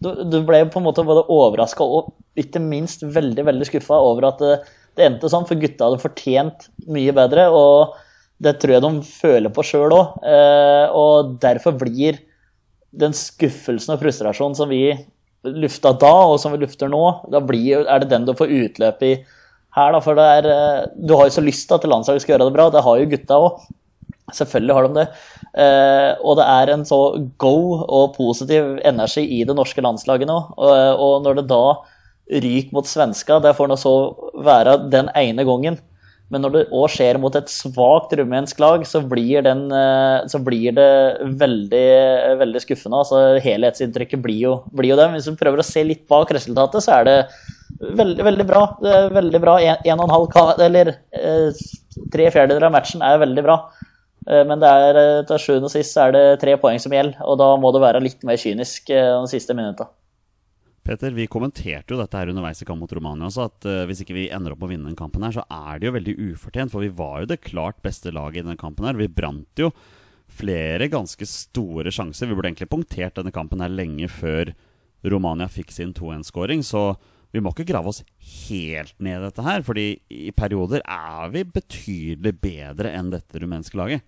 Du, 0.00 0.38
ble 0.48 0.62
på 0.72 0.80
en 0.80 0.86
måte 0.86 1.04
både 1.04 1.26
overraska 1.32 1.84
og 1.84 2.14
ikke 2.40 2.62
minst 2.64 3.04
veldig 3.04 3.44
veldig 3.50 3.68
skuffa 3.68 3.98
over 4.00 4.30
at 4.30 4.40
det, 4.40 4.54
det, 4.96 5.04
endte 5.04 5.28
sånn, 5.28 5.44
for 5.48 5.60
gutta 5.60 5.90
hadde 5.90 6.00
fortjent 6.00 6.70
mye 6.88 7.12
bedre. 7.16 7.50
og 7.52 7.98
Det 8.40 8.56
tror 8.62 8.76
jeg 8.78 8.84
de 8.86 8.92
føler 9.10 9.52
på 9.52 9.66
sjøl 9.66 9.92
òg. 9.98 10.16
Eh, 10.24 10.86
og 10.96 11.36
derfor 11.44 11.76
blir 11.76 12.22
den 12.92 13.12
skuffelsen 13.16 13.94
og 13.94 14.00
frustrasjonen 14.00 14.56
som 14.56 14.72
vi 14.72 14.86
lufta 15.42 15.92
da, 15.98 16.14
og 16.30 16.38
som 16.40 16.54
vi 16.54 16.62
lufter 16.62 16.90
nå, 16.92 17.04
da 17.32 17.40
blir, 17.44 17.84
er 17.84 18.02
det 18.02 18.12
den 18.12 18.26
du 18.28 18.34
får 18.38 18.52
utløp 18.52 19.04
i 19.04 19.12
her. 19.76 19.92
Da, 19.94 20.00
for 20.04 20.16
er, 20.22 20.48
eh, 20.48 20.90
du 20.96 21.16
har 21.18 21.28
jo 21.28 21.36
så 21.36 21.44
lyst 21.44 21.68
til 21.68 21.76
at 21.76 21.88
landslaget 21.88 22.24
skal 22.24 22.36
gjøre 22.36 22.48
det 22.48 22.56
bra. 22.56 22.70
Det 22.72 22.84
har 22.88 23.00
jo 23.00 23.12
gutta 23.12 23.40
òg. 23.44 23.62
Selvfølgelig 24.36 24.76
har 24.76 24.88
de 24.88 25.00
det. 25.00 25.06
Eh, 25.62 26.10
og 26.24 26.38
det 26.40 26.48
er 26.48 26.72
en 26.72 26.84
så 26.88 27.00
go 27.42 27.56
og 27.82 28.14
positiv 28.16 28.76
energi 28.88 29.24
i 29.38 29.42
det 29.48 29.56
norske 29.56 29.84
landslaget 29.84 30.30
nå. 30.30 30.38
Og, 30.56 30.74
og 31.06 31.16
når 31.26 31.40
det 31.40 31.48
da 31.52 31.64
ryker 32.32 32.74
mot 32.74 32.88
svenska, 32.88 33.40
det 33.42 33.56
får 33.58 33.70
nå 33.70 33.78
så 33.80 33.96
være 34.44 34.78
den 34.92 35.10
ene 35.18 35.44
gangen. 35.48 35.80
Men 36.32 36.46
når 36.46 36.52
det 36.54 36.60
òg 36.72 36.86
skjer 36.94 37.18
mot 37.20 37.34
et 37.36 37.50
svakt 37.52 38.14
rumensk 38.16 38.60
lag, 38.62 38.86
så 38.88 39.02
blir, 39.04 39.42
den, 39.44 39.66
eh, 39.76 40.22
så 40.32 40.40
blir, 40.40 40.72
det 40.78 40.88
veldig, 41.42 41.88
veldig 42.40 42.62
skuffende. 42.64 43.02
Altså, 43.02 43.20
helhetsinntrykket 43.44 44.22
blir 44.24 44.40
jo, 44.46 44.54
blir 44.72 44.94
jo 44.94 44.98
det. 45.00 45.10
Hvis 45.12 45.28
du 45.28 45.36
prøver 45.36 45.60
å 45.60 45.66
se 45.66 45.84
litt 45.84 46.06
bak 46.08 46.32
resultatet, 46.32 46.86
så 46.86 46.96
er 46.96 47.08
det 47.08 47.18
veldig, 48.00 48.24
veldig 48.30 48.48
bra. 48.48 48.64
Veldig 49.12 49.42
bra. 49.44 49.58
En, 49.60 49.84
en 49.84 50.00
og 50.00 50.08
en 50.08 50.16
halv, 50.16 50.62
eller 50.70 50.94
eh, 51.20 51.64
tre 52.14 52.32
fjerdedeler 52.32 52.70
av 52.70 52.76
matchen 52.80 53.04
er 53.04 53.20
veldig 53.26 53.44
bra. 53.44 53.58
Eh, 54.26 54.44
men 54.46 54.60
det 54.62 54.68
er, 54.68 55.00
eh, 55.00 55.24
til 55.26 55.40
sjuende 55.42 55.68
og 55.68 55.74
sist 55.74 55.96
er 55.98 56.14
det 56.14 56.24
tre 56.42 56.54
poeng 56.60 56.78
som 56.82 56.94
gjelder, 56.94 57.18
og 57.26 57.38
da 57.40 57.48
må 57.58 57.72
det 57.74 57.82
være 57.82 58.02
litt 58.04 58.22
mer 58.26 58.38
kynisk 58.38 58.92
eh, 58.94 59.10
de 59.18 59.30
siste 59.30 59.56
minutta. 59.58 59.88
Peter, 60.82 61.14
vi 61.14 61.28
kommenterte 61.30 61.94
jo 61.94 61.98
dette 62.00 62.18
her 62.18 62.30
underveis 62.32 62.62
i 62.62 62.66
kamp 62.66 62.82
mot 62.82 62.92
Romania 62.92 63.28
også, 63.28 63.44
at 63.46 63.66
hvis 63.86 64.00
ikke 64.02 64.16
vi 64.16 64.24
ender 64.34 64.56
opp 64.56 64.64
å 64.66 64.70
vinne 64.70 64.88
den 64.88 64.98
kampen 64.98 65.22
her, 65.22 65.30
så 65.30 65.44
er 65.46 65.78
det 65.78 65.86
jo 65.86 65.94
veldig 65.94 66.14
ufortjent. 66.32 66.72
For 66.72 66.82
vi 66.82 66.90
var 66.90 67.20
jo 67.22 67.28
det 67.30 67.44
klart 67.46 67.78
beste 67.86 68.10
laget 68.10 68.40
i 68.40 68.46
denne 68.48 68.58
kampen 68.58 68.88
her. 68.88 68.98
Vi 68.98 69.06
brant 69.06 69.62
jo 69.62 69.70
flere 70.26 70.88
ganske 70.90 71.28
store 71.30 71.92
sjanser. 71.94 72.26
Vi 72.26 72.34
burde 72.34 72.50
egentlig 72.50 72.72
punktert 72.72 73.14
denne 73.14 73.30
kampen 73.30 73.62
her 73.62 73.70
lenge 73.70 74.10
før 74.10 74.50
Romania 75.06 75.46
fikk 75.46 75.70
sin 75.70 75.94
2-1-skåring. 75.94 76.66
Så 76.66 76.96
vi 77.30 77.38
må 77.38 77.52
ikke 77.54 77.68
grave 77.70 77.92
oss 77.92 78.02
helt 78.48 78.98
ned 78.98 79.20
i 79.20 79.26
dette 79.28 79.44
her, 79.46 79.62
fordi 79.62 79.86
i 80.10 80.32
perioder 80.34 80.82
er 80.82 81.30
vi 81.30 81.46
betydelig 81.46 82.34
bedre 82.42 82.90
enn 82.92 83.14
dette 83.14 83.40
rumenske 83.40 83.78
laget. 83.78 84.02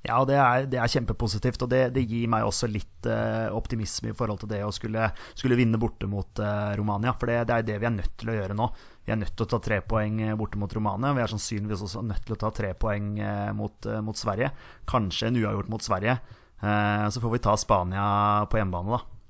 Ja, 0.00 0.16
det 0.24 0.36
er, 0.40 0.64
det 0.70 0.78
er 0.80 0.88
kjempepositivt, 0.88 1.60
og 1.66 1.68
det, 1.68 1.80
det, 1.92 2.06
gir 2.08 2.28
meg 2.32 2.46
også 2.46 2.70
litt 2.70 3.04
uh, 3.04 3.52
optimisme 3.52 4.12
i 4.12 4.16
forhold 4.16 4.40
til 4.40 4.48
det 4.54 4.62
å 4.64 4.72
skulle, 4.72 5.10
skulle 5.36 5.58
vinne 5.58 5.80
borte 5.80 6.08
mot 6.08 6.40
uh, 6.40 6.72
Romania. 6.78 7.12
For 7.20 7.28
det, 7.28 7.42
det, 7.50 7.58
er 7.58 7.68
det 7.68 7.76
vi 7.82 7.88
er 7.90 7.94
nødt 7.98 8.14
til 8.22 8.32
å 8.32 8.38
gjøre 8.38 8.56
nå. 8.56 8.70
Vi 9.04 9.12
er 9.12 9.20
nødt 9.20 9.34
til 9.36 9.44
å 9.44 9.50
ta 9.52 9.60
tre 9.60 9.80
poeng 9.84 10.22
eh, 10.24 10.36
borte 10.38 10.60
mot 10.60 10.72
Romania. 10.72 11.12
Vi 11.16 11.24
er 11.24 11.32
sannsynligvis 11.32 11.84
også 11.84 12.04
nødt 12.06 12.24
til 12.24 12.36
å 12.36 12.40
ta 12.40 12.52
tre 12.56 12.72
poeng 12.80 13.12
uh, 13.20 13.52
mot, 13.56 13.90
mot, 14.06 14.16
Sverige. 14.16 14.52
Kanskje 14.88 15.28
en 15.28 15.40
uavgjort 15.42 15.72
mot 15.72 15.84
Sverige. 15.84 16.20
så 16.60 17.20
får 17.20 17.30
vi 17.32 17.38
ta 17.40 17.54
Spania 17.56 18.04
på 18.52 18.58
hjemmebane, 18.60 18.98
da. 18.98 19.20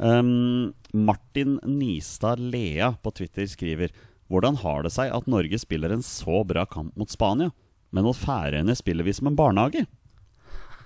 Um, 0.00 0.74
Martin 0.92 1.58
Nistad 1.64 2.40
Lea 2.40 2.94
på 3.02 3.12
Twitter 3.16 3.48
skriver 3.48 3.92
Hvordan 4.32 4.56
har 4.60 4.84
det 4.84 4.92
seg 4.92 5.12
at 5.12 5.28
Norge 5.28 5.58
spiller 5.60 5.92
en 5.92 6.04
så 6.04 6.40
bra 6.44 6.66
kamp 6.68 6.96
mot 7.00 7.10
Spania? 7.12 7.50
Men 7.90 8.06
mot 8.06 8.16
Færøyene 8.16 8.76
spiller 8.78 9.06
vi 9.06 9.14
som 9.16 9.30
en 9.30 9.38
barnehage. 9.38 9.86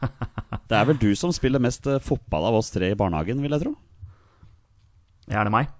Det 0.68 0.76
er 0.76 0.86
vel 0.88 1.00
du 1.00 1.10
som 1.18 1.32
spiller 1.34 1.62
mest 1.62 1.86
eh, 1.90 2.02
fotball 2.02 2.48
av 2.48 2.58
oss 2.60 2.72
tre 2.72 2.90
i 2.92 2.98
barnehagen, 2.98 3.42
vil 3.44 3.54
jeg 3.56 3.64
tro? 3.64 3.74
Er 5.32 5.46
det 5.46 5.52
meg? 5.54 5.72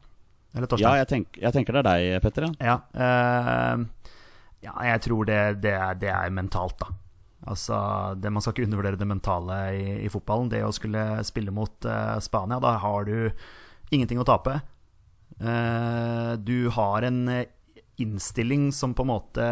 Eller 0.54 0.70
Torstein? 0.70 0.86
Ja, 0.86 1.02
jeg, 1.02 1.10
tenk, 1.10 1.38
jeg, 1.40 1.52
tenker 1.56 1.76
det 1.76 1.82
er 1.82 1.88
deg, 1.88 2.18
Petter. 2.24 2.46
Ja, 2.46 2.74
ja, 2.74 2.76
uh, 2.94 4.12
ja 4.64 4.74
jeg 4.92 5.02
tror 5.08 5.26
det, 5.28 5.40
det, 5.64 5.74
er, 5.74 5.96
det, 6.00 6.12
er, 6.12 6.36
mentalt, 6.36 6.76
da. 6.80 6.92
Altså, 7.50 7.76
det, 8.16 8.30
Man 8.32 8.44
skal 8.44 8.54
ikke 8.54 8.68
undervurdere 8.68 9.00
det 9.00 9.08
mentale 9.08 9.58
i, 9.76 9.82
i 10.06 10.12
fotballen. 10.12 10.52
Det 10.52 10.62
å 10.64 10.72
skulle 10.72 11.02
spille 11.26 11.52
mot 11.52 11.88
uh, 11.88 12.16
Spania, 12.24 12.60
da 12.62 12.76
har 12.84 13.08
du 13.08 13.16
ingenting 13.92 14.22
å 14.22 14.28
tape. 14.28 14.60
Uh, 15.42 16.38
du 16.40 16.70
har 16.72 17.04
en 17.08 17.26
innstilling 17.96 18.72
som 18.72 18.94
på 18.94 19.04
en 19.04 19.10
måte 19.12 19.44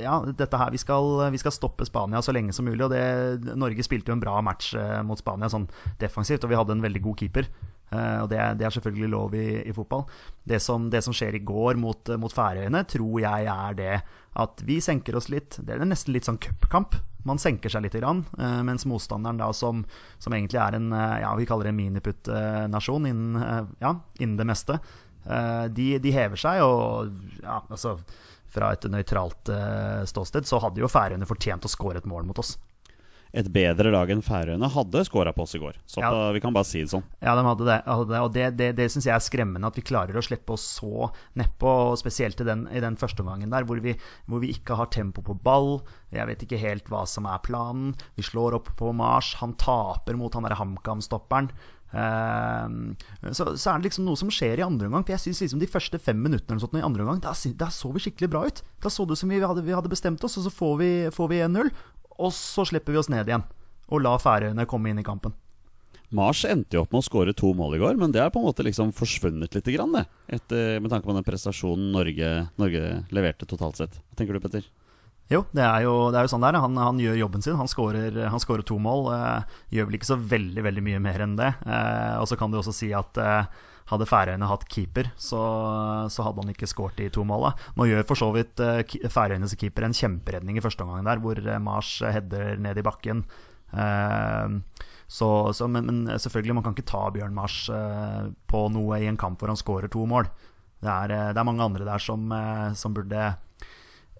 Ja, 0.00 0.20
dette 0.24 0.56
her, 0.56 0.70
vi 0.72 0.80
skal, 0.80 1.30
vi 1.32 1.40
skal, 1.40 1.52
stoppe 1.52 1.84
Spania 1.84 2.22
så 2.22 2.32
lenge 2.32 2.54
som 2.56 2.64
mulig. 2.68 2.84
Og 2.86 2.94
det, 2.94 3.56
Norge 3.58 3.84
spilte 3.84 4.12
jo 4.12 4.16
en 4.16 4.22
bra 4.22 4.38
match 4.44 4.72
eh, 4.78 5.00
mot 5.06 5.20
Spania 5.20 5.50
sånn 5.52 5.68
defensivt, 6.00 6.44
og 6.44 6.52
vi 6.52 6.58
hadde 6.58 6.78
en 6.78 6.84
veldig 6.84 7.04
god 7.04 7.20
keeper. 7.20 7.50
Uh, 7.90 8.22
og 8.22 8.28
det, 8.30 8.38
det, 8.60 8.66
er 8.66 8.74
selvfølgelig 8.76 9.10
lov 9.10 9.34
i, 9.34 9.46
i 9.66 9.74
fotball. 9.74 10.04
Det 10.46 10.60
som, 10.62 10.86
det 10.92 11.02
som, 11.02 11.14
skjer 11.16 11.40
i 11.40 11.42
går 11.42 11.78
mot, 11.80 12.12
mot 12.22 12.32
Færøyene, 12.32 12.84
tror 12.86 13.16
jeg 13.24 13.48
er 13.50 13.78
det 13.78 13.94
at 14.38 14.62
vi 14.62 14.78
senker 14.84 15.18
oss 15.18 15.26
litt. 15.32 15.58
Det 15.58 15.74
er 15.74 15.82
nesten 15.82 16.14
litt 16.14 16.28
sånn 16.28 16.38
cupkamp. 16.38 16.94
Man 17.26 17.40
senker 17.42 17.72
seg 17.72 17.82
litt, 17.84 17.98
grann, 17.98 18.22
uh, 18.38 18.62
mens 18.66 18.86
motstanderen, 18.88 19.42
da, 19.42 19.50
som, 19.52 19.82
som, 20.22 20.36
egentlig 20.36 20.62
er 20.62 20.78
en 20.78 20.94
uh, 20.94 21.18
ja, 21.20 21.34
vi 21.36 21.48
kaller 21.50 21.68
det 21.68 21.76
miniputt-nasjon 21.76 23.10
innen, 23.10 23.66
ja, 23.82 23.96
innen 24.22 24.38
det 24.38 24.46
meste, 24.48 24.78
de, 25.20 25.86
de, 26.00 26.10
hever 26.14 26.40
seg, 26.40 26.62
og 26.64 27.10
ja, 27.42 27.60
altså 27.68 27.98
fra 28.50 28.72
et 28.74 28.88
nøytralt 28.90 29.52
uh, 29.52 30.02
ståsted 30.08 30.48
så 30.48 30.58
hadde 30.64 30.82
jo 30.82 30.90
Færøyene 30.90 31.28
fortjent 31.28 31.66
å 31.66 31.70
skåre 31.70 32.02
et 32.02 32.10
mål 32.10 32.26
mot 32.26 32.42
oss. 32.42 32.56
Et 33.30 33.46
bedre 33.46 33.92
lag 33.94 34.10
enn 34.10 34.24
Færøyene 34.26 34.66
hadde 34.74 35.04
skåra 35.06 35.30
på 35.30 35.44
oss 35.44 35.54
i 35.54 35.60
går. 35.62 35.76
Så 35.86 36.02
ja. 36.02 36.10
vi 36.34 36.40
kan 36.42 36.54
bare 36.54 36.66
si 36.66 36.80
det 36.82 36.90
sånn. 36.90 37.04
Ja, 37.22 37.36
de 37.38 37.44
hadde 37.46 37.68
det. 37.68 37.76
Hadde 37.86 38.10
det 38.10 38.22
og 38.26 38.32
det, 38.34 38.46
det, 38.58 38.70
det 38.80 38.88
syns 38.90 39.06
jeg 39.06 39.14
er 39.14 39.22
skremmende, 39.22 39.70
at 39.70 39.78
vi 39.78 39.84
klarer 39.86 40.18
å 40.18 40.24
slippe 40.24 40.56
oss 40.56 40.64
så 40.80 41.12
nedpå. 41.38 41.74
Spesielt 42.00 42.42
i 42.42 42.48
den, 42.48 42.64
i 42.74 42.82
den 42.82 42.98
første 42.98 43.22
omgangen 43.22 43.54
der, 43.54 43.68
hvor 43.68 43.78
vi, 43.84 43.94
hvor 44.26 44.42
vi, 44.42 44.50
ikke 44.56 44.80
har 44.80 44.90
tempo 44.90 45.22
på 45.22 45.38
ball. 45.46 45.76
Jeg 46.10 46.26
vet 46.26 46.42
ikke 46.42 46.58
helt 46.58 46.90
hva 46.90 47.04
som 47.06 47.28
er 47.30 47.38
planen. 47.46 47.94
Vi 48.18 48.26
slår 48.26 48.58
opp 48.58 48.72
på 48.80 48.90
Mars. 48.98 49.36
Han 49.44 49.54
taper 49.62 50.18
mot 50.18 50.34
han 50.34 50.48
derre 50.48 50.58
HamKam-stopperen. 50.58 51.52
Uh, 51.90 52.94
så, 53.34 53.48
så, 53.58 53.72
er 53.72 53.80
det 53.80 53.88
liksom 53.88 54.04
noe 54.06 54.18
som 54.18 54.30
skjer 54.30 54.62
i 54.62 54.66
andre 54.66 54.86
omgang. 54.86 55.06
For 55.06 55.16
jeg 55.16 55.24
synes 55.24 55.44
liksom 55.44 55.62
De 55.62 55.70
første 55.70 55.98
fem 55.98 56.20
minuttene 56.22 56.62
sånt, 56.62 56.76
i 56.78 56.84
andre 56.86 57.02
omgang 57.02 57.18
Da 57.24 57.34
da, 57.58 57.66
så 57.74 57.90
vi 57.90 58.02
skikkelig 58.04 58.30
bra 58.30 58.44
ut. 58.46 58.60
Da 58.82 58.92
så 58.92 59.06
det 59.06 59.18
ut 59.18 59.22
som 59.22 59.32
vi 59.32 59.40
hadde, 59.42 59.64
vi 59.66 59.74
hadde, 59.74 59.90
bestemt 59.90 60.22
oss, 60.24 60.38
og 60.38 60.46
så 60.46 60.52
får 60.54 60.76
vi, 60.82 60.92
får 61.14 61.32
vi 61.32 61.40
1-0. 61.46 61.72
Og 62.20 62.36
så 62.36 62.66
slipper 62.68 62.94
vi 62.94 63.02
oss 63.02 63.10
ned 63.10 63.26
igjen 63.26 63.48
og 63.90 64.02
la 64.04 64.16
Færøyene 64.22 64.66
komme 64.70 64.90
inn 64.90 65.00
i 65.02 65.06
kampen. 65.06 65.34
Mars 66.14 66.42
endte 66.48 66.74
jo 66.74 66.82
opp 66.82 66.90
med 66.90 67.04
å 67.04 67.06
skåre 67.06 67.34
to 67.38 67.52
mål 67.54 67.76
i 67.76 67.80
går, 67.82 67.98
men 67.98 68.10
det 68.14 68.22
er 68.22 68.32
på 68.34 68.40
en 68.40 68.48
måte 68.48 68.64
liksom 68.66 68.90
forsvunnet 68.94 69.54
litt, 69.54 69.68
grann, 69.70 69.94
etter, 70.26 70.80
med 70.82 70.90
tanke 70.90 71.06
på 71.06 71.14
den 71.14 71.26
prestasjonen 71.26 71.92
Norge, 71.94 72.30
Norge 72.58 72.86
leverte 73.14 73.46
totalt 73.46 73.78
sett. 73.78 73.94
Hva 73.94 74.18
tenker 74.18 74.34
du, 74.34 74.42
Petter? 74.42 74.66
Jo, 75.30 75.44
det 75.54 75.62
er 75.62 75.84
jo, 75.84 75.94
det 76.10 76.18
er 76.18 76.26
jo 76.26 76.32
sånn 76.32 76.42
der. 76.42 76.58
Han, 76.58 76.78
han, 76.80 76.98
gjør 76.98 77.20
jobben 77.20 77.44
sin. 77.44 77.54
Han 77.54 77.68
skårer, 77.70 78.64
to 78.66 78.78
mål. 78.82 79.10
Eh, 79.14 79.58
gjør 79.76 79.86
vel 79.86 79.98
ikke 80.00 80.08
så 80.08 80.18
veldig 80.18 80.64
veldig 80.66 80.82
mye 80.82 81.02
mer 81.02 81.22
enn 81.22 81.36
det. 81.38 81.52
Eh, 81.62 82.16
og 82.18 82.26
så 82.26 82.38
kan 82.38 82.50
du 82.50 82.58
også 82.58 82.74
si 82.74 82.88
at 82.96 83.20
eh, 83.22 83.46
hadde 83.92 84.08
Færøyene 84.10 84.48
hatt 84.50 84.66
keeper, 84.70 85.12
så, 85.18 85.38
så 86.10 86.26
hadde 86.26 86.42
han 86.42 86.50
ikke 86.50 86.66
skåret 86.70 86.98
de 86.98 87.08
to 87.14 87.22
måla. 87.26 87.52
Nå 87.78 87.86
gjør 87.86 88.04
for 88.06 88.18
så 88.18 88.28
vidt 88.34 88.62
Færøyenes 89.10 89.54
keeper 89.58 89.86
en 89.86 89.94
kjemperedning 89.94 90.58
i 90.58 90.62
første 90.62 90.86
omgang 90.86 91.06
der, 91.06 91.22
hvor 91.22 91.38
Mars 91.62 91.96
header 92.02 92.54
ned 92.62 92.78
i 92.78 92.84
bakken. 92.86 93.24
Så, 95.10 95.28
så, 95.58 95.66
men, 95.66 95.90
men, 95.90 95.98
selvfølgelig, 96.22 96.54
man 96.54 96.68
kan 96.68 96.78
ikke 96.78 96.86
ta 96.86 97.02
Bjørn 97.10 97.34
Mars 97.34 97.64
på 97.66 98.62
noe 98.70 99.02
i 99.02 99.10
en 99.10 99.18
kamp 99.18 99.42
hvor 99.42 99.50
han 99.50 99.58
skårer 99.58 99.90
to 99.90 100.06
mål. 100.06 100.30
Det 100.78 100.94
er, 100.94 101.16
det 101.34 101.42
er 101.42 101.50
mange 101.50 101.66
andre 101.66 101.90
der 101.90 102.06
som, 102.06 102.30
som 102.78 102.94
burde 102.94 103.32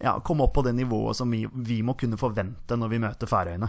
ja, 0.00 0.16
komme 0.24 0.46
opp 0.46 0.54
på 0.56 0.64
det 0.66 0.74
nivået 0.76 1.18
som 1.18 1.30
vi, 1.30 1.44
vi, 1.52 1.80
må 1.84 1.94
kunne 1.98 2.18
forvente 2.20 2.78
når 2.78 2.92
vi 2.92 3.00
møter 3.02 3.30
Færøyene. 3.30 3.68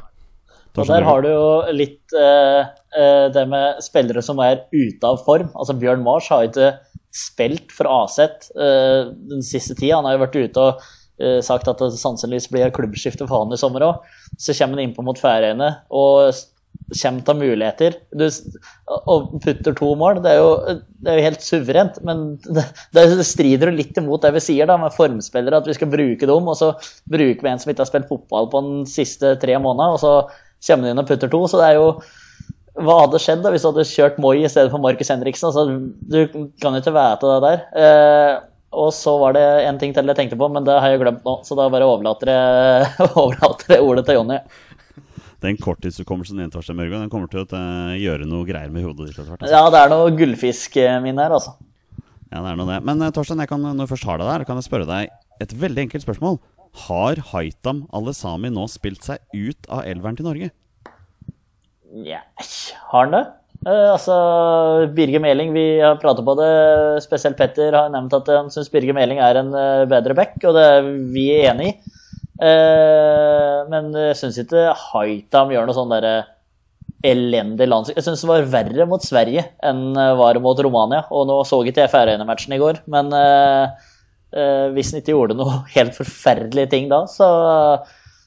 Og 0.80 0.88
Der 0.88 1.04
har 1.04 1.20
du 1.24 1.28
jo 1.28 1.48
litt 1.76 2.14
eh, 2.16 2.62
eh, 2.96 3.26
det 3.36 3.44
med 3.52 3.82
spillere 3.84 4.24
som 4.24 4.40
er 4.40 4.64
ute 4.72 5.04
av 5.08 5.20
form. 5.26 5.50
Altså 5.52 5.76
Bjørn 5.76 6.04
Mars 6.06 6.30
har 6.32 6.48
ikke 6.48 6.72
spilt 7.12 7.74
for 7.76 7.90
Aset 7.92 8.48
eh, 8.56 9.12
den 9.34 9.44
siste 9.44 9.76
tida. 9.76 9.98
Han 10.00 10.08
har 10.08 10.16
jo 10.16 10.24
vært 10.24 10.40
ute 10.40 10.64
og 10.64 10.86
eh, 11.20 11.42
sagt 11.44 11.68
at 11.68 11.84
det 11.84 11.92
sannsynligvis 12.00 12.48
blir 12.54 12.72
klubbskifte 12.76 13.28
for 13.28 13.44
han 13.44 13.52
i 13.52 13.60
sommer 13.60 13.90
òg. 13.90 14.08
Så 14.40 14.56
kommer 14.56 14.80
han 14.80 14.88
innpå 14.88 15.04
mot 15.04 15.20
Færøyene 15.20 15.74
og 15.92 16.32
kommer 16.92 17.24
til 17.26 17.40
muligheter. 17.40 17.98
Du, 18.18 18.26
og 19.12 19.36
putter 19.44 19.76
to 19.78 19.92
mål, 20.00 20.22
det 20.24 20.34
er, 20.34 20.40
jo, 20.42 20.80
det 21.02 21.12
er 21.12 21.20
jo 21.20 21.28
helt 21.30 21.46
suverent. 21.46 22.00
Men 22.08 22.26
det, 22.56 22.66
det 22.94 23.28
strider 23.28 23.72
jo 23.72 23.78
litt 23.78 23.98
imot 24.02 24.26
det 24.26 24.34
vi 24.38 24.44
sier 24.44 24.70
da, 24.70 24.78
med 24.82 24.96
formspillere, 24.96 25.62
at 25.62 25.70
vi 25.70 25.78
skal 25.78 25.92
bruke 25.92 26.30
dem. 26.30 26.52
Og 26.52 26.60
så 26.60 26.74
bruker 27.12 27.46
vi 27.46 27.54
en 27.54 27.62
som 27.62 27.74
ikke 27.74 27.86
har 27.86 27.92
spilt 27.92 28.12
fotball 28.12 28.52
på 28.52 28.66
den 28.66 28.84
siste 28.90 29.36
tre 29.42 29.58
månedene, 29.60 29.96
og 29.96 30.02
så 30.02 30.16
kommer 30.68 30.88
de 30.88 30.94
inn 30.94 31.04
og 31.04 31.10
putter 31.10 31.32
to. 31.32 31.46
Så 31.50 31.62
det 31.62 31.72
er 31.72 31.80
jo 31.82 31.94
Hva 32.82 33.02
hadde 33.02 33.20
skjedd 33.20 33.42
da 33.44 33.50
hvis 33.52 33.66
du 33.66 33.68
hadde 33.68 33.84
kjørt 33.90 34.20
Moi 34.24 34.38
i 34.40 34.50
stedet 34.50 34.72
for 34.72 34.82
Markus 34.82 35.10
Henriksen? 35.12 35.50
Altså, 35.50 35.66
du 36.08 36.48
kan 36.62 36.78
jo 36.78 36.80
ikke 36.80 36.94
vite 36.96 37.34
det 37.34 37.42
der. 37.44 37.66
Eh, 37.76 38.36
og 38.72 38.94
så 38.96 39.18
var 39.20 39.36
det 39.36 39.44
en 39.68 39.80
ting 39.80 39.92
til 39.92 40.08
jeg 40.08 40.16
tenkte 40.16 40.38
på, 40.40 40.48
men 40.48 40.64
det 40.64 40.78
har 40.80 40.94
jeg 40.94 41.02
glemt 41.02 41.26
nå. 41.28 41.34
Så 41.44 41.58
da 41.60 41.68
bare 41.72 41.88
overlater 41.92 42.32
jeg, 42.32 42.92
overlater 43.20 43.76
jeg 43.76 43.84
ordet 43.84 44.06
til 44.08 44.16
Jonny. 44.16 44.38
Den 45.42 45.58
korttidshukommelsen 45.58 46.38
din 46.38 46.52
seg, 46.54 46.76
Mørgo, 46.78 47.00
den 47.02 47.10
kommer 47.10 47.30
til 47.32 47.42
å 47.42 47.48
eh, 47.58 47.98
gjøre 48.04 48.28
noe 48.30 48.46
greier 48.46 48.70
med 48.74 48.86
hodet 48.86 49.10
ditt 49.10 49.18
etter 49.18 49.32
hvert. 49.32 49.42
Altså. 49.42 49.56
Ja, 49.56 49.74
det 49.74 49.82
er 49.82 49.92
noe 49.94 50.14
gullfiskminn 50.20 51.22
her, 51.22 51.34
altså. 51.34 51.56
Ja, 52.30 52.44
det 52.44 52.52
er 52.52 52.60
noe 52.60 52.70
det. 52.70 52.80
Men 52.86 53.02
eh, 53.02 53.14
Torstein, 53.16 53.42
jeg 53.42 53.50
kan, 53.50 53.66
når 53.66 53.88
jeg 53.88 53.94
først 53.96 54.10
har 54.12 54.22
deg 54.22 54.30
der, 54.30 54.46
kan 54.48 54.62
jeg 54.62 54.68
spørre 54.70 54.90
deg 54.90 55.12
et 55.42 55.56
veldig 55.64 55.88
enkelt 55.88 56.06
spørsmål. 56.06 56.38
Har 56.86 57.20
Haitam 57.34 57.86
Alesami 57.92 58.52
nå 58.54 58.68
spilt 58.72 59.04
seg 59.04 59.20
ut 59.34 59.68
av 59.68 59.84
elveren 59.90 60.20
til 60.20 60.30
Norge? 60.30 60.52
Nja, 61.92 62.22
har 62.94 63.08
han 63.08 63.16
det? 63.18 63.24
Uh, 63.62 63.92
altså, 63.92 64.16
Birger 64.96 65.22
Meling, 65.22 65.52
vi 65.54 65.66
har 65.82 66.00
pratet 66.02 66.26
på 66.26 66.34
det. 66.40 66.52
Spesielt 67.04 67.38
Petter 67.38 67.76
har 67.78 67.92
nevnt 67.94 68.14
at 68.18 68.30
han 68.32 68.54
syns 68.54 68.72
Birger 68.74 68.96
Meling 68.98 69.20
er 69.22 69.42
en 69.42 69.52
eh, 69.58 69.90
bedre 69.90 70.16
back, 70.18 70.38
og 70.46 70.56
det 70.58 70.64
er 70.78 70.88
vi 71.14 71.28
enig 71.44 71.74
i. 71.74 71.98
Eh, 72.42 73.58
men 73.72 73.92
jeg 73.94 74.18
syns 74.18 74.40
ikke 74.42 74.72
Haitam 74.90 75.52
gjør 75.54 75.68
noe 75.70 75.78
sånn 75.78 75.94
derre 75.94 76.16
elendig 77.06 77.68
landslag. 77.70 77.98
Jeg 77.98 78.06
syns 78.06 78.24
det 78.24 78.30
var 78.30 78.50
verre 78.52 78.86
mot 78.90 79.04
Sverige 79.04 79.46
enn 79.66 79.92
det 79.96 80.10
var 80.20 80.40
mot 80.44 80.60
Romania. 80.66 81.06
Og 81.14 81.26
nå 81.30 81.40
så 81.48 81.62
ikke 81.66 81.86
jeg 81.86 81.94
Færøyene-matchen 81.94 82.56
i 82.56 82.62
går, 82.62 82.84
men 82.94 83.10
eh, 83.18 83.90
eh, 84.38 84.68
hvis 84.76 84.94
han 84.94 85.02
ikke 85.02 85.16
gjorde 85.16 85.38
noe 85.40 85.64
helt 85.76 85.98
forferdelige 85.98 86.74
ting 86.76 86.92
da, 86.92 87.04
så 87.10 87.30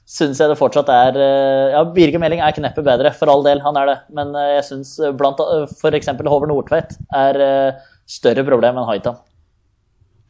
syns 0.04 0.40
jeg 0.40 0.50
det 0.50 0.58
fortsatt 0.60 0.90
er 0.92 1.18
eh, 1.18 1.74
Ja, 1.74 1.84
Birger 1.94 2.22
Meling 2.22 2.42
er 2.44 2.56
kneppet 2.56 2.86
bedre, 2.86 3.14
for 3.16 3.30
all 3.32 3.44
del, 3.46 3.62
han 3.64 3.78
er 3.80 3.90
det. 3.90 3.98
Men 4.16 4.34
eh, 4.38 4.56
jeg 4.58 4.68
syns 4.70 4.96
blant 5.18 5.40
f.eks. 5.70 6.10
Håvard 6.18 6.50
Nordtveit 6.50 6.98
er 7.14 7.40
eh, 7.46 7.86
større 8.10 8.44
problem 8.46 8.80
enn 8.80 8.90
Haitam. 8.90 9.22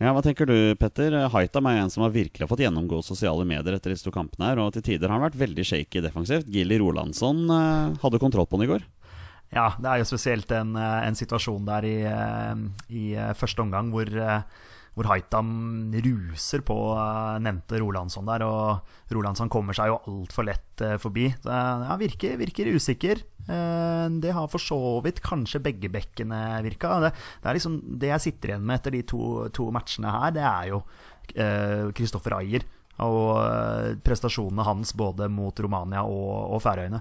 Ja, 0.04 0.10
Hva 0.12 0.20
tenker 0.20 0.44
du, 0.44 0.74
Petter? 0.76 1.14
Haitam 1.32 1.64
er 1.70 1.78
en 1.80 1.88
som 1.88 2.02
har 2.04 2.10
virkelig 2.12 2.44
fått 2.50 2.60
gjennomgå 2.60 2.98
sosiale 3.00 3.46
medier 3.48 3.72
etter 3.72 3.94
disse 3.94 4.04
to 4.04 4.12
kampene. 4.12 4.50
her, 4.50 4.58
Og 4.60 4.74
til 4.74 4.82
tider 4.84 5.08
har 5.08 5.16
han 5.16 5.24
vært 5.24 5.38
veldig 5.40 5.64
shaky 5.64 6.02
defensivt. 6.04 6.50
Gilly 6.52 6.76
Rolandsson 6.76 7.48
eh, 7.48 7.96
hadde 8.02 8.20
kontroll 8.20 8.44
på 8.44 8.58
han 8.58 8.66
i 8.66 8.68
går. 8.68 8.84
Ja, 9.54 9.70
det 9.80 9.88
er 9.88 10.02
jo 10.02 10.08
spesielt 10.10 10.52
en, 10.52 10.76
eh, 10.76 11.06
en 11.08 11.16
situasjon 11.16 11.64
der 11.64 11.88
i, 11.88 11.96
eh, 12.04 12.54
i 12.90 13.14
eh, 13.14 13.32
første 13.32 13.64
omgang 13.64 13.88
hvor, 13.94 14.04
hvor 14.94 15.08
Haitam 15.10 15.48
ruser 16.04 16.62
på 16.66 16.76
nevnte 17.42 17.80
Rolandsson 17.82 18.28
der. 18.28 18.44
Og 18.46 19.14
Rolandsson 19.14 19.50
kommer 19.52 19.76
seg 19.76 19.90
jo 19.90 20.00
altfor 20.10 20.46
lett 20.46 20.84
forbi. 21.02 21.28
Så, 21.42 21.50
ja, 21.50 21.96
virker, 22.00 22.36
virker 22.40 22.70
usikker. 22.74 23.24
Det 23.44 24.34
har 24.36 24.52
for 24.52 24.62
så 24.62 24.78
vidt 25.04 25.18
kanskje 25.24 25.62
begge 25.64 25.90
bekkene 25.92 26.40
virka. 26.64 26.94
Det, 27.02 27.10
det, 27.42 27.50
er 27.50 27.58
liksom 27.58 27.80
det 28.00 28.12
jeg 28.12 28.24
sitter 28.28 28.54
igjen 28.54 28.68
med 28.68 28.78
etter 28.78 28.94
de 28.94 29.02
to, 29.10 29.24
to 29.54 29.68
matchene 29.74 30.14
her, 30.14 30.32
det 30.34 30.46
er 30.46 30.70
jo 30.70 30.80
Kristoffer 31.96 32.36
eh, 32.36 32.42
Ayer 32.44 32.66
og 33.02 33.98
prestasjonene 34.06 34.62
hans 34.68 34.92
både 34.94 35.26
mot 35.32 35.58
Romania 35.58 36.04
og, 36.06 36.54
og 36.54 36.62
Færøyene. 36.62 37.00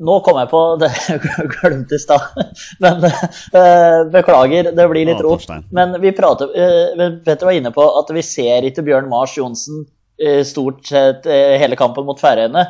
Nå 0.00 0.16
kom 0.24 0.38
jeg 0.40 0.48
på 0.48 0.60
det 0.80 0.88
jeg 0.96 1.48
glemte 1.52 1.96
i 1.96 2.00
stad. 2.00 2.40
Men 2.80 3.04
uh, 3.04 4.08
beklager, 4.12 4.70
det 4.76 4.86
blir 4.92 5.08
litt 5.10 5.20
rot. 5.24 5.44
Men 5.76 5.92
vi 6.00 6.14
prater, 6.16 6.52
uh, 6.56 7.02
Petter 7.24 7.48
var 7.48 7.56
inne 7.56 7.72
på 7.74 7.84
at 8.00 8.12
vi 8.16 8.24
ser 8.24 8.64
ikke 8.68 8.86
Bjørn 8.86 9.10
Mars 9.12 9.36
Johnsen 9.36 9.84
uh, 9.84 10.40
stort 10.48 10.86
sett 10.88 11.28
hele 11.28 11.78
kampen 11.80 12.08
mot 12.08 12.20
Færøyene. 12.20 12.66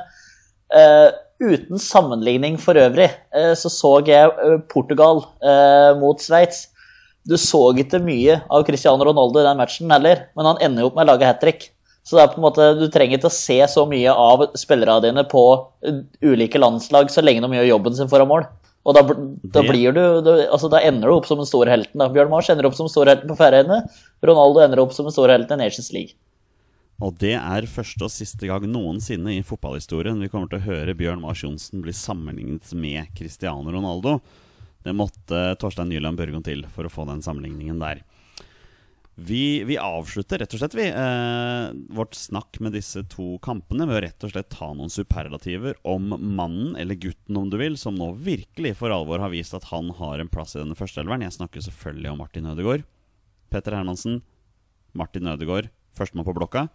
uten 1.41 1.79
sammenligning 1.81 2.59
for 2.61 2.79
øvrig 2.79 3.09
så 3.57 3.71
så 3.73 3.91
jeg 4.07 4.61
Portugal 4.71 5.23
mot 5.99 6.21
Sveits. 6.21 6.69
Du 7.27 7.35
så 7.37 7.73
ikke 7.81 7.99
mye 8.05 8.37
av 8.47 8.63
Cristiano 8.69 9.05
Ronaldo 9.05 9.41
i 9.41 9.47
den 9.49 9.59
matchen 9.59 9.91
heller, 9.91 10.29
men 10.37 10.47
han 10.47 10.61
ender 10.63 10.85
jo 10.85 10.91
opp 10.91 10.99
med 10.99 11.09
å 11.09 11.13
lage 11.13 11.27
hat 11.27 11.41
trick. 11.43 11.71
Så 12.07 12.17
det 12.17 12.23
er 12.23 12.33
på 12.33 12.41
en 12.41 12.47
måte, 12.47 12.69
du 12.81 12.87
trenger 12.93 13.19
ikke 13.19 13.29
å 13.29 13.35
se 13.35 13.59
så 13.69 13.85
mye 13.89 14.13
av 14.13 14.47
spillerne 14.59 15.03
dine 15.05 15.25
på 15.29 15.45
eh, 15.87 16.01
ulike 16.25 16.59
landslag 16.59 17.13
så 17.13 17.23
lenge 17.23 17.45
de 17.45 17.61
gjør 17.61 17.69
jobben 17.75 17.99
sin 17.99 18.11
foran 18.11 18.31
mål. 18.31 18.47
Og 18.89 18.97
da, 18.97 19.03
da 19.53 19.61
blir 19.67 19.93
du, 19.93 20.01
altså 20.49 20.71
da 20.73 20.81
ender 20.89 21.11
du 21.11 21.19
opp 21.19 21.29
som 21.29 21.41
den 21.41 21.49
store 21.49 21.73
helten. 21.73 22.01
da. 22.01 22.09
Bjørn 22.13 22.33
Mars 22.33 22.49
ender 22.49 22.67
opp 22.67 22.79
som 22.79 22.89
storhelten 22.89 23.29
på 23.29 23.37
Færøyene. 23.37 23.83
Ronaldo 24.25 24.63
ender 24.65 24.81
opp 24.81 24.95
som 24.97 25.09
den 25.09 25.15
store 25.15 25.37
helten 25.37 25.61
i 25.61 25.67
Nations 25.67 25.93
League. 25.93 26.17
Og 27.01 27.17
det 27.21 27.35
er 27.37 27.69
første 27.69 28.05
og 28.05 28.13
siste 28.13 28.49
gang 28.49 28.65
noensinne 28.69 29.33
i 29.37 29.45
fotballhistorien 29.45 30.21
vi 30.21 30.29
kommer 30.33 30.51
til 30.51 30.61
å 30.61 30.67
høre 30.67 30.97
Bjørn 30.97 31.23
Mars 31.23 31.45
Johnsen 31.45 31.85
bli 31.85 31.95
sammenlignet 31.97 32.73
med 32.77 33.13
Cristiano 33.17 33.73
Ronaldo. 33.73 34.19
Det 34.85 34.97
måtte 34.97 35.45
Torstein 35.61 35.93
Nyland 35.93 36.21
Børgon 36.21 36.45
til 36.45 36.65
for 36.73 36.89
å 36.89 36.93
få 36.93 37.07
den 37.09 37.23
sammenligningen 37.25 37.81
der. 37.81 38.03
Vi, 39.21 39.65
vi, 39.69 39.77
avslutter 39.77 40.41
rett 40.41 40.55
og 40.57 40.61
slett 40.63 40.75
vi, 40.79 40.87
eh, 40.89 41.65
vårt 41.93 42.15
snakk 42.17 42.57
med 42.65 42.73
disse 42.73 43.03
to 43.13 43.35
kampene 43.45 43.85
ved 43.85 43.99
å 43.99 44.03
rett 44.07 44.25
og 44.25 44.33
slett 44.33 44.49
ta 44.55 44.71
noen 44.73 44.93
superlativer 44.93 45.77
om 45.85 46.15
mannen, 46.17 46.73
eller 46.81 46.97
gutten 46.97 47.37
om 47.37 47.51
du 47.53 47.59
vil, 47.61 47.77
som 47.77 47.99
nå 47.99 48.15
virkelig 48.17 48.79
for 48.79 48.95
alvor 48.95 49.21
har 49.21 49.33
vist 49.35 49.53
at 49.57 49.69
han 49.75 49.91
har 49.99 50.23
en 50.23 50.31
plass 50.33 50.57
i 50.57 50.63
denne 50.63 50.79
førsteelveren. 50.79 51.27
Jeg 51.27 51.37
snakker 51.37 51.67
selvfølgelig 51.67 52.15
om 52.15 52.23
Martin 52.23 52.49
Ødegaard. 52.49 52.87
Petter 53.53 53.77
Hermansen, 53.77 54.23
Martin 54.97 55.29
Ødegaard, 55.29 55.69
førstemann 55.93 56.25
på 56.25 56.39
blokka. 56.41 56.71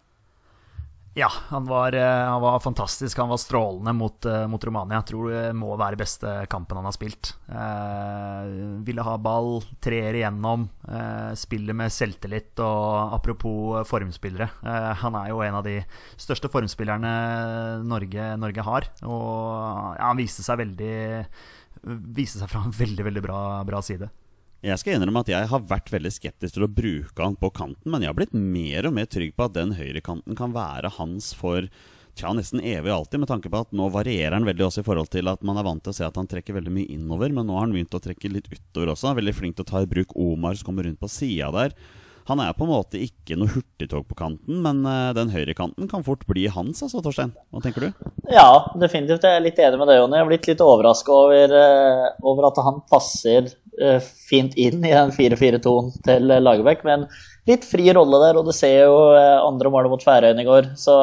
Ja, 1.16 1.30
han 1.48 1.64
var, 1.64 1.92
eh, 1.92 2.28
han 2.28 2.42
var, 2.42 2.60
fantastisk. 2.60 3.18
Han 3.18 3.28
var 3.28 3.36
strålende 3.36 3.92
mot, 3.92 4.24
eh, 4.24 4.46
mot, 4.46 4.64
Romania. 4.64 4.98
Jeg 4.98 5.06
tror 5.08 5.30
det 5.32 5.54
må 5.56 5.70
være 5.80 5.96
beste 5.96 6.32
kampen 6.52 6.76
han 6.76 6.84
har 6.84 6.92
spilt. 6.92 7.30
Eh, 7.48 8.50
ville 8.84 9.00
ha 9.00 9.14
ball, 9.16 9.62
treer 9.80 10.12
igjennom, 10.12 10.68
eh, 10.84 11.32
spiller 11.32 11.72
med 11.72 11.88
selvtillit. 11.88 12.60
Og 12.60 13.14
apropos 13.16 13.88
formspillere, 13.88 14.50
eh, 14.62 14.92
han 14.92 15.14
er 15.14 15.28
jo 15.30 15.40
en 15.40 15.54
av 15.54 15.64
de 15.64 15.82
største 16.18 16.52
formspillerne 16.52 17.80
Norge, 17.82 18.36
Norge 18.36 18.62
har. 18.62 18.84
Og 19.04 19.96
ja, 19.96 20.08
han 20.08 20.18
viste 20.18 20.44
seg 20.44 20.58
veldig 20.58 21.26
Viste 21.86 22.40
seg 22.40 22.48
fra 22.48 22.64
en 22.64 22.72
veldig, 22.72 23.04
veldig 23.04 23.22
bra, 23.22 23.62
bra 23.62 23.80
side. 23.80 24.08
Jeg 24.66 24.80
skal 24.82 24.96
innrømme 24.96 25.20
at 25.22 25.28
jeg 25.30 25.46
har 25.46 25.66
vært 25.70 25.92
veldig 25.94 26.10
skeptisk 26.10 26.56
til 26.56 26.64
å 26.66 26.72
bruke 26.72 27.22
han 27.22 27.36
på 27.38 27.52
kanten, 27.54 27.86
men 27.92 28.02
jeg 28.02 28.10
har 28.10 28.16
blitt 28.18 28.32
mer 28.34 28.88
og 28.88 28.96
mer 28.96 29.06
trygg 29.06 29.36
på 29.36 29.46
at 29.46 29.54
den 29.54 29.76
høyrekanten 29.78 30.34
kan 30.38 30.56
være 30.56 30.90
hans 30.96 31.28
for 31.38 31.68
tja, 32.18 32.32
nesten 32.34 32.62
evig 32.64 32.90
alltid, 32.90 33.22
med 33.22 33.30
tanke 33.30 33.52
på 33.52 33.60
at 33.62 33.76
nå 33.76 33.86
varierer 33.94 34.34
han 34.34 34.48
veldig 34.48 34.64
også 34.66 34.82
i 34.82 34.88
forhold 34.88 35.12
til 35.12 35.30
at 35.30 35.44
man 35.46 35.60
er 35.60 35.68
vant 35.68 35.84
til 35.86 35.94
å 35.94 35.98
se 36.00 36.06
at 36.08 36.18
han 36.18 36.26
trekker 36.26 36.56
veldig 36.56 36.72
mye 36.72 36.90
innover, 36.96 37.30
men 37.36 37.46
nå 37.46 37.54
har 37.54 37.68
han 37.68 37.76
begynt 37.76 37.94
å 37.94 38.02
trekke 38.02 38.32
litt 38.32 38.50
utover 38.50 38.90
også. 38.90 39.06
Han 39.06 39.14
er 39.14 39.20
veldig 39.20 39.36
flink 39.38 39.58
til 39.60 39.68
å 39.68 39.70
ta 39.70 39.84
i 39.84 39.90
bruk 39.92 40.16
Omar 40.18 40.58
som 40.58 40.72
kommer 40.72 40.88
rundt 40.88 40.98
på 40.98 41.12
sida 41.14 41.52
der. 41.54 41.76
Han 42.26 42.40
er 42.42 42.54
på 42.58 42.66
en 42.66 42.72
måte 42.72 42.98
ikke 42.98 43.36
noe 43.38 43.52
hurtigtog 43.52 44.06
på 44.08 44.16
kanten, 44.18 44.58
men 44.64 44.80
uh, 44.82 45.14
den 45.14 45.30
høyrekanten 45.30 45.86
kan 45.90 46.02
fort 46.06 46.24
bli 46.26 46.48
hans, 46.50 46.82
altså, 46.82 46.98
Torstein. 47.04 47.30
Hva 47.54 47.62
tenker 47.62 47.86
du? 47.86 48.08
Ja, 48.32 48.48
definitivt. 48.80 49.22
Jeg 49.22 49.38
er 49.38 49.44
litt 49.44 49.60
enig 49.62 49.78
med 49.78 49.90
deg, 49.92 50.00
Jonny. 50.00 50.18
Jeg 50.18 50.24
har 50.24 50.32
blitt 50.32 50.48
litt 50.50 50.64
overraska 50.64 51.14
over, 51.14 51.54
uh, 51.54 52.08
over, 52.26 52.48
at 52.50 52.58
han 52.66 52.82
passer 52.90 53.46
uh, 53.78 54.00
fint 54.02 54.58
inn 54.58 54.82
i 54.82 54.90
den 54.90 55.14
4-4-2-en 55.14 55.94
til 56.08 56.34
Lagerbäck, 56.42 56.82
men 56.88 57.06
litt 57.46 57.68
fri 57.68 57.86
rolle 57.94 58.20
der. 58.24 58.40
Og 58.40 58.50
du 58.50 58.54
ser 58.56 58.88
jo 58.88 58.98
andre 59.14 59.70
målet 59.70 59.94
mot 59.94 60.02
Færøyene 60.02 60.42
i 60.42 60.50
går, 60.50 60.72
så 60.82 60.98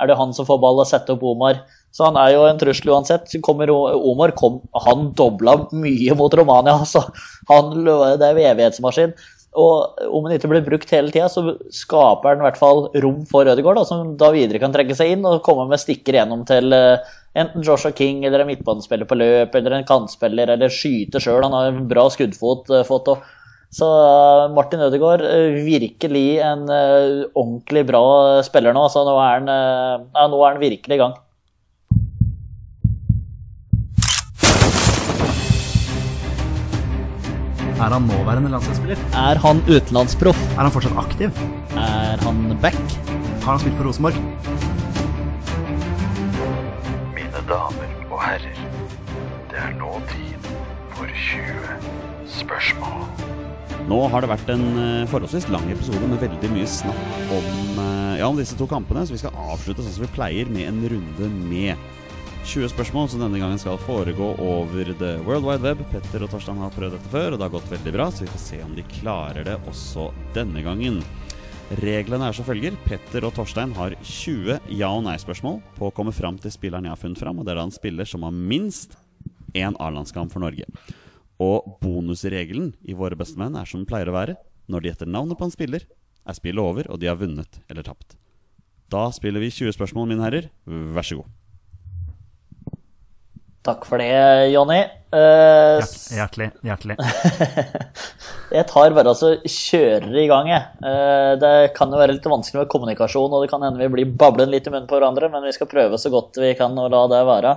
er 0.00 0.08
det 0.08 0.18
han 0.20 0.30
som 0.36 0.46
får 0.48 0.62
ball 0.62 0.78
og 0.84 0.88
setter 0.88 1.18
opp 1.18 1.26
Omar. 1.34 1.64
Så 1.90 2.06
han 2.06 2.16
er 2.20 2.36
jo 2.36 2.46
en 2.46 2.58
trussel 2.60 2.92
uansett. 2.94 3.32
Kommer 3.42 3.70
Omar 3.74 4.32
kom, 4.38 4.60
han 4.86 5.10
dobla 5.18 5.56
mye 5.74 6.16
mot 6.18 6.34
Romania. 6.38 6.78
Altså. 6.80 7.02
Han, 7.50 7.74
det 7.82 8.26
er 8.26 8.38
jo 8.38 8.48
evighetsmaskin. 8.52 9.18
Og 9.58 10.04
om 10.14 10.26
den 10.26 10.36
ikke 10.36 10.50
blir 10.52 10.62
brukt 10.62 10.92
hele 10.94 11.10
tida, 11.10 11.26
så 11.26 11.56
skaper 11.74 12.36
den 12.36 12.44
i 12.44 12.46
hvert 12.46 12.60
fall 12.60 12.84
rom 13.02 13.24
for 13.26 13.48
Ødegaard, 13.50 13.80
da, 13.80 13.86
som 13.88 14.12
da 14.20 14.28
videre 14.34 14.60
kan 14.62 14.74
trekke 14.74 14.94
seg 14.94 15.16
inn 15.16 15.26
og 15.26 15.42
komme 15.46 15.66
med 15.70 15.82
stikker 15.82 16.20
gjennom 16.20 16.44
til 16.46 16.70
uh, 16.70 17.02
enten 17.34 17.64
Joshua 17.66 17.90
King 17.96 18.22
eller 18.26 18.44
en 18.44 18.50
midtbanespiller 18.52 19.10
på 19.10 19.18
løp 19.18 19.56
eller 19.58 19.74
en 19.74 19.88
kantspiller 19.88 20.54
eller 20.54 20.70
skyte 20.70 21.22
sjøl. 21.22 21.42
Han 21.42 21.56
har 21.56 21.72
en 21.72 21.88
bra 21.90 22.06
skuddfot. 22.14 22.70
Uh, 22.70 22.84
fått, 22.86 23.10
og, 23.10 23.26
så 23.74 23.88
uh, 23.90 24.44
Martin 24.54 24.86
Ødegaard 24.86 25.26
virkelig 25.66 26.38
en 26.46 26.62
ordentlig 26.70 27.84
bra 27.90 28.04
spiller 28.46 28.76
nå. 28.76 28.86
Altså, 28.86 29.02
nå, 29.08 29.18
er 29.18 29.40
han, 29.40 29.50
ja, 30.14 30.30
nå 30.30 30.44
er 30.44 30.54
han 30.54 30.62
virkelig 30.62 30.94
i 30.94 31.02
gang. 31.02 31.18
Er 37.80 37.94
han 37.96 38.02
nåværende 38.04 38.50
landslagsspiller? 38.52 38.98
Er 39.16 39.38
han 39.40 39.62
utenlandsproff? 39.64 40.40
Er 40.52 40.66
han 40.66 40.72
fortsatt 40.74 40.98
aktiv? 41.00 41.30
Er 41.80 42.20
han 42.20 42.58
back? 42.60 42.76
Har 43.40 43.54
han 43.54 43.60
spilt 43.62 43.78
for 43.78 43.88
Rosenborg? 43.88 44.18
Mine 47.16 47.40
damer 47.48 47.94
og 48.10 48.18
herrer, 48.20 48.58
det 49.48 49.62
er 49.64 49.72
nå 49.78 49.94
tid 50.10 50.50
for 50.92 51.08
20 51.08 52.28
spørsmål. 52.34 53.06
Nå 53.88 54.02
har 54.12 54.26
det 54.26 54.30
vært 54.34 54.52
en 54.52 54.66
eh, 54.76 55.08
forholdsvis 55.08 55.48
lang 55.48 55.64
episode 55.72 56.04
med 56.04 56.20
veldig 56.20 56.50
mye 56.52 56.68
snakk 56.68 57.32
om, 57.32 57.80
eh, 57.80 58.20
ja, 58.20 58.28
om 58.28 58.36
disse 58.36 58.60
to 58.60 58.68
kampene, 58.68 59.06
så 59.08 59.16
vi 59.16 59.22
skal 59.24 59.40
avslutte 59.54 59.80
sånn 59.80 59.96
som 59.96 60.04
vi 60.04 60.12
pleier, 60.18 60.52
med 60.52 60.68
en 60.68 60.84
runde 60.92 61.32
med 61.48 61.80
20 62.44 62.70
spørsmål 62.72 63.08
som 63.12 63.20
denne 63.22 63.38
gangen 63.38 63.60
skal 63.60 63.78
foregå 63.84 64.32
over 64.42 64.88
the 64.98 65.10
world 65.26 65.44
wide 65.46 65.62
web. 65.62 65.82
Petter 65.92 66.24
og 66.24 66.30
Torstein 66.32 66.58
har 66.58 66.72
prøvd 66.74 66.96
dette 66.96 67.10
før, 67.12 67.34
og 67.34 67.38
det 67.38 67.46
har 67.46 67.52
gått 67.52 67.68
veldig 67.70 67.92
bra, 67.94 68.06
så 68.10 68.24
vi 68.24 68.30
får 68.32 68.42
se 68.42 68.60
om 68.64 68.72
de 68.74 68.84
klarer 68.90 69.46
det 69.46 69.56
også 69.70 70.08
denne 70.34 70.62
gangen. 70.64 70.98
Reglene 71.78 72.26
er 72.26 72.34
som 72.34 72.46
følger. 72.48 72.74
Petter 72.88 73.26
og 73.28 73.36
Torstein 73.36 73.74
har 73.76 73.94
20 74.02 74.56
ja- 74.74 74.90
og 74.90 75.04
nei-spørsmål 75.06 75.60
på 75.76 75.90
å 75.90 75.94
komme 75.94 76.14
fram 76.16 76.40
til 76.42 76.50
spilleren 76.50 76.88
jeg 76.88 76.96
har 76.96 77.02
funnet 77.02 77.22
fram. 77.22 77.38
Og 77.38 77.46
det 77.46 77.54
er 77.54 77.60
da 77.60 77.66
en 77.68 77.76
spiller 77.76 78.08
som 78.08 78.26
har 78.26 78.34
minst 78.34 78.96
én 79.54 79.76
A-landskamp 79.78 80.32
for 80.32 80.42
Norge. 80.42 80.66
Og 81.40 81.76
bonusregelen 81.84 82.72
i 82.82 82.96
Våre 82.98 83.18
bestemenn 83.20 83.54
er 83.60 83.68
som 83.68 83.84
den 83.84 83.90
pleier 83.90 84.10
å 84.10 84.16
være. 84.16 84.38
Når 84.66 84.82
de 84.82 84.90
gjetter 84.90 85.12
navnet 85.12 85.38
på 85.38 85.46
en 85.46 85.54
spiller, 85.54 85.86
er 86.26 86.36
spillet 86.36 86.62
over, 86.62 86.90
og 86.90 86.98
de 86.98 87.06
har 87.06 87.20
vunnet 87.20 87.60
eller 87.70 87.86
tapt. 87.86 88.16
Da 88.90 89.06
spiller 89.14 89.38
vi 89.44 89.52
20 89.54 89.76
spørsmål, 89.78 90.10
mine 90.10 90.26
herrer. 90.26 90.50
Vær 90.66 91.06
så 91.06 91.20
god. 91.20 91.30
Takk 93.70 93.84
for 93.86 94.02
det, 94.02 94.10
Jonny. 94.50 94.80
Uh, 95.14 95.78
Hjertelig. 96.14 96.48
Hjertelig. 96.66 96.96
Jeg 98.56 98.66
tar 98.70 98.94
bare 98.96 99.12
altså 99.12 99.36
kjører 99.46 100.14
i 100.18 100.26
gang, 100.30 100.48
jeg. 100.50 100.64
Uh, 100.82 101.34
Det 101.38 101.52
kan 101.76 101.90
jo 101.90 101.98
være 102.00 102.16
litt 102.16 102.26
vanskelig 102.26 102.64
med 102.64 102.70
kommunikasjon, 102.72 103.30
og 103.30 103.44
det 103.44 103.50
kan 103.52 103.62
hende 103.62 103.78
vi 103.82 103.90
blir 103.94 104.10
bablen 104.18 104.50
litt 104.50 104.66
i 104.66 104.72
munnen 104.72 104.88
på 104.90 104.98
hverandre, 104.98 105.28
men 105.30 105.46
vi 105.46 105.54
skal 105.54 105.70
prøve 105.70 105.98
så 106.02 106.10
godt 106.10 106.40
vi 106.42 106.50
kan 106.58 106.74
å 106.78 106.88
la 106.90 107.04
det 107.12 107.20
være. 107.28 107.52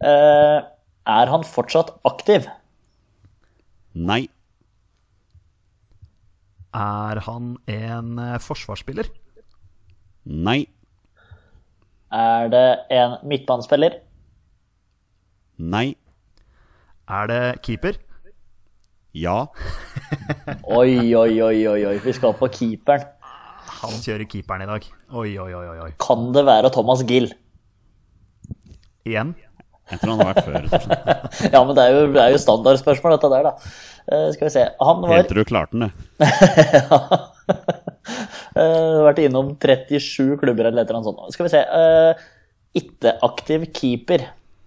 Uh, 0.00 0.58
Er 1.12 1.32
han 1.32 1.44
fortsatt 1.44 1.92
aktiv? 2.08 2.48
Nei. 3.92 4.22
Er 6.74 7.20
han 7.28 7.52
en 7.70 8.16
forsvarsspiller? 8.42 9.12
Nei. 10.24 10.62
Er 12.14 12.48
det 12.48 12.66
en 12.96 13.20
midtbanespiller? 13.28 14.00
Nei. 15.58 15.94
Er 17.08 17.26
det 17.30 17.62
keeper? 17.62 17.92
Ja. 19.14 19.46
Oi, 20.78 21.14
oi, 21.14 21.42
oi, 21.42 21.66
oi, 21.70 21.84
oi. 21.86 21.98
Vi 22.02 22.12
skal 22.16 22.34
på 22.34 22.48
keeperen. 22.50 23.04
Han 23.84 23.94
kjører 24.02 24.24
keeperen 24.26 24.62
i 24.64 24.66
dag. 24.68 24.82
Oi, 25.14 25.38
oi, 25.38 25.52
oi, 25.54 25.78
oi. 25.86 25.92
Kan 26.02 26.32
det 26.34 26.42
være 26.46 26.70
Thomas 26.74 27.04
Gill? 27.06 27.28
Igjen? 29.06 29.34
Jeg 29.92 30.00
tror 30.00 30.10
han 30.14 30.20
har 30.24 30.32
vært 30.32 30.46
før. 30.48 30.62
Ja, 31.54 31.60
men 31.60 31.74
det 31.76 31.82
er 31.84 31.90
jo, 31.92 32.00
det 32.14 32.20
er 32.22 32.30
jo 32.32 32.38
standardspørsmål, 32.40 33.12
dette 33.14 33.28
der, 33.34 33.42
da. 33.50 33.52
Uh, 34.04 34.28
Skal 34.34 34.46
vi 34.48 34.54
se. 34.56 34.62
Han 34.80 34.96
var 35.04 35.10
Helt 35.12 35.28
til 35.30 35.40
du 35.40 35.44
klarte 35.48 35.72
den, 35.76 35.82
det. 35.86 35.92
uh, 38.58 39.04
vært 39.04 39.22
innom 39.26 39.48
37 39.60 40.38
klubber 40.40 40.64
eller 40.70 40.80
et 40.82 40.88
eller 40.88 40.98
annet 41.02 41.10
sånt. 41.10 41.34
Skal 41.36 41.46
vi 41.46 41.52
se. 41.52 41.62
Uh, 41.68 42.12
Ikke-aktiv 42.80 43.60
keeper. 43.76 44.20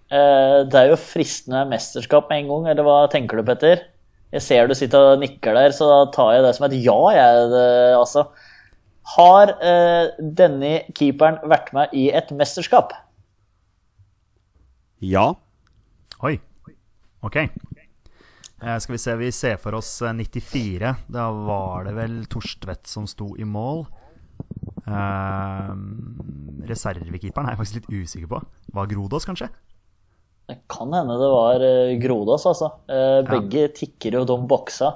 Eh, 0.08 0.58
det 0.68 0.80
er 0.80 0.92
jo 0.92 1.00
fristende 1.00 1.64
mesterskap 1.68 2.30
med 2.30 2.44
en 2.44 2.52
gang, 2.52 2.68
eller 2.72 2.86
hva 2.86 2.98
tenker 3.12 3.40
du, 3.40 3.44
Petter? 3.48 3.84
Jeg 4.32 4.44
ser 4.44 4.68
du 4.68 4.76
sitter 4.76 5.14
og 5.14 5.22
nikker 5.22 5.56
der, 5.56 5.72
så 5.72 5.88
da 5.88 5.98
tar 6.12 6.34
jeg 6.36 6.44
det 6.44 6.54
som 6.56 6.66
et 6.68 6.76
ja, 6.84 6.98
jeg, 7.16 7.50
altså. 7.96 8.28
Har 9.16 9.54
eh, 9.64 10.10
denne 10.20 10.72
keeperen 10.96 11.38
vært 11.48 11.72
med 11.76 11.94
i 11.96 12.10
et 12.12 12.28
mesterskap? 12.36 12.92
Ja. 15.00 15.30
Oi. 16.26 16.36
Ok. 17.24 17.38
Eh, 17.38 18.78
skal 18.82 18.92
vi 18.92 18.98
se, 18.98 19.14
vi 19.16 19.30
ser 19.32 19.56
for 19.62 19.78
oss 19.78 19.90
eh, 20.02 20.12
94. 20.12 20.92
Da 21.08 21.28
var 21.32 21.86
det 21.86 21.94
vel 21.96 22.18
Torstvedt 22.30 22.90
som 22.90 23.06
sto 23.08 23.30
i 23.38 23.46
mål. 23.46 23.86
Eh, 24.84 25.72
reservekeeperen 26.68 27.48
er 27.48 27.54
jeg 27.54 27.62
faktisk 27.62 27.80
litt 27.80 27.90
usikker 28.02 28.32
på. 28.34 28.42
Var 28.74 28.92
Grodås, 28.92 29.28
kanskje? 29.28 29.48
Det 30.48 30.56
kan 30.72 30.92
hende 30.96 31.16
det 31.20 31.28
var 31.32 31.60
eh, 31.64 31.96
Grodås, 32.00 32.46
altså. 32.48 32.70
Begge 32.88 33.28
Begge 33.28 33.66
tikker 33.76 34.14
jo 34.16 34.24
de 34.24 34.36
boksa. 34.48 34.94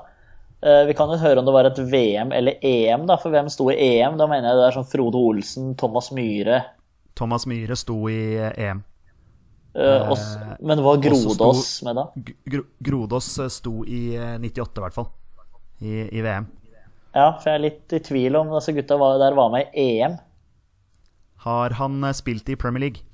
Eh, 0.63 0.85
Vi 0.89 0.95
kan 0.97 1.11
jo 1.13 1.19
høre 1.21 1.43
om 1.43 1.45
det 1.49 1.53
var 1.55 1.69
et 1.69 1.79
VM 1.93 2.33
eller 2.33 2.57
EM, 2.65 3.05
da. 3.11 3.19
For 3.21 3.35
hvem 3.35 3.51
sto 3.53 3.67
i 3.71 3.77
EM? 3.99 4.17
Da 4.17 4.27
mener 4.31 4.49
jeg 4.49 4.61
det 4.63 4.69
er 4.71 4.77
sånn 4.79 4.89
Frode 4.89 5.21
Olsen, 5.21 5.75
Thomas 5.77 6.09
Myhre 6.17 6.63
Thomas 7.15 7.45
Myhre 7.47 7.77
sto 7.77 7.99
i 8.09 8.17
eh, 8.41 8.55
EM. 8.71 8.81
eh, 9.77 10.09
også, 10.09 10.57
Men 10.65 10.81
var 10.83 10.97
Grodås 11.05 11.61
sto- 11.67 11.85
med 11.91 11.97
da? 12.01 12.07
Gro 12.49 12.63
Grodås 12.81 13.29
eh, 13.45 13.49
sto 13.53 13.83
i 13.85 14.15
eh, 14.17 14.39
98, 14.41 14.79
i 14.81 14.85
hvert 14.87 14.95
fall. 14.97 15.11
I, 15.83 15.93
I 16.09 16.23
VM. 16.25 16.47
Ja, 17.13 17.27
for 17.43 17.51
jeg 17.51 17.59
er 17.59 17.65
litt 17.67 17.93
i 17.93 18.01
tvil 18.01 18.37
om 18.41 18.49
disse 18.55 18.73
gutta 18.73 18.97
var, 18.97 19.19
der 19.21 19.37
var 19.37 19.51
med 19.53 19.69
i 19.77 19.99
EM. 20.01 20.17
Har 21.45 21.77
han 21.77 22.01
eh, 22.09 22.17
spilt 22.17 22.49
i 22.49 22.57
Premier 22.57 22.87
League? 22.87 23.05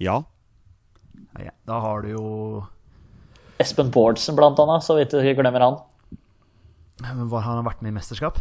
Ja. 0.00 0.22
Ja, 1.42 1.52
da 1.68 1.80
har 1.82 2.02
du 2.02 2.08
jo 2.14 2.24
Espen 3.60 3.90
Bårdsen, 3.92 4.36
blant 4.36 4.58
annet, 4.60 4.84
så 4.84 4.96
vidt 4.98 5.10
du 5.14 5.18
ikke 5.20 5.40
glemmer 5.42 5.62
han. 5.64 5.78
Men 7.02 7.28
Hva, 7.28 7.40
Han 7.44 7.58
har 7.60 7.66
vært 7.70 7.82
med 7.84 7.92
i 7.92 7.96
mesterskap? 7.96 8.38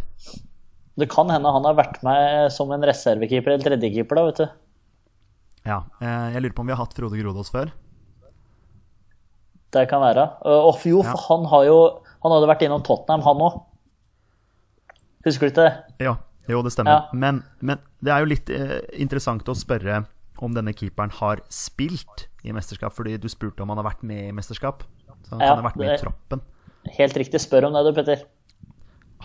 Det 0.95 1.09
kan 1.11 1.27
hende 1.31 1.51
han 1.51 1.65
har 1.67 1.75
vært 1.75 1.97
med 2.07 2.51
som 2.55 2.69
en 2.71 2.83
reservekeeper 2.87 3.51
eller 3.55 3.63
tredjekeeper, 3.65 4.15
da, 4.15 4.25
vet 4.29 4.37
du. 4.43 4.45
Ja. 5.67 5.81
eh, 5.99 6.33
Jeg 6.35 6.41
lurer 6.43 6.53
på 6.55 6.63
om 6.63 6.67
vi 6.69 6.75
har 6.75 6.79
hatt 6.85 6.93
Frode 6.95 7.19
Grodås 7.19 7.51
før. 7.51 7.71
Det 9.75 9.87
kan 9.91 9.99
være. 10.03 10.23
Eh, 10.45 10.67
Og 10.69 10.79
jo, 10.87 11.01
for 11.03 11.19
han 11.29 11.45
har 11.51 11.65
jo 11.67 11.79
Han 12.23 12.31
hadde 12.33 12.47
vært 12.49 12.63
innom 12.65 12.81
Tottenham, 12.81 13.21
han 13.21 13.41
òg. 13.45 13.57
Husker 15.25 15.45
du 15.47 15.51
ikke 15.51 15.65
det? 15.65 15.73
Ja, 16.05 16.15
jo, 16.49 16.61
det 16.65 16.71
stemmer. 16.73 16.91
Ja. 16.91 17.09
Men, 17.13 17.43
men 17.61 17.77
det 18.01 18.11
er 18.13 18.23
jo 18.23 18.29
litt 18.31 18.49
eh, 18.49 18.79
interessant 19.01 19.45
å 19.49 19.53
spørre 19.57 20.03
om 20.41 20.53
denne 20.55 20.73
keeperen 20.73 21.11
har 21.19 21.41
spilt 21.53 22.25
i 22.45 22.53
mesterskap, 22.55 22.93
fordi 22.93 23.17
du 23.21 23.27
spurte 23.31 23.63
om 23.65 23.71
han 23.73 23.79
har 23.81 23.87
vært 23.89 24.03
med 24.05 24.29
i 24.29 24.33
mesterskap. 24.35 24.83
Så 25.25 25.35
han 25.35 25.41
Ja, 25.41 25.55
kan 25.55 25.63
ha 25.63 25.69
vært 25.69 25.79
med 25.81 25.87
det- 25.89 25.99
i 25.99 26.03
troppen. 26.03 26.41
Helt 26.97 27.17
riktig. 27.17 27.39
Spør 27.41 27.65
om 27.67 27.73
det, 27.73 27.83
du, 27.87 27.93
Petter. 27.97 28.25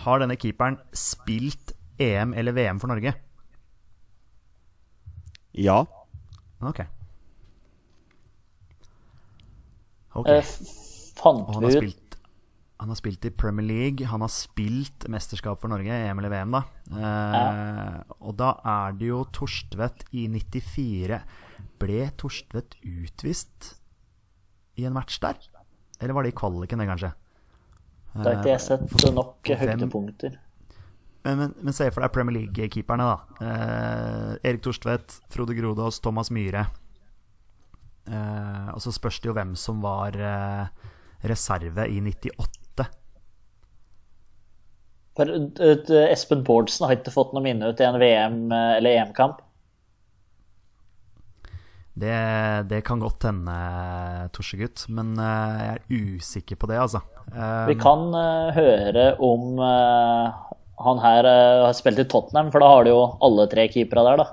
Har 0.01 0.19
denne 0.19 0.35
keeperen 0.35 0.79
spilt 0.93 1.73
EM 1.99 2.33
eller 2.33 2.51
VM 2.57 2.79
for 2.79 2.87
Norge? 2.87 3.13
Ja. 5.53 5.85
Ok. 6.61 6.79
Ok. 10.15 10.27
Uh, 10.27 10.41
Fant 11.21 11.53
han 11.53 11.63
vi 11.63 11.77
ut 11.77 12.00
Han 12.81 12.89
har 12.89 12.97
spilt 12.97 13.25
i 13.25 13.29
Premier 13.29 13.65
League, 13.67 14.07
han 14.09 14.23
har 14.25 14.31
spilt 14.33 15.05
mesterskap 15.13 15.61
for 15.61 15.69
Norge, 15.69 15.93
EM 15.93 16.17
eller 16.17 16.31
VM, 16.33 16.51
da. 16.55 16.61
Eh, 16.97 18.15
Og 18.25 18.33
da 18.39 18.55
er 18.65 18.95
det 18.97 19.11
jo 19.11 19.19
Torstvedt 19.37 20.07
i 20.17 20.23
94. 20.33 21.19
Ble 21.81 22.07
Torstvedt 22.17 22.79
utvist 22.81 23.75
i 24.81 24.85
en 24.89 24.93
match 24.97 25.19
der? 25.21 25.37
Eller 26.01 26.13
var 26.17 26.25
det 26.25 26.33
i 26.33 26.37
kvaliken, 26.41 26.81
det, 26.81 26.87
kanskje? 26.89 27.11
Da 28.15 28.23
har 28.25 28.39
ikke 28.41 28.49
jeg 28.55 28.63
sett 28.65 29.13
nok 29.13 29.43
hvem- 29.45 29.59
høydepunkter. 29.61 30.39
Men, 31.23 31.37
men, 31.37 31.53
men 31.61 31.73
se 31.77 31.85
for 31.93 32.01
deg 32.01 32.11
Premier 32.15 32.33
League-keeperne, 32.39 33.05
da. 33.05 33.45
Eh, 33.45 34.49
Erik 34.49 34.63
Torstvedt, 34.65 35.19
Frode 35.29 35.53
Grodås, 35.53 35.99
Thomas 36.01 36.31
Myhre. 36.33 36.65
Eh, 38.09 38.69
og 38.73 38.81
så 38.81 38.89
spørs 38.95 39.19
det 39.21 39.29
jo 39.29 39.35
hvem 39.37 39.53
som 39.55 39.83
var 39.85 40.17
eh, 40.17 40.89
reserve 41.29 41.85
i 41.93 42.01
98. 42.01 42.57
For 45.17 45.27
eh, 45.27 46.11
Espen 46.11 46.43
Bårdsen 46.47 46.85
har 46.87 46.95
ikke 46.95 47.11
fått 47.13 47.33
noe 47.35 47.43
minne 47.43 47.71
ut 47.73 47.81
i 47.81 47.87
en 47.87 47.99
VM- 47.99 48.51
eh, 48.55 48.77
eller 48.77 49.01
EM-kamp. 49.01 49.41
Det, 51.93 52.15
det 52.71 52.79
kan 52.87 53.01
godt 53.03 53.25
hende, 53.27 53.53
Torsegutt, 54.31 54.85
men 54.95 55.11
eh, 55.19 55.63
jeg 55.65 55.73
er 55.75 56.05
usikker 56.15 56.59
på 56.61 56.69
det, 56.71 56.77
altså. 56.79 57.01
Eh, 57.27 57.65
Vi 57.67 57.75
kan 57.81 58.05
eh, 58.15 58.53
høre 58.55 59.07
om 59.27 59.59
eh, 59.59 60.53
han 60.85 61.01
her 61.03 61.27
eh, 61.27 61.63
har 61.65 61.75
spilt 61.77 61.99
i 61.99 62.07
Tottenham, 62.09 62.47
for 62.53 62.63
da 62.63 62.69
har 62.71 62.87
du 62.87 62.93
jo 62.93 63.01
alle 63.27 63.45
tre 63.51 63.67
keepere 63.73 64.05
der, 64.07 64.23
da. 64.23 64.29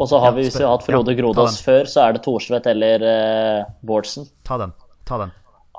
Og 0.00 0.08
så 0.10 0.18
har 0.18 0.32
Ja, 0.32 0.36
vi, 0.40 0.48
hvis 0.48 0.58
vi 0.58 0.64
har 0.66 0.74
hatt 0.74 0.86
Frode 0.88 1.12
ja, 1.14 1.18
Grodås 1.20 1.60
før, 1.62 1.86
så 1.92 2.02
er 2.08 2.16
det 2.16 2.22
Thorsvedt 2.24 2.66
eller 2.72 3.02
uh, 3.04 3.70
Bårdsen. 3.86 4.26
ta 4.48 4.56
den. 4.62 4.72
Ta 5.06 5.18
den. 5.20 5.32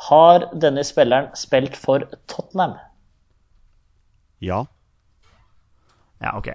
Har 0.08 0.46
denne 0.62 0.84
spilleren 0.86 1.32
spilt 1.38 1.76
for 1.78 2.06
Tottenham? 2.30 2.76
Ja. 4.42 4.64
Ja, 6.22 6.36
ok. 6.38 6.52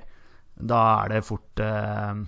Da 0.57 0.80
er 1.05 1.12
det 1.12 1.26
fort 1.26 1.61
eh, 1.61 2.20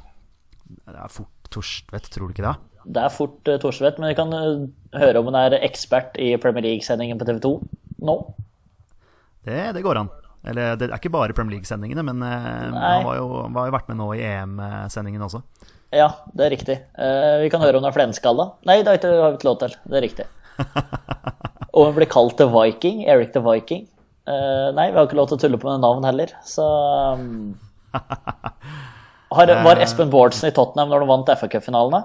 Det 0.68 0.94
er 0.94 1.12
fort 1.12 1.32
Torstvedt, 1.48 2.10
tror 2.12 2.28
du 2.28 2.34
ikke 2.34 2.44
det? 2.44 2.56
Det 2.88 3.00
er 3.00 3.12
fort 3.12 3.48
uh, 3.48 3.56
Torstvedt, 3.60 3.96
men 4.00 4.12
vi 4.12 4.18
kan 4.18 4.32
eh, 4.36 4.66
høre 5.00 5.20
om 5.20 5.30
han 5.30 5.38
er 5.40 5.58
ekspert 5.64 6.16
i 6.20 6.34
Premier 6.40 6.66
League-sendingen 6.66 7.20
på 7.20 7.24
TV 7.28 7.40
2 7.44 7.52
nå. 8.04 8.16
Det, 9.48 9.60
det 9.76 9.82
går 9.84 10.02
an. 10.02 10.10
Eller 10.48 10.76
det 10.78 10.90
er 10.90 10.98
ikke 11.00 11.12
bare 11.12 11.34
Premier 11.36 11.56
League-sendingene, 11.56 12.04
men 12.06 12.22
eh, 12.24 12.68
han 12.76 13.06
var 13.06 13.18
jo, 13.18 13.26
var 13.56 13.68
jo 13.70 13.76
vært 13.78 13.90
med 13.90 14.00
nå 14.00 14.12
i 14.16 14.22
EM-sendingen 14.28 15.24
også. 15.24 15.42
Ja, 15.94 16.10
det 16.36 16.46
er 16.46 16.52
riktig. 16.52 16.76
Eh, 17.00 17.34
vi 17.42 17.50
kan 17.52 17.64
høre 17.64 17.78
om 17.78 17.84
han 17.84 17.90
er 17.90 17.96
flenskalla. 17.96 18.50
Nei, 18.68 18.82
det 18.84 19.00
har 19.00 19.32
vi 19.32 19.38
ikke 19.40 19.48
lov 19.48 19.60
til. 19.64 19.76
Det 19.88 19.98
er 19.98 20.04
riktig. 20.04 20.28
Og 21.74 21.88
han 21.88 21.96
blir 21.96 22.10
kalt 22.12 22.36
The 22.40 22.48
Viking. 22.52 23.06
Eric 23.08 23.32
the 23.32 23.42
Viking. 23.44 23.86
Eh, 24.28 24.68
nei, 24.76 24.90
vi 24.90 24.98
har 24.98 25.06
ikke 25.08 25.16
lov 25.16 25.30
til 25.30 25.38
å 25.38 25.42
tulle 25.44 25.60
på 25.60 25.70
med 25.70 25.80
navn 25.80 26.04
heller, 26.04 26.34
så 26.44 26.66
um, 27.16 27.54
har, 29.38 29.52
Var 29.64 29.80
Espen 29.80 30.10
Bårdsen 30.12 30.50
i 30.50 30.54
Tottenham 30.56 30.92
når 30.92 31.04
de 31.04 31.08
vant 31.08 31.32
FA 31.40 31.48
Cup-finalen, 31.48 31.96
da? 31.96 32.02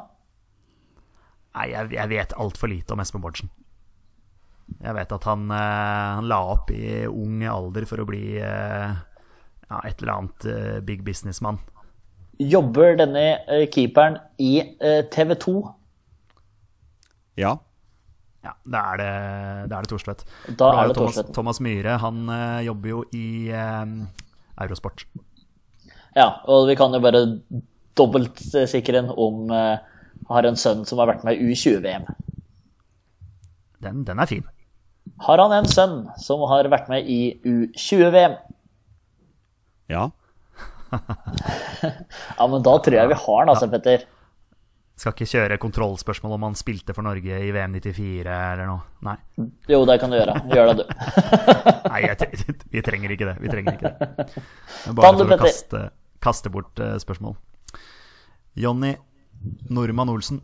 Nei, 1.58 1.68
jeg, 1.74 1.92
jeg 1.98 2.12
vet 2.14 2.38
altfor 2.40 2.72
lite 2.72 2.96
om 2.96 3.04
Espen 3.04 3.24
Bårdsen. 3.24 3.52
Jeg 4.80 4.96
vet 4.96 5.12
at 5.12 5.28
han, 5.28 5.44
eh, 5.52 6.14
han 6.18 6.30
la 6.32 6.40
opp 6.54 6.72
i 6.74 7.04
ung 7.10 7.44
alder 7.50 7.86
for 7.90 8.02
å 8.02 8.08
bli 8.08 8.38
eh, 8.40 8.96
ja, 9.68 9.82
et 9.84 10.00
eller 10.00 10.14
annet 10.16 10.48
eh, 10.50 10.80
big 10.86 11.04
businessmann. 11.06 11.60
Jobber 12.42 12.96
denne 12.98 13.26
eh, 13.46 13.68
keeperen 13.72 14.18
i 14.42 14.56
eh, 14.64 15.04
TV 15.14 15.36
2? 15.44 15.58
Ja. 17.44 17.58
Ja, 18.44 18.54
det 18.68 18.80
er 18.80 19.00
det, 19.00 19.12
det, 19.70 19.76
er 19.78 19.86
det 19.86 19.92
Thorstvedt. 19.92 20.26
Da 20.60 20.72
er 20.76 20.90
det 20.90 20.98
Thomas, 20.98 21.20
Thomas 21.36 21.62
Myhre, 21.64 21.96
han 22.02 22.26
eh, 22.28 22.66
jobber 22.68 22.92
jo 22.92 23.04
i 23.16 23.28
eh, 23.56 23.94
Eurosport. 24.66 25.06
Ja, 26.18 26.28
og 26.52 26.68
vi 26.70 26.76
kan 26.78 26.94
jo 26.94 27.02
bare 27.02 27.24
dobbeltsikre 27.98 29.00
en 29.00 29.10
om 29.10 29.50
uh, 29.54 29.78
har 30.30 30.48
en 30.48 30.58
sønn 30.60 30.84
som 30.86 31.02
har 31.02 31.10
vært 31.10 31.26
med 31.26 31.38
i 31.38 31.54
U20-VM. 31.54 32.06
Den, 33.84 34.04
den 34.08 34.22
er 34.22 34.30
fin. 34.30 34.46
Har 35.26 35.42
han 35.42 35.54
en 35.56 35.70
sønn 35.70 35.98
som 36.22 36.44
har 36.50 36.70
vært 36.72 36.90
med 36.92 37.10
i 37.10 37.36
U20-VM? 37.44 38.38
Ja. 39.94 40.10
Ja, 41.84 42.46
men 42.48 42.62
da 42.64 42.76
tror 42.80 42.96
jeg 42.96 43.10
vi 43.10 43.16
har 43.18 43.40
den, 43.42 43.52
altså, 43.52 43.68
Petter. 43.72 44.04
Skal 44.96 45.16
ikke 45.16 45.26
kjøre 45.26 45.58
kontrollspørsmål 45.58 46.36
om 46.36 46.44
han 46.46 46.56
spilte 46.56 46.94
for 46.94 47.02
Norge 47.06 47.40
i 47.42 47.50
VM 47.56 47.74
94 47.80 48.28
eller 48.30 48.68
noe. 48.70 48.84
Nei, 49.08 49.16
Jo, 49.72 49.80
det 49.90 49.96
kan 50.04 50.12
du 50.14 50.20
gjøre. 50.20 50.36
Gjør 50.54 50.70
det, 50.70 50.76
du. 50.84 50.84
Nei 51.94 52.02
jeg, 52.06 52.56
vi 52.76 52.84
trenger 52.86 53.16
ikke 53.16 53.26
det. 53.32 53.34
Vi 53.42 53.50
trenger 53.50 53.74
ikke 53.74 53.90
det. 53.90 54.28
Bare 54.94 55.16
for 55.18 55.34
å 55.34 55.40
kaste, 55.42 55.82
kaste 56.24 56.52
bort 56.54 56.80
eh, 56.86 56.94
spørsmål. 57.02 57.34
Jonny 58.62 58.94
Normann 59.74 60.14
Olsen. 60.14 60.44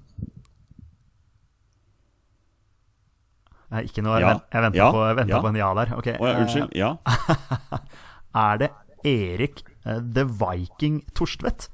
Nei, 3.70 3.84
ikke 3.86 4.02
noe. 4.02 4.18
Jeg, 4.18 4.26
Ja. 4.26 4.40
jeg 4.52 4.62
venta 4.66 4.78
Ja. 4.82 4.92
på, 4.92 5.30
Ja. 5.30 5.42
på 5.42 5.48
en 5.52 5.56
ja 5.62 5.74
der. 5.78 5.94
Okay. 5.98 6.18
Oh, 6.20 6.26
ja, 6.28 6.40
unnskyld. 6.42 6.74
Ja. 6.76 6.98
Er 8.36 8.58
det 8.58 8.72
Erik 9.06 9.64
eh, 9.86 10.00
The 10.02 10.26
Viking 10.26 11.04
Torstvedt? 11.14 11.70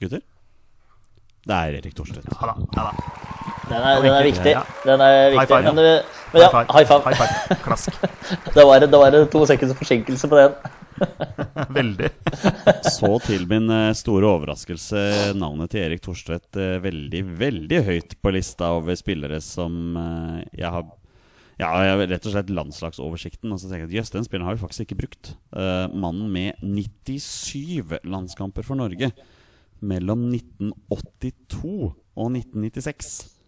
Gutter? 0.00 0.20
Det 1.48 1.56
er 1.56 1.78
Erik 1.80 1.94
Thorstvedt. 1.96 2.28
Ja 2.34 2.50
da. 2.50 2.56
Ja 2.76 2.88
da. 2.88 2.92
Den 3.68 3.84
er, 3.84 4.02
den 4.04 4.14
er 4.14 4.24
viktig. 4.24 4.56
Den 4.84 5.00
er 5.04 5.34
High 5.36 5.48
five. 5.48 5.72
Men, 5.72 5.84
men 6.32 6.42
ja, 6.42 6.48
high 6.72 6.88
five. 6.88 7.02
High 7.04 7.16
five. 7.20 7.58
Klask. 7.64 8.00
Det 8.56 8.64
var, 8.64 8.80
det 8.80 8.92
var 8.92 9.16
to 9.32 9.46
sekunders 9.46 9.76
forsinkelse 9.78 10.28
på 10.28 10.36
den. 10.40 10.52
Veldig. 11.78 12.10
Så 12.90 13.10
til 13.24 13.46
min 13.50 13.70
eh, 13.72 13.94
store 13.96 14.28
overraskelse 14.28 15.34
navnet 15.38 15.72
til 15.72 15.84
Erik 15.84 16.02
Thorstvedt 16.04 16.58
eh, 16.60 16.76
veldig, 16.82 17.22
veldig 17.40 17.82
høyt 17.86 18.16
på 18.22 18.32
lista 18.34 18.72
over 18.78 18.98
spillere 18.98 19.40
som 19.44 19.98
eh, 19.98 20.46
jeg 20.62 20.72
har 20.76 20.86
Ja, 21.58 21.72
jeg 21.82 22.06
rett 22.12 22.26
og 22.28 22.34
slett 22.36 22.52
landslagsoversikten. 22.54 23.50
Og 23.50 23.58
så 23.58 23.66
tenker 23.66 23.88
jeg 23.88 23.90
at 23.90 23.96
jøss, 23.96 24.12
den 24.14 24.26
spilleren 24.26 24.46
har 24.46 24.54
vi 24.54 24.62
faktisk 24.62 24.84
ikke 24.84 25.00
brukt. 25.00 25.32
Uh, 25.50 25.90
mannen 25.90 26.28
med 26.30 26.60
97 26.62 27.98
landskamper 28.06 28.62
for 28.62 28.78
Norge 28.78 29.10
mellom 29.80 30.28
1982 30.32 31.90
og 32.18 32.32
1996. 32.34 33.38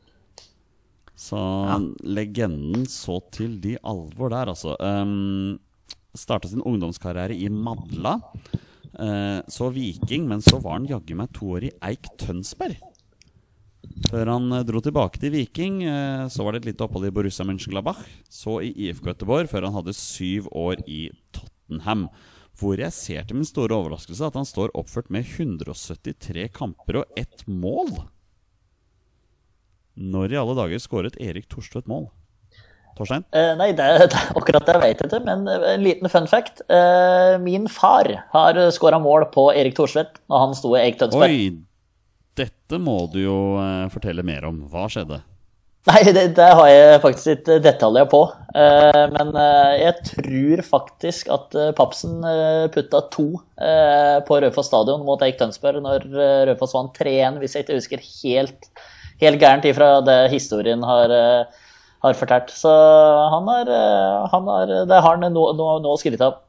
Så 1.20 1.40
legenden 2.00 2.86
så 2.88 3.18
til 3.34 3.58
de 3.60 3.76
alvor 3.84 4.32
der, 4.32 4.52
altså. 4.52 4.76
Um, 4.80 5.58
Starta 6.16 6.48
sin 6.50 6.64
ungdomskarriere 6.66 7.36
i 7.36 7.46
Madla. 7.52 8.16
Uh, 8.96 9.40
så 9.46 9.68
Viking, 9.70 10.26
men 10.26 10.40
så 10.42 10.58
var 10.58 10.78
han 10.78 10.88
jaggu 10.88 11.14
meg 11.18 11.30
to 11.36 11.52
år 11.58 11.68
i 11.68 11.74
Eik 11.92 12.08
Tønsberg. 12.18 12.80
Før 14.10 14.30
han 14.32 14.46
eh, 14.54 14.62
dro 14.64 14.80
tilbake 14.82 15.20
til 15.20 15.32
Viking. 15.34 15.82
uh, 15.84 16.24
så 16.32 16.44
var 16.44 16.54
det 16.54 16.62
et 16.62 16.70
lite 16.70 16.86
opphold 16.86 17.06
i 17.06 17.12
Borussia 17.14 17.44
Mönchengladbach. 17.44 18.00
Så 18.30 18.60
i 18.64 18.72
IFK 18.86 19.12
Göteborg, 19.12 19.50
før 19.50 19.68
han 19.68 19.76
hadde 19.76 19.94
syv 19.96 20.48
år 20.56 20.80
i 20.88 21.10
Tottenham. 21.36 22.08
Hvor 22.60 22.80
jeg 22.80 22.92
ser 22.92 23.24
til 23.24 23.38
min 23.40 23.48
store 23.48 23.72
overraskelse 23.72 24.26
at 24.26 24.36
han 24.36 24.48
står 24.48 24.74
oppført 24.76 25.08
med 25.12 25.24
173 25.24 26.50
kamper 26.52 27.02
og 27.02 27.20
ett 27.20 27.46
mål. 27.48 27.94
Når 30.00 30.34
i 30.34 30.40
alle 30.40 30.56
dager 30.58 30.82
skåret 30.82 31.16
Erik 31.20 31.48
Torstvedt 31.48 31.88
mål? 31.90 32.10
Torstein? 32.98 33.24
Eh, 33.32 33.54
nei, 33.56 33.70
det, 33.76 33.86
det 34.12 34.20
akkurat 34.36 34.66
det 34.68 34.76
vet 34.82 35.00
jeg 35.00 35.08
ikke, 35.08 35.22
men 35.24 35.48
eh, 35.48 35.66
en 35.72 35.84
liten 35.84 36.12
fun 36.12 36.28
fact. 36.28 36.60
Eh, 36.68 37.38
min 37.40 37.68
far 37.70 38.10
har 38.34 38.60
skåra 38.76 39.00
mål 39.00 39.30
på 39.32 39.48
Erik 39.56 39.78
Torstvedt 39.78 40.20
når 40.28 40.44
han 40.44 40.56
sto 40.58 40.74
i 40.76 40.84
Eik 40.84 41.00
Tønsberg. 41.00 41.32
Oi! 41.32 41.50
Dette 42.40 42.78
må 42.80 43.02
du 43.12 43.20
jo 43.22 43.38
eh, 43.60 43.88
fortelle 43.92 44.24
mer 44.26 44.46
om. 44.48 44.62
Hva 44.70 44.86
skjedde? 44.92 45.22
Nei, 45.88 46.02
det, 46.12 46.26
det 46.36 46.46
har 46.58 46.66
jeg 46.68 47.00
faktisk 47.00 47.30
ikke 47.38 47.54
detaljer 47.64 48.04
på. 48.12 48.20
Eh, 48.52 49.04
men 49.14 49.30
eh, 49.40 49.76
jeg 49.80 49.94
tror 50.10 50.62
faktisk 50.66 51.30
at 51.32 51.56
eh, 51.56 51.70
Papsen 51.76 52.18
eh, 52.28 52.66
putta 52.74 53.00
to 53.14 53.30
eh, 53.56 54.18
på 54.26 54.40
Raufoss 54.44 54.68
stadion 54.68 55.06
mot 55.06 55.22
Eik 55.24 55.38
Tønsberg 55.40 55.80
når 55.80 56.04
eh, 56.12 56.42
Raufoss 56.50 56.76
vant 56.76 56.92
3-1, 57.00 57.40
hvis 57.40 57.56
jeg 57.56 57.64
ikke 57.64 57.78
husker 57.78 58.04
helt, 58.04 58.68
helt 59.24 59.40
gærent 59.40 59.70
ifra 59.72 59.88
det 60.04 60.18
historien 60.34 60.84
har, 60.84 61.16
eh, 61.16 61.64
har 62.04 62.20
fortalt. 62.20 62.52
Så 62.52 62.76
han 63.36 63.48
har, 63.48 63.72
eh, 63.80 64.28
han 64.36 64.52
har 64.52 64.76
Det 64.84 65.00
har 65.00 65.16
han 65.16 65.32
nå, 65.32 65.46
nå, 65.56 65.70
nå 65.80 65.96
skrytt 66.02 66.28
av. 66.28 66.42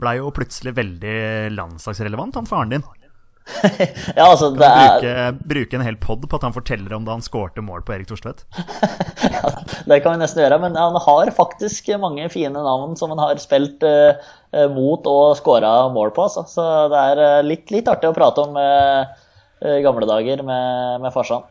Blei 0.00 0.16
jo 0.18 0.34
plutselig 0.34 0.74
veldig 0.74 1.18
landslagsrelevant, 1.54 2.42
han 2.42 2.50
faren 2.50 2.74
din. 2.74 2.90
Ja, 4.18 4.26
altså, 4.26 4.50
det 4.54 4.66
er 4.66 5.00
Bruke, 5.00 5.44
bruke 5.52 5.78
en 5.78 5.84
hel 5.84 5.96
pod 6.00 6.24
på 6.28 6.38
at 6.38 6.46
han 6.46 6.54
forteller 6.54 6.94
om 6.96 7.06
da 7.06 7.16
han 7.16 7.24
skårte 7.24 7.64
mål 7.64 7.82
på 7.86 7.94
Erik 7.96 8.10
Thorstvedt. 8.10 8.44
Det 9.90 10.00
kan 10.04 10.14
vi 10.14 10.20
nesten 10.22 10.42
gjøre, 10.44 10.60
men 10.62 10.76
han 10.78 10.98
har 11.06 11.32
faktisk 11.34 11.90
mange 12.02 12.28
fine 12.32 12.62
navn 12.62 12.96
som 12.98 13.12
han 13.14 13.22
har 13.22 13.40
spilt 13.42 13.84
eh, 13.86 14.20
eh, 14.54 14.68
mot 14.72 15.06
og 15.10 15.38
skåra 15.40 15.72
mål 15.94 16.12
på. 16.16 16.28
Altså. 16.28 16.44
Så 16.50 16.66
det 16.92 17.04
er 17.12 17.24
eh, 17.26 17.46
litt, 17.46 17.72
litt 17.74 17.88
artig 17.90 18.10
å 18.10 18.16
prate 18.16 18.44
om 18.44 18.58
eh, 18.60 19.16
eh, 19.64 19.80
gamle 19.84 20.08
dager 20.08 20.44
med, 20.46 21.00
med 21.04 21.14
farsan. 21.16 21.46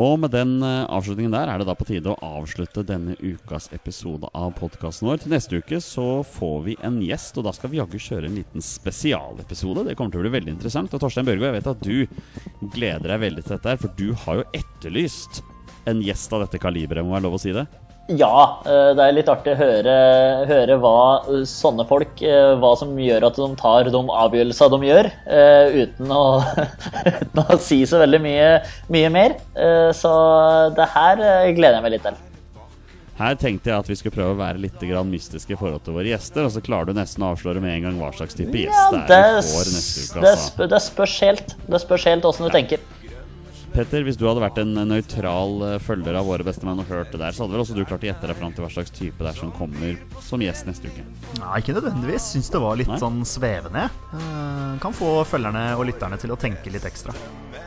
Og 0.00 0.14
med 0.22 0.32
den 0.32 0.54
eh, 0.64 0.86
avslutningen 0.88 1.34
der 1.34 1.50
er 1.52 1.60
det 1.60 1.66
da 1.68 1.74
på 1.76 1.86
tide 1.88 2.12
å 2.12 2.38
avslutte 2.40 2.84
denne 2.86 3.16
ukas 3.20 3.68
episode 3.76 4.30
av 4.32 4.54
podkasten 4.56 5.08
vår. 5.08 5.20
Til 5.20 5.34
neste 5.34 5.60
uke 5.60 5.80
så 5.84 6.22
får 6.24 6.58
vi 6.64 6.76
en 6.86 6.96
gjest, 7.04 7.36
og 7.36 7.44
da 7.48 7.52
skal 7.56 7.72
vi 7.72 7.80
jaggu 7.80 7.98
kjøre 8.00 8.30
en 8.30 8.38
liten 8.40 8.64
spesialepisode. 8.64 9.84
Det 9.88 9.96
kommer 9.98 10.14
til 10.14 10.22
å 10.22 10.26
bli 10.26 10.36
veldig 10.38 10.54
interessant. 10.54 10.96
Og 10.96 11.02
Torstein 11.02 11.28
Børgo, 11.28 11.48
jeg 11.48 11.58
vet 11.58 11.72
at 11.74 11.84
du 11.84 12.70
gleder 12.72 13.12
deg 13.12 13.24
veldig 13.26 13.44
til 13.44 13.56
dette 13.56 13.74
her, 13.74 13.82
for 13.82 13.98
du 14.00 14.08
har 14.24 14.40
jo 14.40 14.48
etterlyst 14.62 15.42
en 15.90 16.00
gjest 16.04 16.32
av 16.32 16.44
dette 16.44 16.60
kaliberet, 16.62 17.04
må 17.04 17.16
være 17.16 17.26
lov 17.26 17.36
å 17.36 17.42
si 17.42 17.52
det? 17.54 17.66
Ja, 18.10 18.62
eh, 18.66 18.90
det 18.98 19.04
er 19.04 19.14
litt 19.14 19.28
artig 19.30 19.52
å 19.54 19.58
høre, 19.60 19.92
høre 20.48 20.78
hva 20.82 20.94
eh, 21.30 21.44
sånne 21.46 21.84
folk 21.86 22.18
eh, 22.26 22.56
Hva 22.58 22.72
som 22.80 22.96
gjør 22.98 23.28
at 23.28 23.38
de 23.38 23.46
tar 23.60 23.90
de 23.94 24.00
avgjørelsene 24.24 24.72
de 24.74 24.88
gjør, 24.90 25.08
uten 25.84 26.10
å, 26.10 26.24
uten 27.22 27.44
å 27.44 27.60
si 27.62 27.78
så 27.86 28.02
veldig 28.02 28.20
mye, 28.24 28.50
mye 28.92 29.12
mer. 29.14 29.38
Så 29.96 30.10
det 30.76 30.90
her 30.96 31.22
gleder 31.54 31.78
jeg 31.78 31.84
meg 31.86 31.94
litt 31.94 32.06
til. 32.08 32.18
Her 33.22 33.36
tenkte 33.38 33.70
jeg 33.70 33.76
at 33.84 33.88
vi 33.90 33.96
skulle 33.98 34.16
prøve 34.16 34.34
å 34.34 34.38
være 34.40 34.58
litt 34.64 34.80
grann 34.88 35.10
mystiske 35.12 35.54
i 35.54 35.58
forhold 35.58 35.84
til 35.86 35.94
våre 35.94 36.10
gjester, 36.10 36.48
og 36.48 36.54
så 36.54 36.62
klarer 36.64 36.90
du 36.90 36.96
nesten 36.96 37.22
å 37.22 37.30
avsløre 37.36 37.62
med 37.62 37.76
en 37.76 37.86
gang 37.86 38.00
hva 38.00 38.08
slags 38.16 38.34
type 38.34 38.64
gjest 38.64 38.72
Ja, 38.74 39.02
det 39.06 39.18
er 39.20 39.36
vi 39.36 39.52
får 39.52 39.70
neste 39.76 40.06
uke. 40.08 40.24
det, 40.24 40.32
Altså. 40.32 40.68
det 40.72 40.82
spørs 40.88 41.16
helt. 41.28 41.54
Det 41.68 41.82
spørs 41.84 42.08
helt 42.10 42.26
åssen 42.26 42.48
du 42.48 42.54
tenker. 42.56 42.82
Petter, 43.72 44.02
hvis 44.04 44.18
du 44.20 44.26
hadde 44.28 44.42
vært 44.42 44.58
en 44.60 44.74
nøytral 44.84 45.62
eh, 45.64 45.78
følger 45.80 46.16
av 46.18 46.26
våre 46.28 46.44
bestemenn 46.44 46.82
og 46.82 46.90
hørt 46.92 47.12
det 47.14 47.20
der, 47.22 47.32
så 47.32 47.44
hadde 47.46 47.54
vel 47.56 47.62
også 47.64 47.76
du 47.76 47.84
klart 47.88 48.04
å 48.04 48.08
gjette 48.10 48.28
deg 48.28 48.36
fram 48.36 48.52
til 48.52 48.66
hva 48.66 48.68
slags 48.74 48.92
type 48.92 49.16
det 49.24 49.30
er 49.30 49.38
som 49.38 49.52
kommer 49.56 49.96
som 50.20 50.44
gjest 50.44 50.68
neste 50.68 50.90
uke. 50.92 51.04
Nei, 51.38 51.54
ikke 51.62 51.76
nødvendigvis. 51.78 52.26
Syns 52.34 52.52
det 52.52 52.60
var 52.60 52.76
litt 52.80 52.90
Nei. 52.92 52.98
sånn 53.00 53.22
svevende. 53.28 53.86
Eh, 54.12 54.74
kan 54.82 54.96
få 54.96 55.14
følgerne 55.28 55.64
og 55.78 55.86
lytterne 55.88 56.20
til 56.20 56.34
å 56.34 56.38
tenke 56.40 56.72
litt 56.74 56.84
ekstra. 56.88 57.16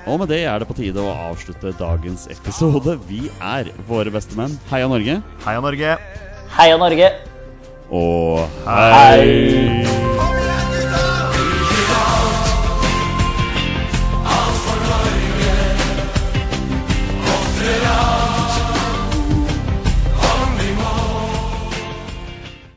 Og 0.06 0.22
med 0.22 0.30
det 0.30 0.43
er 0.45 0.62
det 0.62 0.70
på 0.70 0.78
tide 0.78 1.01
å 1.01 1.16
avslutte 1.32 1.74
dagens 1.80 2.28
episode. 2.30 2.99
Vi 3.10 3.26
er 3.41 3.74
våre 3.89 4.14
bestemenn. 4.14 4.53
Heia 4.70 4.91
Norge. 4.91 5.18
Heia 5.47 5.66
Norge! 5.66 5.97
Heia 6.56 6.78
Norge! 6.78 7.10
Og 7.89 8.45
hei. 8.70 8.89
Hei! 8.93 10.34